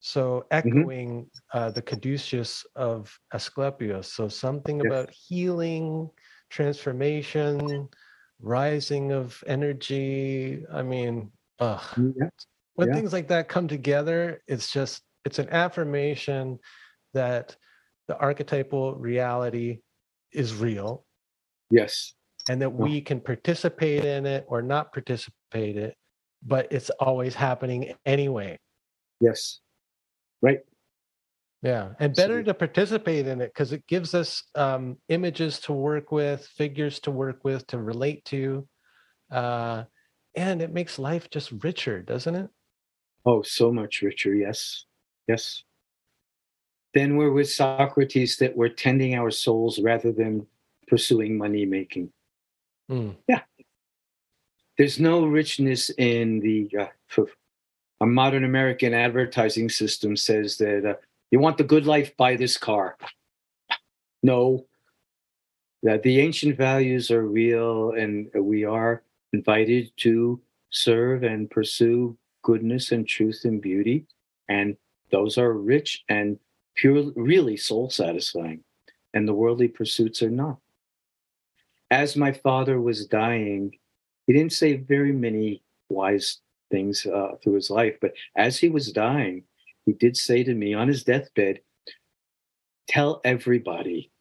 So 0.00 0.44
mm-hmm. 0.52 0.68
echoing 0.68 1.10
mm-hmm. 1.22 1.58
uh, 1.58 1.70
the 1.70 1.82
caduceus 1.82 2.66
of 2.74 3.16
Asclepius. 3.32 4.12
So 4.12 4.26
something 4.26 4.78
yes. 4.78 4.86
about 4.86 5.10
healing, 5.12 6.10
transformation, 6.50 7.88
rising 8.40 9.12
of 9.12 9.40
energy. 9.46 10.64
I 10.72 10.82
mean, 10.82 11.30
Ugh. 11.62 12.12
Yeah. 12.16 12.28
When 12.74 12.88
yeah. 12.88 12.94
things 12.94 13.12
like 13.12 13.28
that 13.28 13.48
come 13.48 13.68
together, 13.68 14.42
it's 14.48 14.72
just 14.72 15.02
it's 15.24 15.38
an 15.38 15.48
affirmation 15.50 16.58
that 17.14 17.56
the 18.08 18.18
archetypal 18.18 18.96
reality 18.96 19.78
is 20.32 20.54
real. 20.54 21.04
Yes. 21.70 22.14
And 22.48 22.60
that 22.62 22.72
we 22.72 23.00
can 23.00 23.20
participate 23.20 24.04
in 24.04 24.26
it 24.26 24.44
or 24.48 24.62
not 24.62 24.92
participate 24.92 25.76
it, 25.76 25.94
but 26.44 26.72
it's 26.72 26.90
always 26.90 27.34
happening 27.36 27.94
anyway. 28.04 28.58
Yes. 29.20 29.60
Right. 30.40 30.58
Yeah, 31.62 31.90
and 32.00 32.12
better 32.12 32.42
to 32.42 32.54
participate 32.54 33.28
in 33.28 33.40
it 33.40 33.52
because 33.54 33.72
it 33.72 33.86
gives 33.86 34.14
us 34.14 34.42
um, 34.56 34.96
images 35.08 35.60
to 35.60 35.72
work 35.72 36.10
with, 36.10 36.44
figures 36.44 36.98
to 37.00 37.12
work 37.12 37.44
with, 37.44 37.64
to 37.68 37.78
relate 37.78 38.24
to. 38.26 38.66
Uh, 39.30 39.84
and 40.34 40.62
it 40.62 40.72
makes 40.72 40.98
life 40.98 41.30
just 41.30 41.52
richer, 41.62 42.02
doesn't 42.02 42.34
it? 42.34 42.50
Oh, 43.24 43.42
so 43.42 43.72
much 43.72 44.02
richer. 44.02 44.34
Yes. 44.34 44.84
Yes. 45.28 45.62
Then 46.94 47.16
we're 47.16 47.32
with 47.32 47.50
Socrates 47.50 48.36
that 48.38 48.56
we're 48.56 48.68
tending 48.68 49.14
our 49.14 49.30
souls 49.30 49.78
rather 49.78 50.12
than 50.12 50.46
pursuing 50.88 51.38
money 51.38 51.64
making. 51.64 52.12
Mm. 52.90 53.16
Yeah. 53.28 53.40
There's 54.76 54.98
no 54.98 55.24
richness 55.26 55.90
in 55.90 56.40
the 56.40 56.68
uh, 56.78 57.24
a 58.00 58.06
modern 58.06 58.44
American 58.44 58.94
advertising 58.94 59.68
system 59.68 60.16
says 60.16 60.58
that 60.58 60.84
uh, 60.84 60.94
you 61.30 61.38
want 61.38 61.56
the 61.56 61.64
good 61.64 61.86
life, 61.86 62.16
buy 62.16 62.36
this 62.36 62.56
car. 62.56 62.96
No, 64.24 64.66
that 65.82 66.02
the 66.02 66.20
ancient 66.20 66.56
values 66.56 67.10
are 67.10 67.24
real 67.24 67.92
and 67.92 68.28
we 68.34 68.64
are 68.64 69.02
invited 69.32 69.90
to 69.98 70.40
serve 70.70 71.22
and 71.22 71.50
pursue 71.50 72.16
goodness 72.42 72.92
and 72.92 73.06
truth 73.06 73.42
and 73.44 73.60
beauty. 73.60 74.06
And 74.48 74.76
those 75.10 75.38
are 75.38 75.52
rich 75.52 76.04
and 76.08 76.38
pure, 76.76 77.12
really 77.16 77.56
soul 77.56 77.90
satisfying. 77.90 78.64
And 79.14 79.28
the 79.28 79.34
worldly 79.34 79.68
pursuits 79.68 80.22
are 80.22 80.30
not. 80.30 80.58
As 81.90 82.16
my 82.16 82.32
father 82.32 82.80
was 82.80 83.06
dying, 83.06 83.72
he 84.26 84.32
didn't 84.32 84.52
say 84.52 84.76
very 84.76 85.12
many 85.12 85.62
wise 85.88 86.38
things 86.70 87.04
uh, 87.06 87.32
through 87.42 87.54
his 87.54 87.68
life, 87.68 87.96
but 88.00 88.14
as 88.36 88.56
he 88.58 88.70
was 88.70 88.92
dying, 88.92 89.44
he 89.84 89.92
did 89.92 90.16
say 90.16 90.42
to 90.44 90.54
me 90.54 90.72
on 90.74 90.88
his 90.88 91.04
deathbed, 91.04 91.60
Tell 92.88 93.20
everybody 93.24 94.11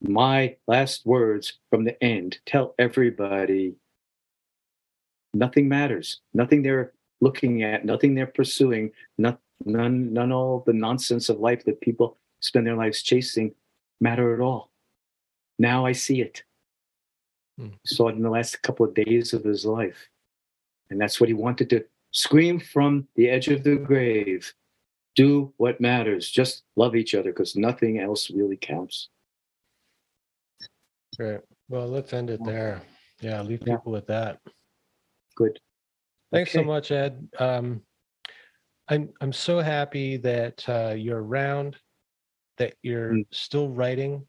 my 0.00 0.56
last 0.66 1.04
words 1.04 1.54
from 1.70 1.84
the 1.84 2.02
end. 2.02 2.38
Tell 2.46 2.74
everybody 2.78 3.74
nothing 5.34 5.68
matters. 5.68 6.20
Nothing 6.34 6.62
they're 6.62 6.92
looking 7.20 7.62
at 7.62 7.84
nothing 7.84 8.14
they're 8.14 8.26
pursuing 8.26 8.92
not, 9.16 9.40
none 9.64 10.12
none 10.12 10.30
all 10.30 10.62
the 10.66 10.72
nonsense 10.72 11.28
of 11.28 11.40
life 11.40 11.64
that 11.64 11.80
people 11.80 12.16
spend 12.40 12.64
their 12.64 12.76
lives 12.76 13.02
chasing 13.02 13.52
matter 14.00 14.34
at 14.34 14.40
all. 14.40 14.70
Now 15.58 15.84
i 15.84 15.92
see 15.92 16.20
it. 16.20 16.44
Hmm. 17.58 17.70
saw 17.84 18.08
it 18.08 18.14
in 18.14 18.22
the 18.22 18.30
last 18.30 18.62
couple 18.62 18.86
of 18.86 18.94
days 18.94 19.32
of 19.32 19.42
his 19.42 19.64
life. 19.64 20.08
And 20.90 21.00
that's 21.00 21.20
what 21.20 21.28
he 21.28 21.34
wanted 21.34 21.68
to 21.70 21.84
scream 22.12 22.60
from 22.60 23.08
the 23.16 23.28
edge 23.28 23.48
of 23.48 23.64
the 23.64 23.74
grave. 23.74 24.54
Do 25.16 25.52
what 25.56 25.80
matters. 25.80 26.30
Just 26.30 26.62
love 26.76 26.94
each 26.94 27.16
other 27.16 27.32
because 27.32 27.56
nothing 27.56 27.98
else 27.98 28.30
really 28.30 28.56
counts 28.56 29.08
Great. 31.18 31.40
Well, 31.68 31.88
let's 31.88 32.12
end 32.12 32.30
it 32.30 32.44
there. 32.44 32.82
Yeah, 33.20 33.42
leave 33.42 33.60
people 33.60 33.90
with 33.90 34.06
that. 34.06 34.38
Good. 35.36 35.58
Thanks 36.32 36.50
Okay. 36.50 36.58
so 36.58 36.64
much, 36.64 36.92
Ed. 36.92 37.28
Um, 37.38 37.82
I'm 38.88 39.12
I'm 39.20 39.32
so 39.32 39.58
happy 39.58 40.16
that 40.18 40.66
uh, 40.68 40.94
you're 40.96 41.22
around, 41.22 41.76
that 42.58 42.74
you're 42.82 43.14
Mm. 43.14 43.26
still 43.32 43.68
writing, 43.68 44.26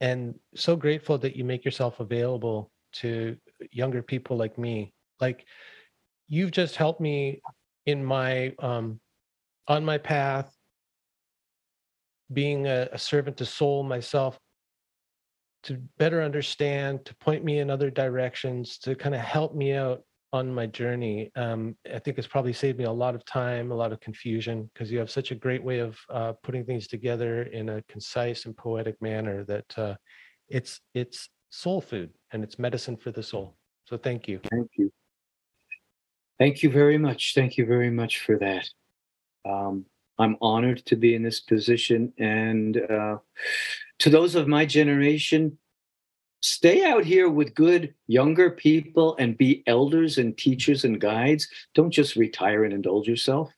and 0.00 0.38
so 0.54 0.76
grateful 0.76 1.18
that 1.18 1.36
you 1.36 1.44
make 1.44 1.64
yourself 1.64 2.00
available 2.00 2.70
to 2.94 3.36
younger 3.72 4.02
people 4.02 4.36
like 4.36 4.58
me. 4.58 4.92
Like 5.20 5.46
you've 6.28 6.50
just 6.50 6.76
helped 6.76 7.00
me 7.00 7.40
in 7.86 8.04
my 8.04 8.54
um, 8.58 9.00
on 9.66 9.84
my 9.84 9.98
path, 9.98 10.54
being 12.32 12.66
a, 12.66 12.88
a 12.92 12.98
servant 12.98 13.38
to 13.38 13.46
soul 13.46 13.82
myself, 13.82 14.38
to 15.64 15.78
better 15.98 16.22
understand, 16.22 17.04
to 17.04 17.14
point 17.16 17.44
me 17.44 17.58
in 17.58 17.70
other 17.70 17.90
directions, 17.90 18.78
to 18.78 18.94
kind 18.94 19.14
of 19.14 19.20
help 19.20 19.54
me 19.54 19.72
out 19.72 20.02
on 20.32 20.52
my 20.52 20.66
journey. 20.66 21.30
Um, 21.36 21.76
I 21.92 21.98
think 22.00 22.18
it's 22.18 22.26
probably 22.26 22.52
saved 22.52 22.78
me 22.78 22.84
a 22.84 22.92
lot 22.92 23.14
of 23.14 23.24
time, 23.24 23.70
a 23.70 23.74
lot 23.74 23.92
of 23.92 24.00
confusion, 24.00 24.68
because 24.72 24.90
you 24.90 24.98
have 24.98 25.10
such 25.10 25.30
a 25.30 25.34
great 25.34 25.62
way 25.62 25.78
of 25.78 25.96
uh, 26.10 26.32
putting 26.42 26.64
things 26.64 26.86
together 26.86 27.44
in 27.44 27.68
a 27.68 27.82
concise 27.88 28.44
and 28.44 28.56
poetic 28.56 29.00
manner 29.00 29.44
that 29.44 29.78
uh, 29.78 29.94
it's 30.48 30.80
it's 30.92 31.28
soul 31.50 31.80
food 31.80 32.10
and 32.32 32.42
it's 32.42 32.58
medicine 32.58 32.96
for 32.96 33.12
the 33.12 33.22
soul. 33.22 33.56
So 33.84 33.96
thank 33.96 34.26
you. 34.26 34.40
Thank 34.50 34.70
you. 34.76 34.92
Thank 36.38 36.62
you 36.62 36.70
very 36.70 36.98
much. 36.98 37.32
Thank 37.34 37.56
you 37.56 37.64
very 37.64 37.90
much 37.90 38.20
for 38.20 38.36
that. 38.38 38.68
Um, 39.48 39.86
I'm 40.18 40.36
honored 40.40 40.84
to 40.86 40.96
be 40.96 41.14
in 41.14 41.22
this 41.22 41.40
position. 41.40 42.12
And 42.18 42.76
uh, 42.76 43.18
to 44.00 44.10
those 44.10 44.34
of 44.34 44.48
my 44.48 44.66
generation, 44.66 45.58
stay 46.40 46.84
out 46.84 47.04
here 47.04 47.28
with 47.28 47.54
good 47.54 47.94
younger 48.06 48.50
people 48.50 49.16
and 49.18 49.38
be 49.38 49.62
elders 49.66 50.18
and 50.18 50.36
teachers 50.36 50.84
and 50.84 51.00
guides. 51.00 51.48
Don't 51.74 51.90
just 51.90 52.16
retire 52.16 52.64
and 52.64 52.72
indulge 52.72 53.08
yourself. 53.08 53.52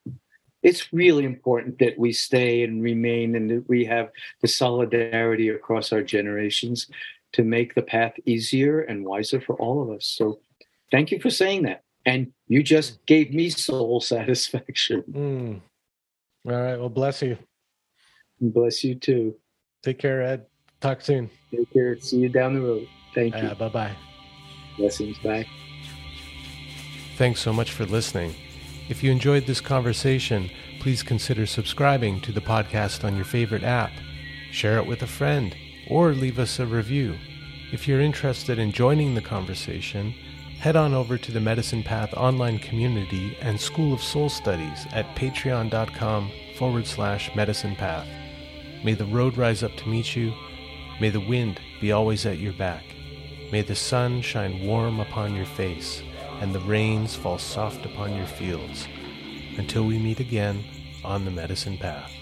It's 0.62 0.92
really 0.92 1.24
important 1.24 1.78
that 1.78 1.98
we 1.98 2.12
stay 2.12 2.64
and 2.64 2.82
remain 2.82 3.34
and 3.34 3.50
that 3.50 3.68
we 3.68 3.84
have 3.84 4.10
the 4.40 4.48
solidarity 4.48 5.48
across 5.48 5.92
our 5.92 6.02
generations 6.02 6.88
to 7.32 7.44
make 7.44 7.74
the 7.74 7.82
path 7.82 8.14
easier 8.24 8.80
and 8.80 9.04
wiser 9.04 9.40
for 9.40 9.56
all 9.56 9.82
of 9.82 9.90
us. 9.90 10.06
So 10.06 10.40
thank 10.90 11.10
you 11.10 11.20
for 11.20 11.30
saying 11.30 11.62
that. 11.64 11.82
And 12.04 12.32
you 12.46 12.62
just 12.62 13.04
gave 13.06 13.34
me 13.34 13.50
soul 13.50 14.00
satisfaction. 14.00 15.02
Mm. 15.10 15.60
All 16.50 16.62
right. 16.62 16.78
Well, 16.78 16.88
bless 16.88 17.22
you. 17.22 17.36
Bless 18.40 18.84
you 18.84 18.94
too. 18.94 19.36
Take 19.86 20.00
care, 20.00 20.20
Ed. 20.20 20.44
Talk 20.80 21.00
soon. 21.00 21.30
Take 21.52 21.72
care. 21.72 21.96
See 22.00 22.16
you 22.16 22.28
down 22.28 22.54
the 22.54 22.60
road. 22.60 22.88
Thank 23.14 23.36
you. 23.36 23.42
Uh, 23.42 23.54
bye 23.54 23.68
bye. 23.68 23.96
Blessings. 24.76 25.16
Bye. 25.18 25.46
Thanks 27.16 27.38
so 27.38 27.52
much 27.52 27.70
for 27.70 27.86
listening. 27.86 28.34
If 28.88 29.04
you 29.04 29.12
enjoyed 29.12 29.46
this 29.46 29.60
conversation, 29.60 30.50
please 30.80 31.04
consider 31.04 31.46
subscribing 31.46 32.20
to 32.22 32.32
the 32.32 32.40
podcast 32.40 33.04
on 33.04 33.14
your 33.14 33.24
favorite 33.24 33.62
app. 33.62 33.92
Share 34.50 34.78
it 34.78 34.86
with 34.88 35.02
a 35.02 35.06
friend 35.06 35.54
or 35.88 36.14
leave 36.14 36.40
us 36.40 36.58
a 36.58 36.66
review. 36.66 37.14
If 37.70 37.86
you're 37.86 38.00
interested 38.00 38.58
in 38.58 38.72
joining 38.72 39.14
the 39.14 39.22
conversation, 39.22 40.12
head 40.58 40.74
on 40.74 40.94
over 40.94 41.16
to 41.16 41.30
the 41.30 41.38
Medicine 41.38 41.84
Path 41.84 42.12
online 42.14 42.58
community 42.58 43.38
and 43.40 43.60
School 43.60 43.92
of 43.92 44.02
Soul 44.02 44.30
Studies 44.30 44.84
at 44.90 45.14
patreon.com 45.14 46.32
forward 46.56 46.88
slash 46.88 47.32
medicine 47.36 47.76
path. 47.76 48.08
May 48.86 48.94
the 48.94 49.04
road 49.04 49.36
rise 49.36 49.64
up 49.64 49.74
to 49.78 49.88
meet 49.88 50.14
you. 50.14 50.32
May 51.00 51.10
the 51.10 51.18
wind 51.18 51.60
be 51.80 51.90
always 51.90 52.24
at 52.24 52.38
your 52.38 52.52
back. 52.52 52.84
May 53.50 53.62
the 53.62 53.74
sun 53.74 54.22
shine 54.22 54.64
warm 54.64 55.00
upon 55.00 55.34
your 55.34 55.44
face 55.44 56.04
and 56.40 56.54
the 56.54 56.60
rains 56.60 57.16
fall 57.16 57.36
soft 57.36 57.84
upon 57.84 58.14
your 58.14 58.28
fields. 58.28 58.86
Until 59.58 59.86
we 59.86 59.98
meet 59.98 60.20
again 60.20 60.62
on 61.02 61.24
the 61.24 61.32
medicine 61.32 61.76
path. 61.76 62.12